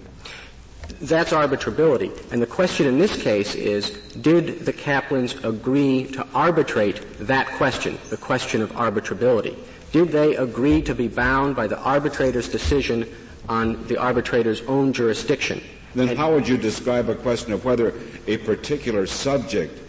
That's 1.00 1.32
arbitrability. 1.32 2.12
And 2.32 2.42
the 2.42 2.46
question 2.46 2.86
in 2.86 2.98
this 2.98 3.22
case 3.22 3.54
is, 3.54 3.90
did 4.20 4.60
the 4.66 4.72
Kaplans 4.72 5.42
agree 5.44 6.06
to 6.12 6.26
arbitrate 6.34 7.18
that 7.20 7.46
question, 7.56 7.98
the 8.10 8.16
question 8.16 8.62
of 8.62 8.72
arbitrability? 8.72 9.56
Did 9.92 10.08
they 10.08 10.36
agree 10.36 10.82
to 10.82 10.94
be 10.94 11.08
bound 11.08 11.54
by 11.54 11.66
the 11.66 11.78
arbitrator's 11.78 12.48
decision 12.48 13.08
on 13.48 13.86
the 13.86 13.96
arbitrator's 13.96 14.62
own 14.62 14.92
jurisdiction? 14.92 15.62
Then 15.94 16.16
how 16.16 16.32
would 16.32 16.46
you 16.46 16.58
describe 16.58 17.08
a 17.08 17.14
question 17.14 17.52
of 17.52 17.64
whether 17.64 17.94
a 18.26 18.36
particular 18.38 19.06
subject 19.06 19.80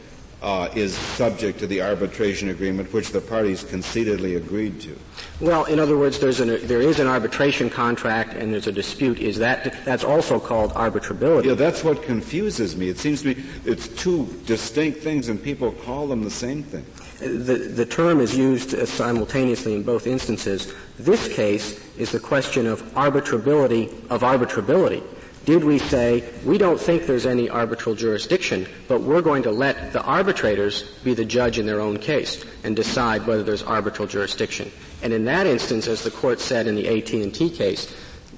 uh, 0.42 0.70
is 0.76 0.96
subject 0.96 1.60
to 1.60 1.68
the 1.68 1.82
arbitration 1.82 2.50
agreement, 2.50 2.92
which 2.94 3.12
the 3.12 3.22
parties 3.22 3.64
concededly 3.64 4.38
agreed 4.38 4.80
to. 4.82 4.98
Well, 5.42 5.64
in 5.66 5.80
other 5.80 5.98
words, 5.98 6.20
there's 6.20 6.42
an, 6.42 6.68
there 6.68 6.82
is 6.82 7.00
an 7.00 7.08
arbitration 7.08 7.70
contract 7.70 8.34
and 8.34 8.52
there's 8.52 8.68
a 8.68 8.74
dispute. 8.74 9.20
Is 9.20 9.38
that 9.38 9.86
that's 9.86 10.04
also 10.04 10.38
called 10.38 10.74
arbitrability? 10.74 11.46
Yeah, 11.46 11.54
that's 11.54 11.82
what 11.82 12.04
confuses 12.04 12.76
me. 12.76 12.90
It 12.90 12.98
seems 12.98 13.22
to 13.22 13.30
me 13.30 13.44
it's 13.64 13.88
two 13.88 14.26
distinct 14.46 15.02
things, 15.02 15.30
and 15.30 15.42
people 15.42 15.72
call 15.72 16.08
them 16.08 16.24
the 16.24 16.30
same 16.30 16.64
thing. 16.64 16.86
The, 17.20 17.56
the 17.56 17.86
term 17.86 18.20
is 18.20 18.38
used 18.38 18.74
uh, 18.74 18.86
simultaneously 18.86 19.76
in 19.76 19.84
both 19.84 20.08
instances. 20.08 20.74
This 20.98 21.34
case 21.34 21.80
is 21.98 22.12
the 22.12 22.20
question 22.20 22.68
of 22.68 22.82
arbitrability 22.94 23.90
of 24.10 24.22
arbitrability. 24.22 25.04
Did 25.46 25.64
we 25.64 25.80
say, 25.80 26.30
we 26.46 26.58
don't 26.58 26.80
think 26.80 27.06
there's 27.06 27.26
any 27.26 27.50
arbitral 27.50 27.96
jurisdiction, 27.96 28.68
but 28.90 29.02
we're 29.02 29.22
going 29.22 29.44
to 29.44 29.52
let 29.52 29.94
the 29.94 30.04
arbitrators 30.04 30.84
be 31.04 31.14
the 31.14 31.26
judge 31.26 31.58
in 31.58 31.66
their 31.66 31.80
own 31.80 31.98
case 31.98 32.44
and 32.66 32.76
decide 32.76 33.26
whether 33.26 33.42
there's 33.42 33.64
arbitral 33.64 34.08
jurisdiction? 34.08 34.70
And 35.02 35.14
in 35.14 35.26
that 35.26 35.48
instance, 35.48 35.88
as 35.88 36.04
the 36.04 36.12
court 36.12 36.40
said 36.40 36.68
in 36.68 36.76
the 36.76 36.88
AT&T 36.88 37.50
case, 37.52 37.96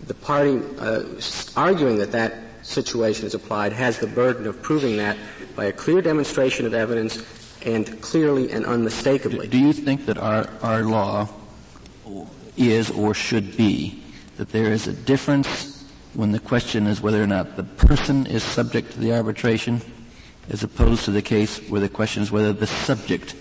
the 0.07 0.13
party 0.13 0.61
uh, 0.79 1.03
arguing 1.55 1.97
that 1.97 2.11
that 2.11 2.33
situation 2.61 3.25
is 3.25 3.33
applied 3.33 3.73
has 3.73 3.97
the 3.99 4.07
burden 4.07 4.45
of 4.47 4.61
proving 4.61 4.97
that 4.97 5.17
by 5.55 5.65
a 5.65 5.71
clear 5.71 6.01
demonstration 6.01 6.65
of 6.65 6.73
evidence 6.73 7.23
and 7.65 8.01
clearly 8.01 8.51
and 8.51 8.65
unmistakably. 8.65 9.47
Do 9.47 9.57
you 9.57 9.73
think 9.73 10.05
that 10.05 10.17
our, 10.17 10.49
our 10.61 10.83
law 10.83 11.29
is 12.57 12.91
or 12.91 13.13
should 13.13 13.55
be 13.57 14.03
that 14.37 14.49
there 14.49 14.71
is 14.71 14.87
a 14.87 14.93
difference 14.93 15.85
when 16.13 16.31
the 16.31 16.39
question 16.39 16.87
is 16.87 17.01
whether 17.01 17.21
or 17.21 17.27
not 17.27 17.55
the 17.55 17.63
person 17.63 18.25
is 18.25 18.43
subject 18.43 18.91
to 18.93 18.99
the 18.99 19.13
arbitration, 19.13 19.81
as 20.49 20.63
opposed 20.63 21.05
to 21.05 21.11
the 21.11 21.21
case 21.21 21.59
where 21.69 21.81
the 21.81 21.89
question 21.89 22.21
is 22.21 22.31
whether 22.31 22.53
the 22.53 22.67
subject 22.67 23.35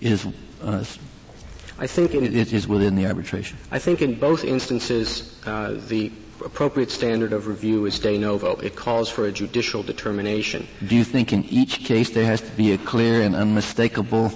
is 0.00 0.26
uh, 0.62 0.84
I 1.78 1.86
think 1.86 2.14
in, 2.14 2.24
it 2.24 2.52
is 2.52 2.68
within 2.68 2.94
the 2.94 3.06
arbitration. 3.06 3.58
I 3.70 3.78
think 3.78 4.00
in 4.00 4.18
both 4.18 4.44
instances 4.44 5.40
uh, 5.46 5.80
the 5.88 6.12
appropriate 6.44 6.90
standard 6.90 7.32
of 7.32 7.46
review 7.46 7.86
is 7.86 7.98
de 7.98 8.18
novo. 8.18 8.56
It 8.56 8.76
calls 8.76 9.08
for 9.08 9.26
a 9.26 9.32
judicial 9.32 9.82
determination. 9.82 10.66
Do 10.86 10.94
you 10.94 11.04
think 11.04 11.32
in 11.32 11.44
each 11.44 11.80
case 11.80 12.10
there 12.10 12.26
has 12.26 12.40
to 12.40 12.50
be 12.52 12.72
a 12.72 12.78
clear 12.78 13.22
and 13.22 13.34
unmistakable 13.34 14.30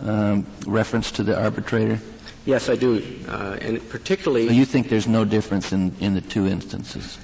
um, 0.00 0.46
reference 0.66 1.10
to 1.12 1.22
the 1.22 1.40
arbitrator? 1.40 1.98
Yes, 2.44 2.68
I 2.68 2.74
do, 2.74 3.02
uh, 3.28 3.58
and 3.60 3.88
particularly. 3.88 4.48
So 4.48 4.54
you 4.54 4.64
think 4.64 4.88
there's 4.88 5.06
no 5.06 5.24
difference 5.24 5.72
in, 5.72 5.94
in 6.00 6.14
the 6.14 6.20
two 6.20 6.46
instances? 6.46 7.18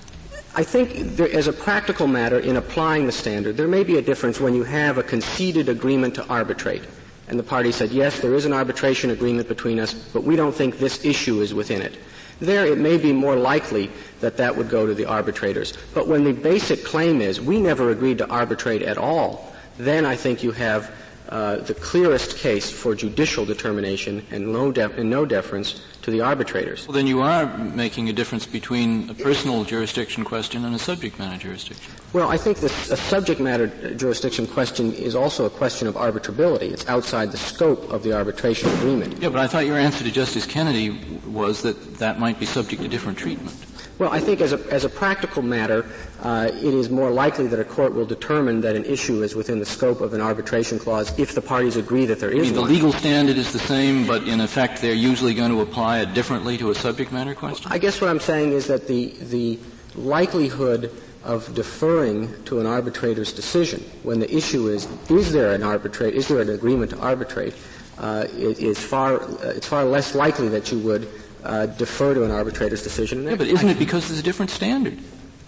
I 0.54 0.62
think 0.62 1.16
there, 1.16 1.30
as 1.32 1.48
a 1.48 1.52
practical 1.52 2.06
matter, 2.06 2.38
in 2.38 2.56
applying 2.56 3.06
the 3.06 3.12
standard, 3.12 3.56
there 3.56 3.68
may 3.68 3.84
be 3.84 3.98
a 3.98 4.02
difference 4.02 4.40
when 4.40 4.54
you 4.54 4.62
have 4.64 4.96
a 4.98 5.02
conceded 5.02 5.68
agreement 5.68 6.14
to 6.16 6.26
arbitrate. 6.26 6.82
And 7.28 7.38
the 7.38 7.44
party 7.44 7.72
said, 7.72 7.90
yes, 7.90 8.20
there 8.20 8.34
is 8.34 8.44
an 8.44 8.52
arbitration 8.52 9.10
agreement 9.10 9.48
between 9.48 9.78
us, 9.78 9.94
but 9.94 10.24
we 10.24 10.36
don't 10.36 10.54
think 10.54 10.78
this 10.78 11.04
issue 11.04 11.40
is 11.40 11.54
within 11.54 11.82
it. 11.82 11.98
There, 12.40 12.66
it 12.66 12.78
may 12.78 12.98
be 12.98 13.12
more 13.12 13.36
likely 13.36 13.90
that 14.20 14.36
that 14.36 14.56
would 14.56 14.68
go 14.68 14.86
to 14.86 14.94
the 14.94 15.04
arbitrators. 15.04 15.74
But 15.92 16.06
when 16.06 16.24
the 16.24 16.32
basic 16.32 16.84
claim 16.84 17.20
is, 17.20 17.40
we 17.40 17.60
never 17.60 17.90
agreed 17.90 18.18
to 18.18 18.28
arbitrate 18.28 18.82
at 18.82 18.96
all, 18.96 19.52
then 19.76 20.06
I 20.06 20.16
think 20.16 20.42
you 20.42 20.52
have 20.52 20.90
uh, 21.28 21.56
the 21.56 21.74
clearest 21.74 22.38
case 22.38 22.70
for 22.70 22.94
judicial 22.94 23.44
determination 23.44 24.24
and 24.30 24.54
and 24.54 25.10
no 25.10 25.26
deference 25.26 25.82
to 26.08 26.16
the 26.16 26.24
arbitrators. 26.24 26.86
Well, 26.86 26.94
then 26.94 27.06
you 27.06 27.20
are 27.20 27.46
making 27.58 28.08
a 28.08 28.12
difference 28.12 28.46
between 28.46 29.10
a 29.10 29.14
personal 29.14 29.64
jurisdiction 29.64 30.24
question 30.24 30.64
and 30.64 30.74
a 30.74 30.78
subject 30.78 31.18
matter 31.18 31.38
jurisdiction. 31.38 31.92
Well, 32.12 32.28
I 32.28 32.36
think 32.36 32.58
this, 32.58 32.90
a 32.90 32.96
subject 32.96 33.40
matter 33.40 33.66
jurisdiction 33.94 34.46
question 34.46 34.92
is 34.94 35.14
also 35.14 35.44
a 35.44 35.50
question 35.50 35.86
of 35.86 35.94
arbitrability. 35.94 36.72
It's 36.72 36.88
outside 36.88 37.30
the 37.30 37.36
scope 37.36 37.90
of 37.90 38.02
the 38.02 38.12
arbitration 38.14 38.70
agreement. 38.78 39.20
Yeah, 39.20 39.28
but 39.28 39.40
I 39.40 39.46
thought 39.46 39.66
your 39.66 39.78
answer 39.78 40.04
to 40.04 40.10
Justice 40.10 40.46
Kennedy 40.46 40.90
was 41.26 41.62
that 41.62 41.98
that 41.98 42.18
might 42.18 42.40
be 42.40 42.46
subject 42.46 42.82
to 42.82 42.88
different 42.88 43.18
treatment. 43.18 43.54
Well, 43.98 44.12
I 44.12 44.20
think 44.20 44.40
as 44.40 44.52
a, 44.52 44.60
as 44.70 44.84
a 44.84 44.88
practical 44.88 45.42
matter, 45.42 45.84
uh, 46.22 46.50
it 46.52 46.72
is 46.74 46.88
more 46.88 47.10
likely 47.10 47.48
that 47.48 47.58
a 47.58 47.64
court 47.64 47.94
will 47.94 48.06
determine 48.06 48.60
that 48.60 48.76
an 48.76 48.84
issue 48.84 49.22
is 49.22 49.34
within 49.34 49.58
the 49.58 49.66
scope 49.66 50.00
of 50.00 50.14
an 50.14 50.20
arbitration 50.20 50.78
clause 50.78 51.16
if 51.18 51.34
the 51.34 51.42
parties 51.42 51.76
agree 51.76 52.06
that 52.06 52.20
there 52.20 52.30
is 52.30 52.48
I 52.48 52.52
mean, 52.52 52.60
one. 52.60 52.68
The 52.68 52.74
legal 52.74 52.92
standard 52.92 53.36
is 53.36 53.52
the 53.52 53.58
same, 53.58 54.06
but 54.06 54.22
in 54.28 54.40
effect 54.40 54.80
they're 54.80 54.94
usually 54.94 55.34
going 55.34 55.50
to 55.50 55.60
apply 55.62 55.98
it 55.98 56.14
differently 56.14 56.56
to 56.58 56.70
a 56.70 56.74
subject 56.76 57.10
matter 57.10 57.34
question? 57.34 57.72
I 57.72 57.78
guess 57.78 58.00
what 58.00 58.08
I'm 58.08 58.20
saying 58.20 58.52
is 58.52 58.68
that 58.68 58.86
the, 58.86 59.14
the 59.22 59.58
likelihood 59.96 60.92
of 61.24 61.52
deferring 61.54 62.32
to 62.44 62.60
an 62.60 62.66
arbitrator's 62.66 63.32
decision 63.32 63.80
when 64.04 64.20
the 64.20 64.32
issue 64.34 64.68
is, 64.68 64.86
is 65.10 65.32
there 65.32 65.52
an 65.52 65.64
arbitrate, 65.64 66.14
is 66.14 66.28
there 66.28 66.40
an 66.40 66.50
agreement 66.50 66.92
to 66.92 66.98
arbitrate, 67.00 67.54
uh, 67.98 68.26
is 68.30 68.78
far, 68.78 69.20
uh, 69.20 69.48
it's 69.56 69.66
far 69.66 69.84
less 69.84 70.14
likely 70.14 70.48
that 70.48 70.70
you 70.70 70.78
would 70.78 71.08
uh, 71.48 71.66
defer 71.66 72.14
to 72.14 72.24
an 72.24 72.30
arbitrator's 72.30 72.82
decision. 72.82 73.24
Yeah, 73.24 73.36
but 73.36 73.46
isn't 73.46 73.68
it 73.68 73.78
because 73.78 74.08
there's 74.08 74.20
a 74.20 74.22
different 74.22 74.50
standard? 74.50 74.98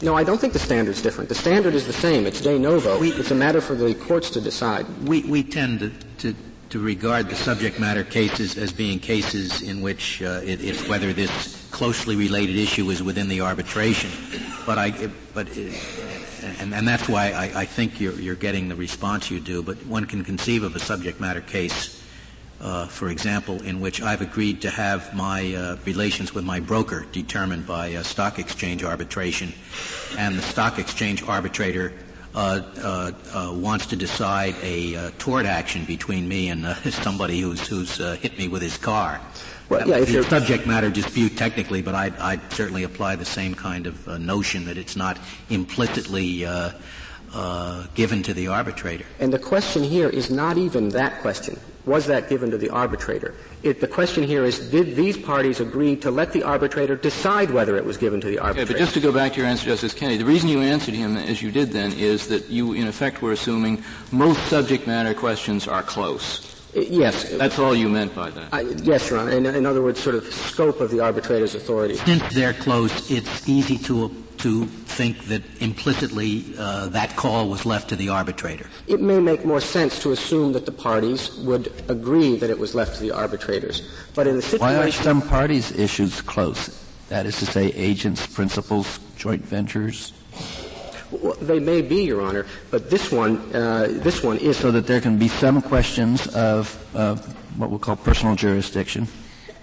No, 0.02 0.14
I 0.16 0.24
don't 0.24 0.40
think 0.40 0.54
the 0.54 0.58
standard's 0.58 1.02
different. 1.02 1.28
The 1.28 1.34
standard 1.34 1.74
is 1.74 1.86
the 1.86 1.92
same. 1.92 2.26
It's 2.26 2.40
de 2.40 2.58
novo. 2.58 2.98
We, 2.98 3.12
it's 3.12 3.30
a 3.30 3.34
matter 3.34 3.60
for 3.60 3.74
the 3.74 3.94
courts 3.94 4.30
to 4.30 4.40
decide. 4.40 4.86
We, 5.06 5.22
we 5.24 5.42
tend 5.42 5.80
to, 5.80 5.90
to, 6.18 6.34
to 6.70 6.78
regard 6.78 7.28
the 7.28 7.36
subject 7.36 7.78
matter 7.78 8.02
cases 8.02 8.56
as 8.56 8.72
being 8.72 8.98
cases 8.98 9.60
in 9.60 9.82
which 9.82 10.22
uh, 10.22 10.40
it, 10.42 10.64
it's 10.64 10.88
whether 10.88 11.12
this 11.12 11.68
closely 11.70 12.16
related 12.16 12.56
issue 12.56 12.88
is 12.88 13.02
within 13.02 13.28
the 13.28 13.42
arbitration. 13.42 14.10
But 14.64 14.78
I, 14.78 15.10
but, 15.34 15.54
and, 15.54 16.72
and 16.72 16.88
that's 16.88 17.06
why 17.06 17.32
I, 17.32 17.60
I 17.60 17.64
think 17.66 18.00
you're, 18.00 18.14
you're 18.14 18.34
getting 18.36 18.70
the 18.70 18.76
response 18.76 19.30
you 19.30 19.38
do. 19.38 19.62
But 19.62 19.84
one 19.84 20.06
can 20.06 20.24
conceive 20.24 20.62
of 20.62 20.74
a 20.74 20.80
subject 20.80 21.20
matter 21.20 21.42
case 21.42 21.99
uh, 22.60 22.86
for 22.86 23.08
example, 23.08 23.62
in 23.62 23.80
which 23.80 24.02
I've 24.02 24.20
agreed 24.20 24.62
to 24.62 24.70
have 24.70 25.14
my 25.14 25.54
uh, 25.54 25.76
relations 25.86 26.34
with 26.34 26.44
my 26.44 26.60
broker 26.60 27.06
determined 27.12 27.66
by 27.66 27.88
a 27.88 28.04
stock 28.04 28.38
exchange 28.38 28.84
arbitration, 28.84 29.52
and 30.18 30.36
the 30.36 30.42
stock 30.42 30.78
exchange 30.78 31.22
arbitrator 31.22 31.92
uh, 32.32 32.62
uh, 32.76 33.12
uh 33.32 33.52
wants 33.54 33.86
to 33.86 33.96
decide 33.96 34.54
a 34.62 34.94
uh, 34.94 35.10
tort 35.18 35.46
action 35.46 35.84
between 35.84 36.28
me 36.28 36.48
and 36.48 36.64
somebody 36.92 37.40
who's, 37.40 37.66
who's 37.66 37.96
hit 38.18 38.38
me 38.38 38.46
with 38.46 38.62
his 38.62 38.76
car. 38.76 39.20
Well, 39.68 39.88
yeah, 39.88 39.98
if 39.98 40.28
subject 40.28 40.66
matter 40.66 40.90
dispute 40.90 41.36
technically, 41.36 41.80
but 41.80 41.94
I'd, 41.94 42.16
I'd, 42.18 42.52
certainly 42.52 42.82
apply 42.82 43.16
the 43.16 43.24
same 43.24 43.54
kind 43.54 43.86
of 43.86 44.20
notion 44.20 44.64
that 44.64 44.76
it's 44.76 44.96
not 44.96 45.16
implicitly 45.48 46.44
given 47.94 48.22
to 48.24 48.34
the 48.34 48.48
arbitrator. 48.48 49.06
And 49.20 49.32
the 49.32 49.38
question 49.38 49.84
here 49.84 50.08
is 50.08 50.28
not 50.28 50.58
even 50.58 50.88
that 50.90 51.20
question 51.20 51.58
was 51.86 52.06
that 52.06 52.28
given 52.28 52.50
to 52.50 52.58
the 52.58 52.70
arbitrator? 52.70 53.34
It, 53.62 53.80
the 53.80 53.88
question 53.88 54.24
here 54.24 54.44
is, 54.44 54.70
did 54.70 54.96
these 54.96 55.16
parties 55.16 55.60
agree 55.60 55.96
to 55.96 56.10
let 56.10 56.32
the 56.32 56.42
arbitrator 56.42 56.96
decide 56.96 57.50
whether 57.50 57.76
it 57.76 57.84
was 57.84 57.96
given 57.96 58.20
to 58.20 58.26
the 58.26 58.38
arbitrator? 58.38 58.72
Okay, 58.72 58.72
but 58.74 58.78
just 58.78 58.94
to 58.94 59.00
go 59.00 59.12
back 59.12 59.32
to 59.32 59.38
your 59.40 59.46
answer, 59.46 59.66
Justice 59.66 59.94
Kennedy, 59.94 60.18
the 60.18 60.24
reason 60.24 60.48
you 60.48 60.60
answered 60.60 60.94
him 60.94 61.16
as 61.16 61.40
you 61.42 61.50
did 61.50 61.70
then 61.70 61.92
is 61.92 62.28
that 62.28 62.48
you, 62.48 62.74
in 62.74 62.86
effect, 62.86 63.22
were 63.22 63.32
assuming 63.32 63.82
most 64.12 64.40
subject 64.48 64.86
matter 64.86 65.14
questions 65.14 65.66
are 65.66 65.82
close. 65.82 66.59
Yes. 66.74 67.30
That's 67.30 67.58
all 67.58 67.74
you 67.74 67.88
meant 67.88 68.14
by 68.14 68.30
that. 68.30 68.52
I, 68.52 68.60
yes, 68.60 69.10
Your 69.10 69.18
Honor. 69.18 69.32
In, 69.32 69.46
in, 69.46 69.66
other 69.66 69.82
words, 69.82 70.00
sort 70.00 70.14
of 70.14 70.24
scope 70.32 70.80
of 70.80 70.90
the 70.90 71.00
arbitrator's 71.00 71.54
authority. 71.54 71.96
Since 71.96 72.34
they're 72.34 72.52
close, 72.52 73.10
it's 73.10 73.48
easy 73.48 73.78
to 73.78 74.10
to 74.38 74.64
think 74.64 75.24
that 75.24 75.42
implicitly 75.60 76.44
uh, 76.58 76.88
that 76.88 77.14
call 77.14 77.50
was 77.50 77.66
left 77.66 77.90
to 77.90 77.96
the 77.96 78.08
arbitrator. 78.08 78.66
It 78.86 79.02
may 79.02 79.20
make 79.20 79.44
more 79.44 79.60
sense 79.60 80.00
to 80.02 80.12
assume 80.12 80.54
that 80.54 80.64
the 80.64 80.72
parties 80.72 81.36
would 81.40 81.70
agree 81.88 82.36
that 82.36 82.48
it 82.48 82.58
was 82.58 82.74
left 82.74 82.94
to 82.96 83.02
the 83.02 83.10
arbitrators. 83.10 83.86
But 84.14 84.26
in 84.26 84.36
the 84.36 84.42
situation, 84.42 84.78
why 84.78 84.88
are 84.88 84.90
some 84.90 85.20
parties' 85.20 85.72
issues 85.72 86.22
close? 86.22 86.82
That 87.10 87.26
is 87.26 87.38
to 87.40 87.46
say, 87.46 87.66
agents, 87.72 88.26
principals, 88.26 88.98
joint 89.16 89.44
ventures. 89.44 90.12
Well, 91.10 91.34
they 91.40 91.58
may 91.58 91.82
be, 91.82 92.04
Your 92.04 92.22
Honor, 92.22 92.46
but 92.70 92.90
this 92.90 93.10
one, 93.10 93.38
uh, 93.54 93.88
this 93.90 94.22
one 94.22 94.38
is 94.38 94.56
so 94.56 94.70
that 94.70 94.86
there 94.86 95.00
can 95.00 95.18
be 95.18 95.28
some 95.28 95.60
questions 95.60 96.26
of 96.28 96.72
what 97.56 97.70
we'll 97.70 97.78
call 97.78 97.96
personal 97.96 98.36
jurisdiction, 98.36 99.08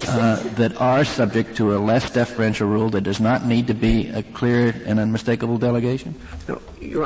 uh, 0.05 0.35
that 0.55 0.79
are 0.79 1.03
subject 1.03 1.57
to 1.57 1.75
a 1.75 1.79
less 1.79 2.09
deferential 2.11 2.67
rule 2.67 2.89
that 2.89 3.01
does 3.01 3.19
not 3.19 3.45
need 3.45 3.67
to 3.67 3.73
be 3.73 4.09
a 4.09 4.23
clear 4.23 4.73
and 4.85 4.99
unmistakable 4.99 5.57
delegation? 5.57 6.13
No, 6.47 6.61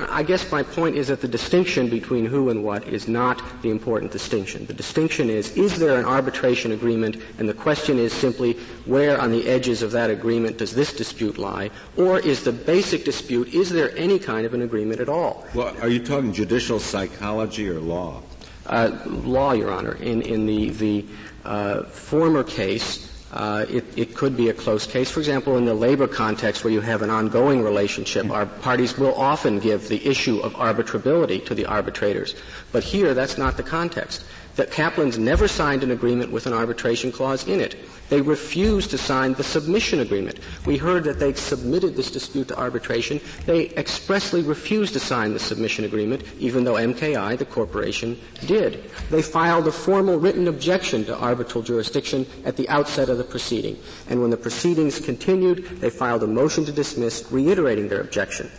I 0.10 0.24
guess 0.24 0.52
my 0.52 0.64
point 0.64 0.96
is 0.96 1.08
that 1.08 1.22
the 1.22 1.28
distinction 1.28 1.90
between 1.90 2.26
who 2.26 2.50
and 2.50 2.64
what 2.64 2.88
is 2.88 3.08
not 3.08 3.42
the 3.62 3.70
important 3.70 4.12
distinction. 4.12 4.66
The 4.66 4.74
distinction 4.74 5.30
is, 5.30 5.56
is 5.58 5.80
there 5.80 5.98
an 5.98 6.06
arbitration 6.06 6.72
agreement? 6.72 7.18
And 7.40 7.48
the 7.48 7.54
question 7.54 7.98
is 7.98 8.14
simply, 8.14 8.54
where 8.86 9.20
on 9.20 9.32
the 9.32 9.48
edges 9.48 9.82
of 9.82 9.92
that 9.92 10.10
agreement 10.10 10.58
does 10.58 10.76
this 10.76 10.94
dispute 10.94 11.38
lie? 11.38 11.72
Or 11.98 12.20
is 12.20 12.44
the 12.44 12.52
basic 12.52 13.06
dispute, 13.06 13.54
is 13.54 13.70
there 13.70 13.96
any 13.98 14.20
kind 14.20 14.46
of 14.46 14.54
an 14.54 14.62
agreement 14.62 15.00
at 15.00 15.10
all? 15.10 15.48
Well, 15.56 15.76
are 15.82 15.90
you 15.90 16.04
talking 16.04 16.34
judicial 16.34 16.80
psychology 16.80 17.70
or 17.70 17.80
law? 17.80 18.22
Uh, 18.66 18.98
law, 19.06 19.54
Your 19.54 19.72
Honor. 19.72 19.96
In, 19.96 20.22
in 20.22 20.46
the, 20.46 20.70
the 20.70 21.06
uh, 21.46 21.84
former 21.84 22.44
case, 22.44 23.10
uh, 23.34 23.66
it, 23.70 23.86
it, 23.98 24.14
could 24.16 24.36
be 24.36 24.50
a 24.50 24.54
close 24.54 24.86
case. 24.86 25.10
For 25.10 25.20
example, 25.20 25.58
in 25.58 25.66
the 25.66 25.74
labor 25.74 26.08
context 26.08 26.64
where 26.64 26.74
you 26.74 26.82
have 26.82 27.02
an 27.02 27.10
ongoing 27.10 27.64
relationship, 27.64 28.30
our 28.30 28.46
parties 28.46 28.98
will 28.98 29.16
often 29.16 29.60
give 29.60 29.88
the 29.88 30.06
issue 30.06 30.40
of 30.40 30.54
arbitrability 30.54 31.46
to 31.46 31.56
the 31.56 31.66
arbitrators. 31.66 32.36
But 32.72 32.84
here, 32.84 33.14
that's 33.14 33.38
not 33.38 33.56
the 33.56 33.64
context. 33.64 34.26
That 34.56 34.72
Kaplan's 34.72 35.18
never 35.18 35.48
signed 35.48 35.84
an 35.84 35.92
agreement 35.92 36.32
with 36.32 36.46
an 36.46 36.54
arbitration 36.54 37.12
clause 37.12 37.48
in 37.48 37.60
it. 37.62 37.76
They 38.10 38.20
refused 38.20 38.92
to 38.92 38.98
sign 38.98 39.36
the 39.36 39.44
submission 39.44 40.02
agreement. 40.02 40.40
We 40.66 40.78
heard 40.78 41.06
that 41.06 41.18
they 41.18 41.34
submitted 41.34 41.96
this 41.96 42.12
dispute 42.12 42.50
to 42.50 42.60
arbitration. 42.60 43.22
They 43.46 43.70
expressly 43.70 44.42
refused 44.42 44.92
to 44.94 45.00
sign 45.00 45.32
the 45.32 45.40
submission 45.40 45.86
agreement, 45.86 46.24
even 46.38 46.66
though 46.66 46.74
MKI, 46.74 47.38
the 47.38 47.46
corporation, 47.46 48.20
did. 48.46 48.92
They 49.10 49.22
filed 49.22 49.68
a 49.68 49.72
formal 49.72 50.18
written 50.18 50.50
objection 50.50 51.06
to 51.06 51.18
arbitral 51.18 51.64
jurisdiction 51.64 52.26
at 52.44 52.58
the 52.58 52.68
outset 52.68 53.08
of 53.08 53.18
the 53.18 53.24
proceeding. 53.24 53.78
And 54.10 54.22
when 54.22 54.30
the 54.30 54.36
proceedings 54.36 55.00
continued, 55.00 55.80
they 55.80 55.90
filed 55.90 56.24
a 56.24 56.28
motion 56.28 56.66
to 56.66 56.74
dismiss, 56.74 57.32
reiterating 57.32 57.88
their 57.88 58.02
objection. 58.02 58.52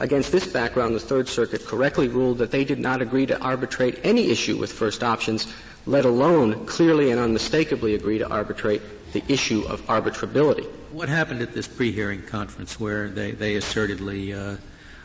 Against 0.00 0.32
this 0.32 0.46
background, 0.46 0.94
the 0.94 1.00
Third 1.00 1.28
Circuit 1.28 1.64
correctly 1.64 2.08
ruled 2.08 2.38
that 2.38 2.50
they 2.50 2.64
did 2.64 2.78
not 2.78 3.00
agree 3.00 3.26
to 3.26 3.38
arbitrate 3.40 4.00
any 4.02 4.30
issue 4.30 4.56
with 4.56 4.72
first 4.72 5.04
options 5.04 5.52
let 5.86 6.04
alone 6.04 6.64
clearly 6.66 7.10
and 7.10 7.20
unmistakably 7.20 7.94
agree 7.94 8.18
to 8.18 8.28
arbitrate 8.28 8.82
the 9.12 9.22
issue 9.28 9.64
of 9.68 9.80
arbitrability. 9.86 10.66
What 10.92 11.08
happened 11.08 11.42
at 11.42 11.52
this 11.52 11.66
pre-hearing 11.66 12.22
conference 12.22 12.78
where 12.78 13.08
they, 13.08 13.32
they 13.32 13.54
assertedly 13.54 14.34
uh, 14.34 14.58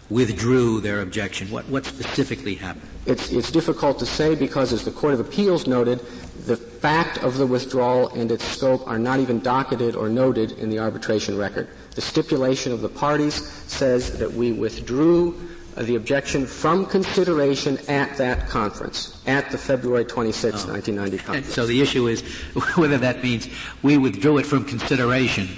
withdrew 0.09 0.81
their 0.81 1.01
objection? 1.01 1.49
What, 1.49 1.67
what 1.67 1.85
specifically 1.85 2.55
happened? 2.55 2.87
It's, 3.05 3.31
it's 3.31 3.51
difficult 3.51 3.99
to 3.99 4.05
say 4.05 4.35
because, 4.35 4.71
as 4.71 4.85
the 4.85 4.91
Court 4.91 5.13
of 5.13 5.19
Appeals 5.19 5.67
noted, 5.67 5.99
the 6.45 6.55
fact 6.57 7.17
of 7.19 7.37
the 7.37 7.47
withdrawal 7.47 8.09
and 8.09 8.31
its 8.31 8.45
scope 8.45 8.87
are 8.87 8.99
not 8.99 9.19
even 9.19 9.39
docketed 9.39 9.95
or 9.95 10.09
noted 10.09 10.53
in 10.53 10.69
the 10.69 10.79
arbitration 10.79 11.37
record. 11.37 11.67
The 11.97 12.03
stipulation 12.03 12.71
of 12.71 12.81
the 12.81 12.89
parties 12.89 13.43
says 13.65 14.19
that 14.19 14.31
we 14.31 14.51
withdrew 14.51 15.33
uh, 15.75 15.81
the 15.81 15.95
objection 15.95 16.45
from 16.45 16.85
consideration 16.85 17.79
at 17.89 18.15
that 18.17 18.47
conference, 18.47 19.19
at 19.25 19.49
the 19.49 19.57
February 19.57 20.05
26, 20.05 20.43
oh. 20.43 20.73
1990 20.73 21.17
conference. 21.17 21.55
so 21.55 21.65
the 21.65 21.81
issue 21.81 22.05
is 22.05 22.21
whether 22.75 22.99
that 22.99 23.23
means 23.23 23.49
we 23.81 23.97
withdrew 23.97 24.37
it 24.37 24.45
from 24.45 24.63
consideration 24.63 25.49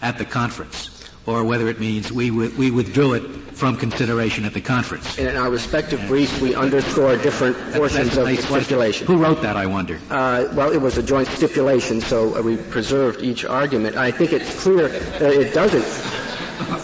at 0.00 0.18
the 0.18 0.24
conference, 0.24 0.97
or 1.28 1.44
whether 1.44 1.68
it 1.68 1.78
means 1.78 2.10
we, 2.10 2.30
we 2.30 2.70
withdrew 2.70 3.12
it 3.12 3.22
from 3.52 3.76
consideration 3.76 4.46
at 4.46 4.54
the 4.54 4.60
conference. 4.60 5.18
In 5.18 5.36
our 5.36 5.50
respective 5.50 6.00
briefs, 6.06 6.40
we 6.40 6.54
underscore 6.54 7.16
different 7.18 7.56
portions 7.74 8.16
of 8.16 8.24
nice 8.24 8.46
the 8.46 8.60
stipulation. 8.60 9.06
Who 9.06 9.18
wrote 9.18 9.42
that, 9.42 9.56
I 9.56 9.66
wonder? 9.66 10.00
Uh, 10.08 10.48
well, 10.54 10.72
it 10.72 10.80
was 10.80 10.96
a 10.96 11.02
joint 11.02 11.28
stipulation, 11.28 12.00
so 12.00 12.34
uh, 12.34 12.40
we 12.40 12.56
preserved 12.56 13.20
each 13.20 13.44
argument. 13.44 13.96
I 13.96 14.10
think 14.10 14.32
it's 14.32 14.62
clear 14.62 14.88
that 14.88 15.32
it 15.32 15.52
doesn't 15.52 15.84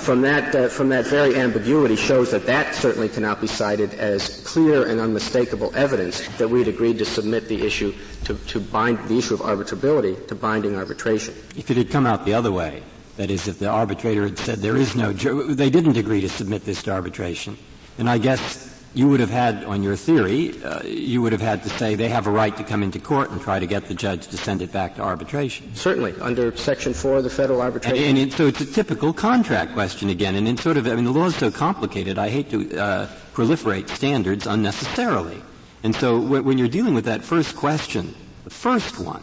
from 0.05 0.21
that 0.21 0.55
uh, 0.55 0.69
from 0.69 0.89
that 0.91 1.07
very 1.07 1.35
ambiguity 1.37 1.97
shows 1.97 2.31
that 2.31 2.47
that 2.47 2.75
certainly 2.75 3.09
cannot 3.09 3.41
be 3.41 3.47
cited 3.47 3.95
as 3.95 4.41
clear 4.45 4.87
and 4.87 5.01
unmistakable 5.01 5.75
evidence 5.75 6.29
that 6.39 6.49
we'd 6.49 6.69
agreed 6.69 6.99
to 6.99 7.05
submit 7.05 7.49
the 7.49 7.65
issue 7.67 7.93
to, 8.25 8.35
to 8.47 8.61
bind 8.61 8.99
the 9.09 9.19
issue 9.19 9.35
of 9.35 9.41
arbitrability 9.41 10.29
to 10.29 10.35
binding 10.35 10.77
arbitration. 10.77 11.35
If 11.57 11.71
it 11.71 11.77
had 11.77 11.91
come 11.91 12.07
out 12.07 12.25
the 12.25 12.35
other 12.35 12.53
way, 12.53 12.83
that 13.17 13.31
is, 13.31 13.49
if 13.49 13.59
the 13.59 13.69
arbitrator 13.69 14.25
had 14.25 14.39
said 14.39 14.59
there 14.59 14.77
is 14.77 14.95
no, 14.95 15.13
they 15.13 15.71
didn't 15.71 15.97
agree 15.97 16.21
to 16.21 16.29
submit 16.29 16.65
this 16.65 16.83
to 16.85 16.93
arbitration, 16.93 17.57
and 17.99 18.11
I 18.11 18.19
guess 18.19 18.71
you 18.95 19.09
would 19.09 19.21
have 19.21 19.31
had, 19.31 19.65
on 19.65 19.83
your 19.83 19.97
theory, 19.97 20.63
uh, 20.63 20.81
you 20.85 21.21
would 21.21 21.33
have 21.33 21.41
had 21.41 21.65
to 21.65 21.69
say 21.69 21.97
they 21.97 22.09
have 22.09 22.29
a 22.29 22.31
right 22.31 22.57
to 22.57 22.63
come 22.63 22.83
into 22.83 23.01
court 23.01 23.31
and 23.31 23.41
try 23.41 23.59
to 23.59 23.67
get 23.67 23.87
the 23.87 23.95
judge 23.95 24.29
to 24.29 24.37
send 24.37 24.63
it 24.63 24.71
back 24.71 24.95
to 24.95 25.03
arbitration. 25.03 25.75
Certainly, 25.75 26.15
under 26.21 26.57
Section 26.57 26.95
4 26.95 27.17
of 27.17 27.25
the 27.25 27.31
Federal 27.31 27.61
Arbitration. 27.61 27.99
And, 27.99 28.19
and 28.19 28.33
it, 28.33 28.37
so 28.37 28.47
it's 28.47 28.61
a 28.61 28.67
typical 28.67 29.13
contract 29.13 29.73
question 29.73 30.11
again, 30.11 30.37
and 30.37 30.47
in 30.47 30.57
sort 30.57 30.77
of, 30.77 30.87
I 30.87 30.95
mean, 30.95 31.05
the 31.05 31.13
law 31.13 31.27
is 31.27 31.35
so 31.35 31.51
complicated, 31.51 32.19
I 32.19 32.29
hate 32.29 32.51
to 32.51 32.79
uh, 32.79 33.07
proliferate 33.33 33.89
standards 33.89 34.47
unnecessarily. 34.47 35.43
And 35.83 35.95
so 35.95 36.19
when 36.19 36.57
you're 36.57 36.69
dealing 36.69 36.95
with 36.95 37.05
that 37.05 37.23
first 37.23 37.57
question, 37.57 38.15
the 38.45 38.51
first 38.51 38.99
one, 38.99 39.23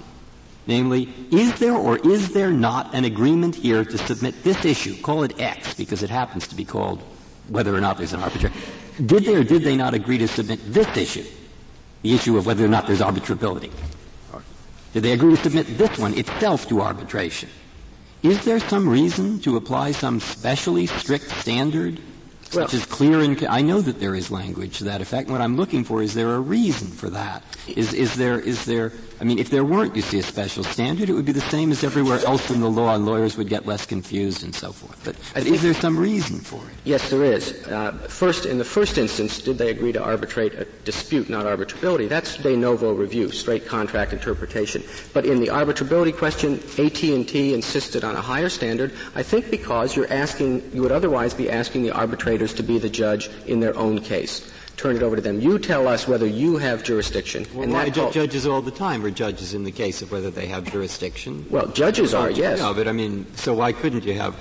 namely, 0.67 1.11
is 1.31 1.57
there 1.59 1.73
or 1.73 1.97
is 1.99 2.33
there 2.33 2.51
not 2.51 2.93
an 2.93 3.05
agreement 3.05 3.55
here 3.55 3.83
to 3.83 3.97
submit 3.97 4.43
this 4.43 4.63
issue, 4.65 4.95
call 5.01 5.23
it 5.23 5.39
X, 5.39 5.73
because 5.73 6.03
it 6.03 6.09
happens 6.09 6.47
to 6.47 6.55
be 6.55 6.65
called 6.65 7.01
whether 7.47 7.75
or 7.75 7.81
not 7.81 7.97
there's 7.97 8.13
an 8.13 8.21
arbitration, 8.21 8.57
did 9.05 9.25
they 9.25 9.35
or 9.35 9.43
did 9.43 9.63
they 9.63 9.75
not 9.75 9.93
agree 9.93 10.17
to 10.17 10.27
submit 10.27 10.59
this 10.65 10.95
issue, 10.95 11.25
the 12.01 12.13
issue 12.13 12.37
of 12.37 12.45
whether 12.45 12.63
or 12.63 12.69
not 12.69 12.87
there's 12.87 13.01
arbitrability? 13.01 13.71
Did 14.93 15.03
they 15.03 15.13
agree 15.13 15.35
to 15.35 15.41
submit 15.41 15.77
this 15.77 15.97
one 15.97 16.13
itself 16.15 16.67
to 16.67 16.81
arbitration? 16.81 17.49
Is 18.23 18.43
there 18.43 18.59
some 18.59 18.87
reason 18.87 19.39
to 19.41 19.55
apply 19.55 19.93
some 19.93 20.19
specially 20.19 20.85
strict 20.85 21.29
standard 21.39 21.99
well, 22.53 22.67
such 22.67 22.73
as 22.73 22.85
clear 22.85 23.21
and 23.21 23.41
I 23.45 23.61
know 23.61 23.81
that 23.81 23.99
there 23.99 24.13
is 24.13 24.29
language 24.29 24.79
to 24.79 24.83
that 24.85 25.01
effect. 25.01 25.29
What 25.29 25.41
I'm 25.41 25.55
looking 25.55 25.83
for 25.83 26.01
is 26.01 26.13
there 26.13 26.35
a 26.35 26.39
reason 26.39 26.89
for 26.89 27.09
that? 27.09 27.43
Is 27.67 27.93
is 27.93 28.15
there 28.15 28.39
is 28.39 28.65
there 28.65 28.91
I 29.21 29.23
mean, 29.23 29.37
if 29.37 29.51
there 29.51 29.63
weren't, 29.63 29.95
you 29.95 30.01
see, 30.01 30.17
a 30.17 30.23
special 30.23 30.63
standard, 30.63 31.07
it 31.07 31.13
would 31.13 31.25
be 31.25 31.31
the 31.31 31.41
same 31.41 31.71
as 31.71 31.83
everywhere 31.83 32.17
else 32.25 32.49
in 32.49 32.59
the 32.59 32.67
law, 32.67 32.95
and 32.95 33.05
lawyers 33.05 33.37
would 33.37 33.49
get 33.49 33.67
less 33.67 33.85
confused 33.85 34.43
and 34.43 34.53
so 34.53 34.71
forth. 34.71 34.99
But, 35.05 35.15
but 35.35 35.45
is 35.45 35.61
there 35.61 35.75
some 35.75 35.95
reason 35.95 36.39
for 36.39 36.57
it? 36.67 36.75
Yes, 36.85 37.11
there 37.11 37.23
is. 37.23 37.67
Uh, 37.67 37.91
first, 38.09 38.47
in 38.47 38.57
the 38.57 38.65
first 38.65 38.97
instance, 38.97 39.39
did 39.39 39.59
they 39.59 39.69
agree 39.69 39.91
to 39.91 40.01
arbitrate 40.01 40.55
a 40.55 40.65
dispute, 40.85 41.29
not 41.29 41.45
arbitrability? 41.45 42.09
That's 42.09 42.35
de 42.37 42.57
novo 42.57 42.93
review, 42.93 43.29
straight 43.29 43.67
contract 43.67 44.11
interpretation. 44.11 44.81
But 45.13 45.27
in 45.27 45.39
the 45.39 45.49
arbitrability 45.49 46.17
question, 46.17 46.55
AT&T 46.79 47.53
insisted 47.53 48.03
on 48.03 48.15
a 48.15 48.21
higher 48.21 48.49
standard. 48.49 48.91
I 49.13 49.21
think 49.21 49.51
because 49.51 49.95
you're 49.95 50.11
asking, 50.11 50.71
you 50.73 50.81
would 50.81 50.91
otherwise 50.91 51.35
be 51.35 51.51
asking 51.51 51.83
the 51.83 51.91
arbitrators 51.91 52.55
to 52.55 52.63
be 52.63 52.79
the 52.79 52.89
judge 52.89 53.29
in 53.45 53.59
their 53.59 53.77
own 53.77 54.01
case 54.01 54.51
turn 54.81 54.95
it 54.95 55.03
over 55.03 55.15
to 55.15 55.21
them. 55.21 55.39
You 55.39 55.59
tell 55.59 55.87
us 55.87 56.07
whether 56.07 56.25
you 56.25 56.57
have 56.57 56.83
jurisdiction. 56.83 57.45
Well, 57.53 57.63
and 57.63 57.73
why 57.73 57.89
ju- 57.89 58.09
judges 58.11 58.47
all 58.47 58.61
the 58.61 58.71
time 58.71 59.05
are 59.05 59.11
judges 59.11 59.53
in 59.53 59.63
the 59.63 59.71
case 59.71 60.01
of 60.01 60.11
whether 60.11 60.31
they 60.31 60.47
have 60.47 60.71
jurisdiction? 60.71 61.45
Well, 61.49 61.67
judges 61.67 62.13
are, 62.13 62.31
yes. 62.31 62.59
No, 62.59 62.73
but 62.73 62.87
I 62.87 62.91
mean, 62.91 63.25
so 63.35 63.53
why 63.53 63.73
couldn't 63.73 64.03
you 64.03 64.13
have? 64.13 64.35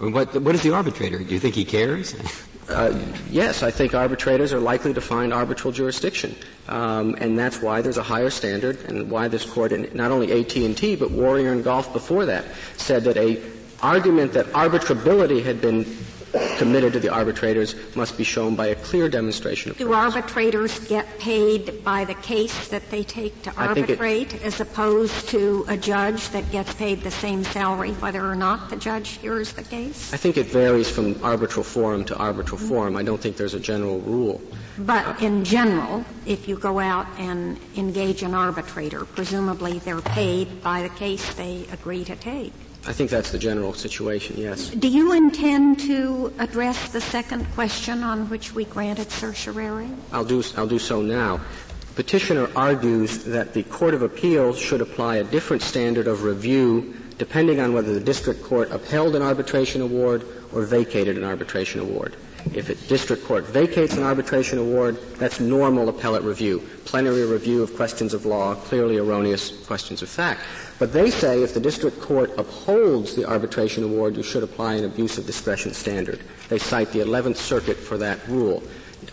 I 0.00 0.04
mean, 0.04 0.12
what, 0.12 0.34
what 0.42 0.54
is 0.54 0.62
the 0.62 0.74
arbitrator? 0.74 1.18
Do 1.18 1.32
you 1.32 1.38
think 1.40 1.54
he 1.54 1.64
cares? 1.64 2.14
Uh, 2.68 2.96
yes, 3.28 3.64
I 3.64 3.72
think 3.72 3.92
arbitrators 3.92 4.52
are 4.52 4.60
likely 4.60 4.94
to 4.94 5.00
find 5.00 5.34
arbitral 5.34 5.72
jurisdiction, 5.72 6.34
um, 6.68 7.16
and 7.18 7.36
that's 7.36 7.60
why 7.60 7.82
there's 7.82 7.98
a 7.98 8.02
higher 8.04 8.30
standard, 8.30 8.78
and 8.84 9.10
why 9.10 9.26
this 9.26 9.44
court, 9.44 9.72
not 9.94 10.12
only 10.12 10.30
AT&T 10.32 10.94
but 10.96 11.10
Warrior 11.10 11.52
and 11.52 11.64
Gulf 11.64 11.92
before 11.92 12.24
that, 12.24 12.44
said 12.76 13.02
that 13.02 13.16
a 13.16 13.42
argument 13.82 14.32
that 14.34 14.46
arbitrability 14.52 15.42
had 15.42 15.60
been 15.60 15.84
committed 16.62 16.92
to 16.92 17.00
the 17.00 17.08
arbitrators 17.08 17.74
must 17.96 18.16
be 18.16 18.22
shown 18.22 18.54
by 18.54 18.68
a 18.68 18.74
clear 18.76 19.08
demonstration 19.08 19.72
of 19.72 19.78
Do 19.78 19.92
arbitrators 19.92 20.78
get 20.86 21.18
paid 21.18 21.82
by 21.82 22.04
the 22.04 22.14
case 22.14 22.68
that 22.68 22.88
they 22.88 23.02
take 23.02 23.42
to 23.42 23.52
arbitrate 23.56 24.34
it, 24.34 24.44
as 24.44 24.60
opposed 24.60 25.28
to 25.30 25.64
a 25.66 25.76
judge 25.76 26.28
that 26.28 26.48
gets 26.52 26.72
paid 26.74 27.00
the 27.02 27.10
same 27.10 27.42
salary 27.42 27.90
whether 27.94 28.24
or 28.24 28.36
not 28.36 28.70
the 28.70 28.76
judge 28.76 29.08
hears 29.18 29.52
the 29.54 29.64
case? 29.64 30.14
I 30.14 30.16
think 30.16 30.36
it 30.36 30.46
varies 30.46 30.88
from 30.88 31.16
arbitral 31.24 31.64
forum 31.64 32.04
to 32.04 32.16
arbitral 32.16 32.58
mm-hmm. 32.58 32.68
forum. 32.68 32.96
I 32.96 33.02
don't 33.02 33.20
think 33.20 33.36
there's 33.36 33.54
a 33.54 33.60
general 33.72 33.98
rule. 34.00 34.40
But 34.78 35.20
in 35.20 35.44
general, 35.44 36.04
if 36.26 36.46
you 36.46 36.56
go 36.56 36.78
out 36.78 37.08
and 37.18 37.58
engage 37.76 38.22
an 38.22 38.34
arbitrator, 38.34 39.04
presumably 39.04 39.80
they're 39.80 40.00
paid 40.00 40.62
by 40.62 40.82
the 40.82 40.90
case 40.90 41.34
they 41.34 41.66
agree 41.72 42.04
to 42.04 42.14
take. 42.14 42.54
I 42.84 42.92
think 42.92 43.10
that's 43.10 43.30
the 43.30 43.38
general 43.38 43.74
situation, 43.74 44.36
yes. 44.36 44.70
Do 44.70 44.88
you 44.88 45.12
intend 45.12 45.78
to 45.80 46.32
address 46.38 46.90
the 46.90 47.00
second 47.00 47.46
question 47.54 48.02
on 48.02 48.28
which 48.28 48.54
we 48.54 48.64
granted 48.64 49.10
certiorari? 49.10 49.88
I'll 50.12 50.24
do, 50.24 50.42
I'll 50.56 50.66
do 50.66 50.80
so 50.80 51.00
now. 51.00 51.40
Petitioner 51.94 52.48
argues 52.56 53.22
that 53.24 53.54
the 53.54 53.62
Court 53.64 53.94
of 53.94 54.02
Appeals 54.02 54.58
should 54.58 54.80
apply 54.80 55.16
a 55.16 55.24
different 55.24 55.62
standard 55.62 56.08
of 56.08 56.24
review 56.24 56.96
depending 57.18 57.60
on 57.60 57.72
whether 57.72 57.94
the 57.94 58.00
district 58.00 58.42
court 58.42 58.70
upheld 58.72 59.14
an 59.14 59.22
arbitration 59.22 59.80
award 59.80 60.24
or 60.52 60.62
vacated 60.62 61.16
an 61.16 61.22
arbitration 61.22 61.80
award. 61.80 62.16
If 62.52 62.68
a 62.68 62.74
district 62.88 63.24
court 63.24 63.46
vacates 63.46 63.96
an 63.96 64.02
arbitration 64.02 64.58
award, 64.58 64.98
that's 65.18 65.38
normal 65.38 65.88
appellate 65.88 66.24
review, 66.24 66.66
plenary 66.84 67.24
review 67.24 67.62
of 67.62 67.76
questions 67.76 68.12
of 68.12 68.26
law, 68.26 68.56
clearly 68.56 68.96
erroneous 68.98 69.64
questions 69.66 70.02
of 70.02 70.08
fact. 70.08 70.40
But 70.82 70.92
they 70.92 71.12
say 71.12 71.44
if 71.44 71.54
the 71.54 71.60
district 71.60 72.00
court 72.00 72.32
upholds 72.36 73.14
the 73.14 73.24
arbitration 73.24 73.84
award, 73.84 74.16
you 74.16 74.24
should 74.24 74.42
apply 74.42 74.74
an 74.74 74.84
abuse 74.84 75.16
of 75.16 75.26
discretion 75.26 75.72
standard. 75.74 76.24
They 76.48 76.58
cite 76.58 76.90
the 76.90 76.98
11th 76.98 77.36
Circuit 77.36 77.76
for 77.76 77.96
that 77.98 78.26
rule. 78.26 78.64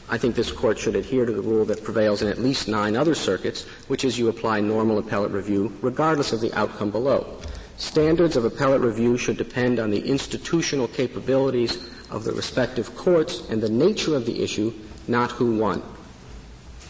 I 0.10 0.18
think 0.18 0.34
this 0.34 0.52
court 0.52 0.80
should 0.80 0.96
adhere 0.96 1.28
to 1.28 1.32
the 1.32 1.44
rule 1.44 1.66
that 1.66 1.84
prevails 1.84 2.24
in 2.24 2.28
at 2.28 2.40
least 2.40 2.68
nine 2.68 2.96
other 2.96 3.14
circuits, 3.14 3.66
which 3.88 4.04
is 4.04 4.18
you 4.18 4.30
apply 4.30 4.62
normal 4.62 4.98
appellate 4.98 5.32
review 5.32 5.72
regardless 5.84 6.34
of 6.34 6.42
the 6.42 6.52
outcome 6.56 6.90
below. 6.90 7.38
Standards 7.78 8.36
of 8.36 8.46
appellate 8.46 8.82
review 8.82 9.16
should 9.16 9.38
depend 9.38 9.80
on 9.80 9.92
the 9.92 10.10
institutional 10.10 10.88
capabilities 10.88 11.88
of 12.10 12.24
the 12.24 12.34
respective 12.34 12.96
courts 12.96 13.48
and 13.52 13.62
the 13.62 13.70
nature 13.70 14.16
of 14.16 14.26
the 14.26 14.42
issue, 14.42 14.74
not 15.08 15.30
who 15.34 15.56
won. 15.58 15.84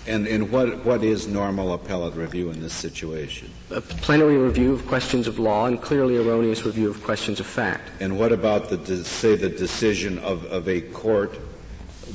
And, 0.08 0.28
and 0.28 0.50
what, 0.50 0.84
what 0.86 1.04
is 1.04 1.28
normal 1.28 1.74
appellate 1.74 2.16
review 2.16 2.50
in 2.50 2.62
this 2.62 2.74
situation? 2.74 3.52
A 3.70 3.82
plenary 3.82 4.38
review 4.38 4.74
of 4.74 4.88
questions 4.88 5.28
of 5.28 5.40
law 5.40 5.66
and 5.66 5.82
clearly 5.82 6.18
erroneous 6.18 6.66
review 6.66 6.90
of 6.90 7.04
questions 7.04 7.40
of 7.40 7.46
fact. 7.46 7.92
And 8.00 8.18
what 8.18 8.32
about 8.32 8.70
the, 8.70 9.04
say, 9.04 9.36
the 9.36 9.50
decision 9.50 10.18
of, 10.20 10.46
of 10.46 10.68
a 10.68 10.82
court 10.82 11.38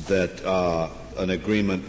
that 0.06 0.44
uh, 0.44 0.88
an 1.18 1.30
agreement 1.30 1.84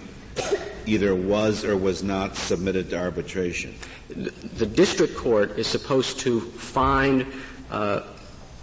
either 0.85 1.15
was 1.15 1.63
or 1.65 1.75
was 1.77 2.03
not 2.03 2.35
submitted 2.35 2.89
to 2.91 2.99
arbitration? 2.99 3.73
The 4.09 4.65
district 4.65 5.15
court 5.15 5.57
is 5.57 5.65
supposed 5.65 6.19
to 6.19 6.41
find 6.41 7.25
uh, 7.71 8.01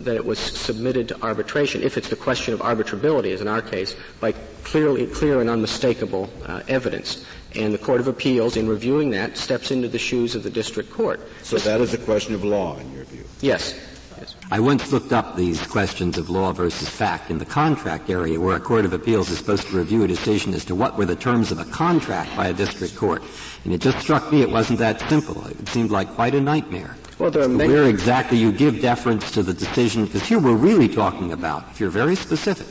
that 0.05 0.17
it 0.17 0.25
was 0.25 0.39
submitted 0.39 1.09
to 1.09 1.23
arbitration, 1.23 1.83
if 1.83 1.97
it's 1.97 2.09
the 2.09 2.17
question 2.17 2.55
of 2.55 2.61
arbitrability, 2.61 3.33
as 3.33 3.41
in 3.41 3.49
our 3.49 3.63
case, 3.63 3.95
by 4.21 4.33
clearly, 4.65 5.07
clear 5.07 5.41
and 5.41 5.51
unmistakable 5.51 6.31
uh, 6.47 6.63
evidence. 6.69 7.25
And 7.55 7.75
the 7.75 7.79
Court 7.79 8.01
of 8.01 8.09
Appeals, 8.09 8.57
in 8.57 8.69
reviewing 8.69 9.11
that, 9.11 9.37
steps 9.37 9.71
into 9.71 9.89
the 9.89 9.99
shoes 9.99 10.35
of 10.35 10.43
the 10.43 10.51
district 10.51 10.91
court. 10.91 11.21
So 11.43 11.59
that 11.59 11.81
is 11.81 11.93
a 11.93 11.99
question 11.99 12.35
of 12.35 12.45
law, 12.45 12.79
in 12.79 12.93
your 12.93 13.05
view? 13.05 13.25
Yes. 13.41 13.79
yes. 14.19 14.35
I 14.51 14.59
once 14.59 14.91
looked 14.91 15.13
up 15.13 15.37
these 15.37 15.61
questions 15.67 16.17
of 16.17 16.31
law 16.31 16.53
versus 16.53 16.89
fact 16.89 17.31
in 17.31 17.39
the 17.39 17.45
contract 17.45 18.09
area, 18.09 18.41
where 18.41 18.57
a 18.57 18.61
Court 18.61 18.85
of 18.85 18.93
Appeals 18.95 19.31
is 19.31 19.39
supposed 19.39 19.69
to 19.69 19.77
review 19.77 20.05
a 20.05 20.09
decision 20.09 20.55
as 20.55 20.65
to 20.67 20.75
what 20.75 20.97
were 20.97 21.07
the 21.07 21.17
terms 21.17 21.53
of 21.53 21.59
a 21.59 21.65
contract 21.67 22.35
by 22.37 22.49
a 22.49 22.55
district 22.55 22.97
court. 22.97 23.23
And 23.65 23.73
it 23.73 23.83
just 23.83 23.99
struck 23.99 24.33
me 24.33 24.41
it 24.41 24.51
wasn't 24.51 24.79
that 24.79 25.01
simple. 25.09 25.47
It 25.47 25.69
seemed 25.69 25.91
like 25.91 26.09
quite 26.15 26.35
a 26.35 26.41
nightmare. 26.41 26.97
Well, 27.19 27.31
there 27.31 27.43
are 27.43 27.49
many. 27.49 27.73
Where 27.73 27.89
exactly 27.89 28.39
you 28.39 28.53
give 28.53 28.81
deference 28.81 29.31
to 29.33 29.43
the 29.43 29.55
decision, 29.55 30.07
because 30.07 30.23
here 30.23 30.39
we're 30.39 30.55
really 30.55 30.89
talking 30.89 31.33
about, 31.33 31.65
if 31.71 31.81
you're 31.81 31.91
very 31.91 32.17
specific, 32.17 32.67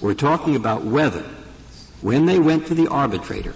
we're 0.00 0.14
talking 0.14 0.56
about 0.56 0.84
whether, 0.84 1.24
when 2.00 2.26
they 2.26 2.38
went 2.38 2.66
to 2.66 2.74
the 2.74 2.88
arbitrator, 2.88 3.54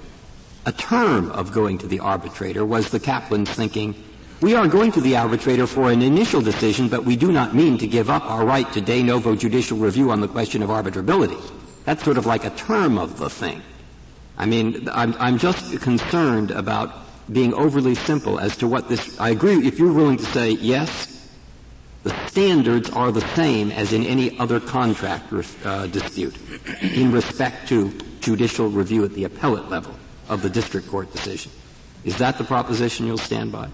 a 0.67 0.73
term 0.73 1.31
of 1.33 1.53
going 1.53 1.79
to 1.79 1.87
the 1.87 2.01
arbitrator 2.01 2.65
was 2.65 2.91
the 2.91 3.01
Kaplan's 3.01 3.51
thinking, 3.51 3.95
we 4.41 4.55
are 4.55 4.69
going 4.69 4.93
to 4.93 5.01
the 5.01 5.17
arbitrator 5.17 5.67
for 5.67 5.91
an 5.91 6.03
initial 6.03 6.43
decision, 6.43 6.89
but 6.89 7.05
we 7.05 7.17
do 7.17 7.33
not 7.33 7.55
mean 7.55 7.79
to 7.79 7.87
give 7.87 8.11
up 8.11 8.25
our 8.27 8.45
right 8.45 8.71
to 8.73 8.81
de 8.81 9.03
novo 9.03 9.35
judicial 9.35 9.79
review 9.79 10.11
on 10.11 10.21
the 10.21 10.29
question 10.29 10.63
of 10.63 10.69
arbitrability. 10.69 11.41
That's 11.85 12.05
sort 12.05 12.19
of 12.19 12.27
like 12.27 12.45
a 12.45 12.51
term 12.51 12.99
of 12.99 13.19
the 13.19 13.31
thing. 13.31 13.63
I 14.37 14.47
mean, 14.47 14.89
I'm, 14.93 15.15
I'm 15.19 15.39
just 15.39 15.81
concerned 15.81 16.51
about 16.51 17.04
being 17.33 17.55
overly 17.55 17.95
simple 17.95 18.39
as 18.39 18.57
to 18.59 18.67
what 18.67 18.89
this, 18.89 19.19
I 19.19 19.31
agree, 19.31 19.67
if 19.67 19.79
you're 19.79 19.93
willing 19.93 20.19
to 20.19 20.27
say, 20.27 20.51
yes, 20.51 21.11
the 22.03 22.15
standards 22.27 22.91
are 22.91 23.11
the 23.11 23.27
same 23.35 23.71
as 23.71 23.93
in 23.93 24.05
any 24.05 24.39
other 24.39 24.61
contract 24.61 25.33
uh, 25.65 25.87
dispute 25.87 26.37
in 26.83 27.13
respect 27.13 27.69
to 27.69 27.93
judicial 28.21 28.69
review 28.69 29.05
at 29.05 29.15
the 29.15 29.25
appellate 29.25 29.69
level 29.69 29.95
of 30.29 30.43
the 30.43 30.51
district 30.51 30.89
court 30.89 31.11
decision. 31.13 31.51
Is 32.05 32.19
that 32.19 32.37
the 32.37 32.45
proposition 32.45 33.07
you'll 33.07 33.17
stand 33.19 33.53
by? 33.53 33.69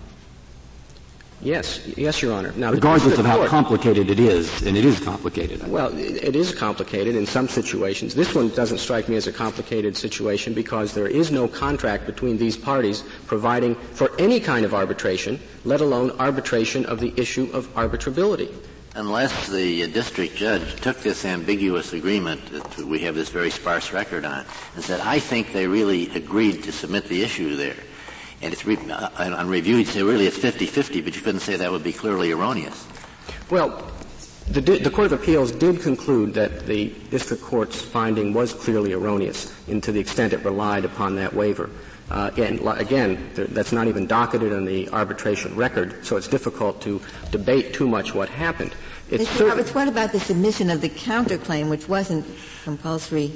Yes, 1.43 1.87
yes, 1.97 2.21
Your 2.21 2.35
Honor. 2.35 2.53
Now, 2.53 2.71
regardless 2.71 3.19
of 3.19 3.25
how 3.25 3.37
court, 3.39 3.49
complicated 3.49 4.11
it 4.11 4.21
is, 4.21 4.61
and 4.63 4.77
it 4.77 4.85
is 4.85 5.01
complicated. 5.01 5.67
Well, 5.67 5.97
it 5.97 6.37
is 6.37 6.55
complicated 6.55 7.17
in 7.17 7.25
some 7.25 7.49
situations. 7.49 8.15
This 8.15 8.35
one 8.35 8.51
doesn't 8.51 8.77
strike 8.77 9.09
me 9.09 9.17
as 9.17 9.27
a 9.27 9.33
complicated 9.33 9.97
situation 9.97 10.53
because 10.53 10.93
there 10.93 11.07
is 11.07 11.31
no 11.31 11.49
contract 11.49 12.05
between 12.05 12.37
these 12.37 12.59
parties 12.59 13.05
providing 13.27 13.75
for 13.75 14.11
any 14.19 14.39
kind 14.39 14.67
of 14.67 14.75
arbitration, 14.75 15.41
let 15.65 15.81
alone 15.81 16.11
arbitration 16.19 16.85
of 16.85 17.01
the 17.01 17.15
issue 17.17 17.49
of 17.55 17.73
arbitrability. 17.75 18.53
Unless 18.97 19.49
the 19.49 19.87
district 19.93 20.35
judge 20.37 20.79
took 20.81 20.99
this 20.99 21.25
ambiguous 21.25 21.95
agreement 21.95 22.45
that 22.53 22.79
we 22.85 22.99
have 22.99 23.15
this 23.15 23.31
very 23.31 23.51
sparse 23.51 23.93
record 23.93 24.27
on 24.27 24.45
and 24.75 24.85
said, 24.85 25.01
I 25.01 25.21
think 25.21 25.53
they 25.55 25.67
really 25.67 26.11
agreed 26.15 26.65
to 26.65 26.73
submit 26.73 27.05
the 27.05 27.23
issue 27.23 27.57
there 27.57 27.77
and 28.43 28.53
it's 28.53 28.65
re- 28.65 28.79
uh, 28.91 29.09
on 29.37 29.49
review, 29.49 29.77
you'd 29.77 29.89
say 29.89 30.03
really 30.03 30.27
it's 30.27 30.39
50-50, 30.39 31.05
but 31.05 31.15
you 31.15 31.23
couldn't 31.23 31.41
say 31.41 31.57
that 31.57 31.71
would 31.71 31.85
be 31.85 31.93
clearly 31.93 32.33
erroneous. 32.33 32.87
Well, 33.51 33.91
the, 34.49 34.61
the, 34.61 34.91
Court 34.91 35.13
of 35.13 35.21
Appeals 35.21 35.53
did 35.53 35.81
conclude 35.81 36.35
that 36.35 36.67
the 36.67 36.89
district 37.11 37.43
court's 37.43 37.81
finding 37.81 38.33
was 38.33 38.53
clearly 38.53 38.93
erroneous, 38.93 39.55
and 39.69 39.83
to 39.85 39.93
the 39.93 40.01
extent 40.01 40.33
it 40.33 40.45
relied 40.45 40.85
upon 40.85 41.15
that 41.17 41.33
waiver. 41.35 41.71
Uh, 42.11 42.31
and 42.37 42.61
again, 42.81 43.31
that's 43.35 43.71
not 43.71 43.87
even 43.87 44.07
docketed 44.07 44.51
in 44.51 44.65
the 44.65 44.89
arbitration 44.91 45.55
record, 45.55 46.05
so 46.05 46.17
it's 46.17 46.27
difficult 46.27 46.81
to 46.83 47.01
debate 47.31 47.73
too 47.73 47.87
much 47.87 48.13
what 48.13 48.29
happened. 48.29 48.75
It's 49.11 49.25
Mr. 49.25 49.49
Roberts, 49.49 49.75
what 49.75 49.87
about 49.87 50.11
the 50.11 50.19
submission 50.19 50.71
of 50.71 50.81
the 50.81 50.89
counterclaim, 50.89 51.71
which 51.71 51.89
wasn't 51.89 52.27
compulsory 52.65 53.33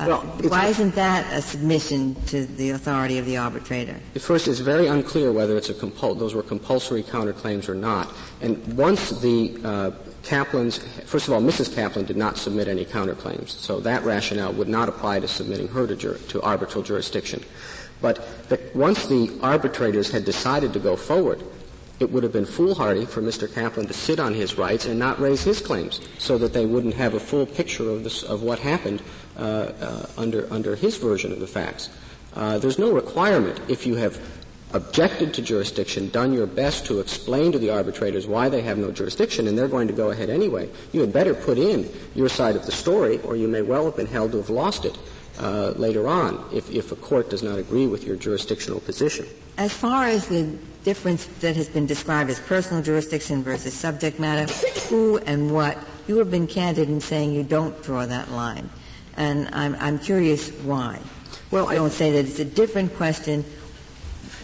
well, 0.00 0.20
why 0.20 0.66
isn't 0.66 0.94
that 0.94 1.32
a 1.32 1.40
submission 1.40 2.14
to 2.26 2.44
the 2.44 2.70
authority 2.70 3.18
of 3.18 3.24
the 3.24 3.36
arbitrator? 3.36 3.96
First, 4.18 4.46
it's 4.46 4.60
very 4.60 4.86
unclear 4.86 5.32
whether 5.32 5.56
it's 5.56 5.70
a 5.70 5.74
compul- 5.74 6.18
those 6.18 6.34
were 6.34 6.42
compulsory 6.42 7.02
counterclaims 7.02 7.68
or 7.68 7.74
not. 7.74 8.12
And 8.40 8.76
once 8.76 9.10
the 9.20 9.58
uh, 9.64 9.90
Kaplan's, 10.22 10.78
first 11.04 11.28
of 11.28 11.34
all, 11.34 11.40
Mrs. 11.40 11.74
Kaplan 11.74 12.04
did 12.04 12.16
not 12.16 12.36
submit 12.36 12.68
any 12.68 12.84
counterclaims, 12.84 13.50
so 13.50 13.80
that 13.80 14.04
rationale 14.04 14.52
would 14.52 14.68
not 14.68 14.88
apply 14.88 15.20
to 15.20 15.28
submitting 15.28 15.68
her 15.68 15.86
to, 15.86 15.96
jur- 15.96 16.18
to 16.28 16.42
arbitral 16.42 16.82
jurisdiction. 16.82 17.42
But 18.02 18.48
the, 18.48 18.60
once 18.74 19.06
the 19.06 19.30
arbitrators 19.42 20.10
had 20.10 20.24
decided 20.24 20.72
to 20.74 20.78
go 20.78 20.96
forward, 20.96 21.42
it 21.98 22.10
would 22.10 22.22
have 22.22 22.32
been 22.32 22.44
foolhardy 22.44 23.06
for 23.06 23.22
Mr. 23.22 23.52
Kaplan 23.52 23.86
to 23.86 23.94
sit 23.94 24.20
on 24.20 24.34
his 24.34 24.58
rights 24.58 24.84
and 24.84 24.98
not 24.98 25.18
raise 25.18 25.42
his 25.42 25.62
claims 25.62 26.00
so 26.18 26.36
that 26.36 26.52
they 26.52 26.66
wouldn't 26.66 26.94
have 26.94 27.14
a 27.14 27.20
full 27.20 27.46
picture 27.46 27.88
of, 27.88 28.04
this, 28.04 28.22
of 28.22 28.42
what 28.42 28.58
happened 28.58 29.00
uh, 29.00 29.02
uh, 29.02 29.25
under, 29.36 30.46
under 30.50 30.76
his 30.76 30.96
version 30.96 31.32
of 31.32 31.40
the 31.40 31.46
facts. 31.46 31.90
Uh, 32.34 32.58
there's 32.58 32.78
no 32.78 32.92
requirement 32.92 33.58
if 33.68 33.86
you 33.86 33.94
have 33.94 34.20
objected 34.72 35.32
to 35.32 35.42
jurisdiction, 35.42 36.10
done 36.10 36.32
your 36.32 36.46
best 36.46 36.84
to 36.86 37.00
explain 37.00 37.52
to 37.52 37.58
the 37.58 37.70
arbitrators 37.70 38.26
why 38.26 38.48
they 38.48 38.60
have 38.60 38.76
no 38.76 38.90
jurisdiction, 38.90 39.48
and 39.48 39.56
they're 39.56 39.68
going 39.68 39.88
to 39.88 39.94
go 39.94 40.10
ahead 40.10 40.28
anyway, 40.28 40.68
you 40.92 41.00
had 41.00 41.12
better 41.12 41.32
put 41.34 41.56
in 41.56 41.88
your 42.14 42.28
side 42.28 42.56
of 42.56 42.66
the 42.66 42.72
story, 42.72 43.18
or 43.20 43.36
you 43.36 43.48
may 43.48 43.62
well 43.62 43.84
have 43.84 43.96
been 43.96 44.06
held 44.06 44.32
to 44.32 44.38
have 44.38 44.50
lost 44.50 44.84
it 44.84 44.98
uh, 45.38 45.70
later 45.76 46.08
on 46.08 46.44
if, 46.52 46.70
if 46.70 46.92
a 46.92 46.96
court 46.96 47.30
does 47.30 47.42
not 47.42 47.58
agree 47.58 47.86
with 47.86 48.04
your 48.04 48.16
jurisdictional 48.16 48.80
position. 48.80 49.26
As 49.56 49.72
far 49.72 50.06
as 50.06 50.28
the 50.28 50.44
difference 50.84 51.26
that 51.40 51.56
has 51.56 51.68
been 51.68 51.86
described 51.86 52.28
as 52.28 52.40
personal 52.40 52.82
jurisdiction 52.82 53.42
versus 53.42 53.72
subject 53.72 54.18
matter, 54.18 54.52
who 54.88 55.18
and 55.18 55.52
what, 55.52 55.78
you 56.06 56.18
have 56.18 56.30
been 56.30 56.46
candid 56.46 56.88
in 56.88 57.00
saying 57.00 57.32
you 57.32 57.42
don't 57.42 57.82
draw 57.82 58.04
that 58.04 58.30
line 58.30 58.68
and 59.16 59.48
I'm, 59.52 59.76
I'm 59.80 59.98
curious 59.98 60.50
why. 60.50 60.98
Well, 61.50 61.68
I 61.68 61.74
don't 61.74 61.92
say 61.92 62.10
that 62.12 62.26
it's 62.26 62.40
a 62.40 62.44
different 62.44 62.94
question. 62.96 63.44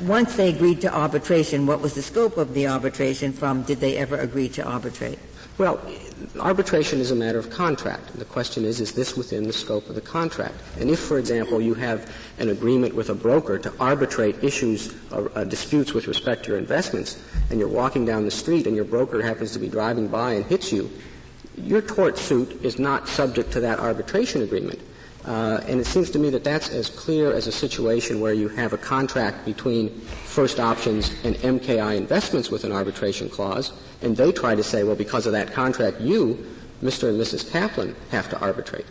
Once 0.02 0.36
they 0.36 0.48
agreed 0.48 0.80
to 0.80 0.94
arbitration, 0.94 1.66
what 1.66 1.80
was 1.80 1.94
the 1.94 2.02
scope 2.02 2.36
of 2.36 2.54
the 2.54 2.66
arbitration 2.66 3.32
from 3.32 3.62
did 3.62 3.80
they 3.80 3.96
ever 3.96 4.16
agree 4.16 4.48
to 4.48 4.62
arbitrate? 4.62 5.18
Well, 5.58 5.80
arbitration 6.40 6.98
is 6.98 7.10
a 7.10 7.14
matter 7.14 7.38
of 7.38 7.50
contract. 7.50 8.18
The 8.18 8.24
question 8.24 8.64
is, 8.64 8.80
is 8.80 8.92
this 8.92 9.16
within 9.16 9.44
the 9.44 9.52
scope 9.52 9.88
of 9.88 9.94
the 9.94 10.00
contract? 10.00 10.54
And 10.80 10.88
if, 10.88 10.98
for 10.98 11.18
example, 11.18 11.60
you 11.60 11.74
have 11.74 12.10
an 12.38 12.48
agreement 12.48 12.94
with 12.94 13.10
a 13.10 13.14
broker 13.14 13.58
to 13.58 13.72
arbitrate 13.78 14.42
issues, 14.42 14.94
uh, 15.12 15.28
uh, 15.34 15.44
disputes 15.44 15.92
with 15.92 16.06
respect 16.06 16.44
to 16.44 16.50
your 16.50 16.58
investments, 16.58 17.22
and 17.50 17.58
you're 17.58 17.68
walking 17.68 18.06
down 18.06 18.24
the 18.24 18.30
street 18.30 18.66
and 18.66 18.74
your 18.74 18.86
broker 18.86 19.20
happens 19.20 19.52
to 19.52 19.58
be 19.58 19.68
driving 19.68 20.08
by 20.08 20.32
and 20.32 20.46
hits 20.46 20.72
you, 20.72 20.90
your 21.56 21.82
tort 21.82 22.18
suit 22.18 22.64
is 22.64 22.78
not 22.78 23.08
subject 23.08 23.52
to 23.52 23.60
that 23.60 23.78
arbitration 23.78 24.42
agreement. 24.42 24.80
Uh, 25.24 25.60
and 25.68 25.78
it 25.78 25.86
seems 25.86 26.10
to 26.10 26.18
me 26.18 26.30
that 26.30 26.42
that's 26.42 26.70
as 26.70 26.88
clear 26.88 27.32
as 27.32 27.46
a 27.46 27.52
situation 27.52 28.20
where 28.20 28.32
you 28.32 28.48
have 28.48 28.72
a 28.72 28.78
contract 28.78 29.44
between 29.44 29.88
First 30.00 30.58
Options 30.58 31.12
and 31.22 31.36
MKI 31.36 31.96
Investments 31.96 32.50
with 32.50 32.64
an 32.64 32.72
arbitration 32.72 33.28
clause, 33.28 33.72
and 34.00 34.16
they 34.16 34.32
try 34.32 34.56
to 34.56 34.64
say, 34.64 34.82
well, 34.82 34.96
because 34.96 35.26
of 35.26 35.32
that 35.32 35.52
contract, 35.52 36.00
you, 36.00 36.44
Mr. 36.82 37.08
and 37.08 37.20
Mrs. 37.20 37.48
Kaplan, 37.52 37.94
have 38.10 38.28
to 38.30 38.38
arbitrate. 38.40 38.86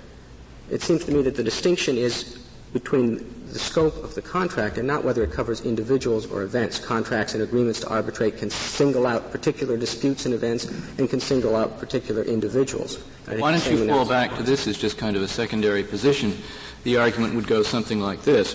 It 0.70 0.82
seems 0.82 1.03
to 1.05 1.12
me 1.12 1.22
that 1.24 1.36
the 1.36 1.43
distinction 1.43 1.97
is 1.97 2.47
between 2.72 3.18
the 3.51 3.59
scope 3.59 4.03
of 4.03 4.15
the 4.15 4.21
contract 4.21 4.77
and 4.77 4.87
not 4.87 5.03
whether 5.03 5.23
it 5.23 5.31
covers 5.31 5.61
individuals 5.61 6.25
or 6.31 6.43
events. 6.43 6.79
Contracts 6.79 7.33
and 7.33 7.43
agreements 7.43 7.79
to 7.81 7.89
arbitrate 7.89 8.37
can 8.37 8.49
single 8.49 9.05
out 9.05 9.31
particular 9.31 9.77
disputes 9.77 10.25
and 10.25 10.33
events 10.33 10.65
and 10.97 11.09
can 11.09 11.19
single 11.19 11.55
out 11.55 11.79
particular 11.79 12.23
individuals. 12.23 13.03
Why 13.27 13.51
don't 13.51 13.69
you 13.69 13.87
fall 13.87 14.07
back 14.07 14.35
to 14.37 14.43
this 14.43 14.67
as 14.67 14.77
just 14.77 14.97
kind 14.97 15.15
of 15.15 15.21
a 15.21 15.27
secondary 15.27 15.83
position? 15.83 16.37
The 16.83 16.97
argument 16.97 17.35
would 17.35 17.47
go 17.47 17.63
something 17.63 17.99
like 17.99 18.23
this. 18.23 18.53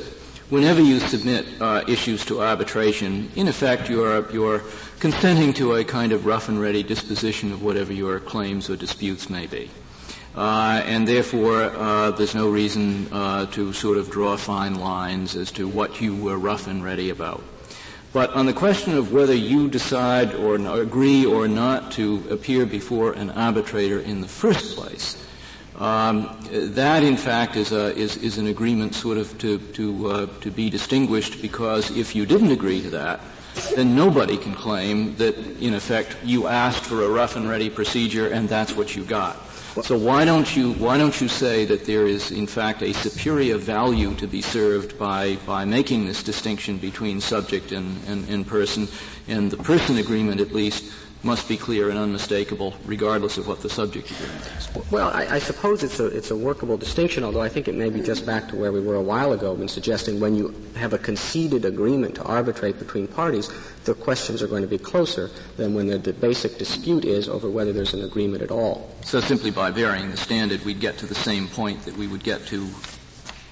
Whenever 0.49 0.81
you 0.81 1.01
submit 1.01 1.45
uh, 1.61 1.83
issues 1.89 2.25
to 2.27 2.41
arbitration, 2.41 3.31
in 3.35 3.49
effect 3.49 3.91
you're, 3.91 4.31
you're 4.31 4.63
consenting 5.01 5.53
to 5.55 5.75
a 5.75 5.85
kind 5.85 6.13
of 6.13 6.25
rough 6.25 6.49
and 6.49 6.61
ready 6.61 6.83
disposition 6.83 7.53
of 7.53 7.63
whatever 7.63 7.93
your 7.93 8.21
claims 8.21 8.71
or 8.71 8.77
disputes 8.77 9.29
may 9.29 9.47
be. 9.47 9.71
Uh, 10.37 10.83
and 10.85 11.09
therefore 11.09 11.63
uh, 11.63 12.11
there's 12.11 12.35
no 12.35 12.51
reason 12.51 13.09
uh, 13.11 13.47
to 13.47 13.73
sort 13.73 13.97
of 13.97 14.11
draw 14.11 14.37
fine 14.37 14.75
lines 14.75 15.35
as 15.35 15.51
to 15.51 15.67
what 15.67 15.99
you 15.99 16.15
were 16.15 16.37
rough 16.37 16.67
and 16.67 16.85
ready 16.85 17.09
about. 17.09 17.43
But 18.13 18.31
on 18.35 18.45
the 18.45 18.53
question 18.53 18.97
of 18.97 19.13
whether 19.13 19.35
you 19.35 19.69
decide 19.69 20.35
or 20.35 20.57
agree 20.57 21.25
or 21.25 21.49
not 21.49 21.93
to 21.93 22.23
appear 22.31 22.67
before 22.67 23.13
an 23.13 23.31
arbitrator 23.31 24.01
in 24.01 24.21
the 24.21 24.29
first 24.29 24.77
place, 24.77 25.23
um, 25.79 26.37
that 26.51 27.03
in 27.03 27.17
fact 27.17 27.57
is, 27.57 27.73
a, 27.73 27.95
is, 27.95 28.17
is, 28.19 28.39
an 28.39 28.47
agreement 28.47 28.95
sort 28.95 29.19
of 29.19 29.37
to, 29.39 29.59
to, 29.59 30.07
uh, 30.09 30.27
to 30.41 30.51
be 30.51 30.71
distinguished 30.71 31.43
because 31.43 31.95
if 31.97 32.15
you 32.15 32.25
didn't 32.25 32.51
agree 32.51 32.81
to 32.83 32.91
that, 32.91 33.21
then 33.75 33.95
nobody 33.95 34.37
can 34.37 34.55
claim 34.55 35.17
that 35.17 35.37
in 35.61 35.75
effect 35.75 36.17
you 36.25 36.47
asked 36.47 36.85
for 36.85 37.03
a 37.05 37.09
rough 37.09 37.37
and 37.37 37.49
ready 37.49 37.69
procedure 37.69 38.29
and 38.29 38.49
that's 38.49 38.75
what 38.75 38.97
you 38.97 39.05
got. 39.05 39.37
So 39.83 39.97
why 39.97 40.25
don't 40.25 40.57
you 40.57 40.73
why 40.73 40.97
don't 40.97 41.21
you 41.21 41.29
say 41.29 41.67
that 41.67 41.85
there 41.85 42.07
is 42.07 42.31
in 42.31 42.47
fact 42.47 42.83
a 42.83 42.95
superior 42.95 43.59
value 43.59 44.15
to 44.15 44.27
be 44.27 44.41
served 44.41 44.99
by 44.99 45.37
by 45.47 45.65
making 45.65 46.07
this 46.07 46.23
distinction 46.23 46.79
between 46.79 47.21
subject 47.21 47.73
and, 47.73 48.03
and, 48.09 48.29
and 48.29 48.47
person, 48.47 48.89
and 49.29 49.51
the 49.51 49.59
person 49.59 49.99
agreement 49.99 50.41
at 50.41 50.53
least 50.53 50.85
must 51.27 51.49
be 51.49 51.57
clear 51.57 51.91
and 51.91 51.99
unmistakable, 51.99 52.73
regardless 52.87 53.37
of 53.37 53.49
what 53.49 53.61
the 53.61 53.69
subject 53.69 54.11
agreement 54.13 54.47
is. 54.57 54.93
Well, 54.93 55.11
I, 55.11 55.27
I, 55.27 55.39
suppose 55.41 55.83
it's 55.83 55.99
a, 55.99 56.07
it's 56.07 56.31
a 56.31 56.37
workable 56.37 56.77
distinction, 56.77 57.25
although 57.25 57.43
I 57.43 57.49
think 57.49 57.67
it 57.67 57.75
may 57.75 57.91
be 57.91 58.01
just 58.01 58.25
back 58.25 58.49
to 58.49 58.57
where 58.57 58.71
we 58.71 58.81
were 58.81 58.95
a 58.95 59.03
while 59.03 59.33
ago 59.33 59.53
when 59.53 59.67
suggesting 59.67 60.21
when 60.21 60.37
you 60.37 60.55
have 60.77 60.93
a 60.93 60.99
conceded 60.99 61.65
agreement 61.65 62.15
to 62.15 62.23
arbitrate 62.23 62.79
between 62.79 63.09
parties, 63.09 63.51
the 63.85 63.95
questions 63.95 64.41
are 64.41 64.47
going 64.47 64.63
to 64.63 64.69
be 64.69 64.79
closer 64.79 65.29
than 65.57 65.75
when 65.75 65.89
the, 65.89 65.99
the 65.99 66.13
basic 66.13 66.59
dispute 66.59 67.05
is 67.05 67.29
over 67.29 67.51
whether 67.51 67.73
there's 67.73 67.93
an 67.93 68.05
agreement 68.05 68.43
at 68.43 68.53
all. 68.53 68.95
So 69.03 69.21
simply 69.21 69.51
by 69.51 69.73
varying 69.73 70.11
the 70.13 70.17
standard, 70.17 70.65
we'd 70.65 70.81
get 70.81 70.97
to 70.99 71.07
the 71.07 71.15
same 71.15 71.49
point 71.49 71.83
that 71.83 71.97
we 71.97 72.07
would 72.07 72.23
get 72.23 72.47
to 72.47 72.69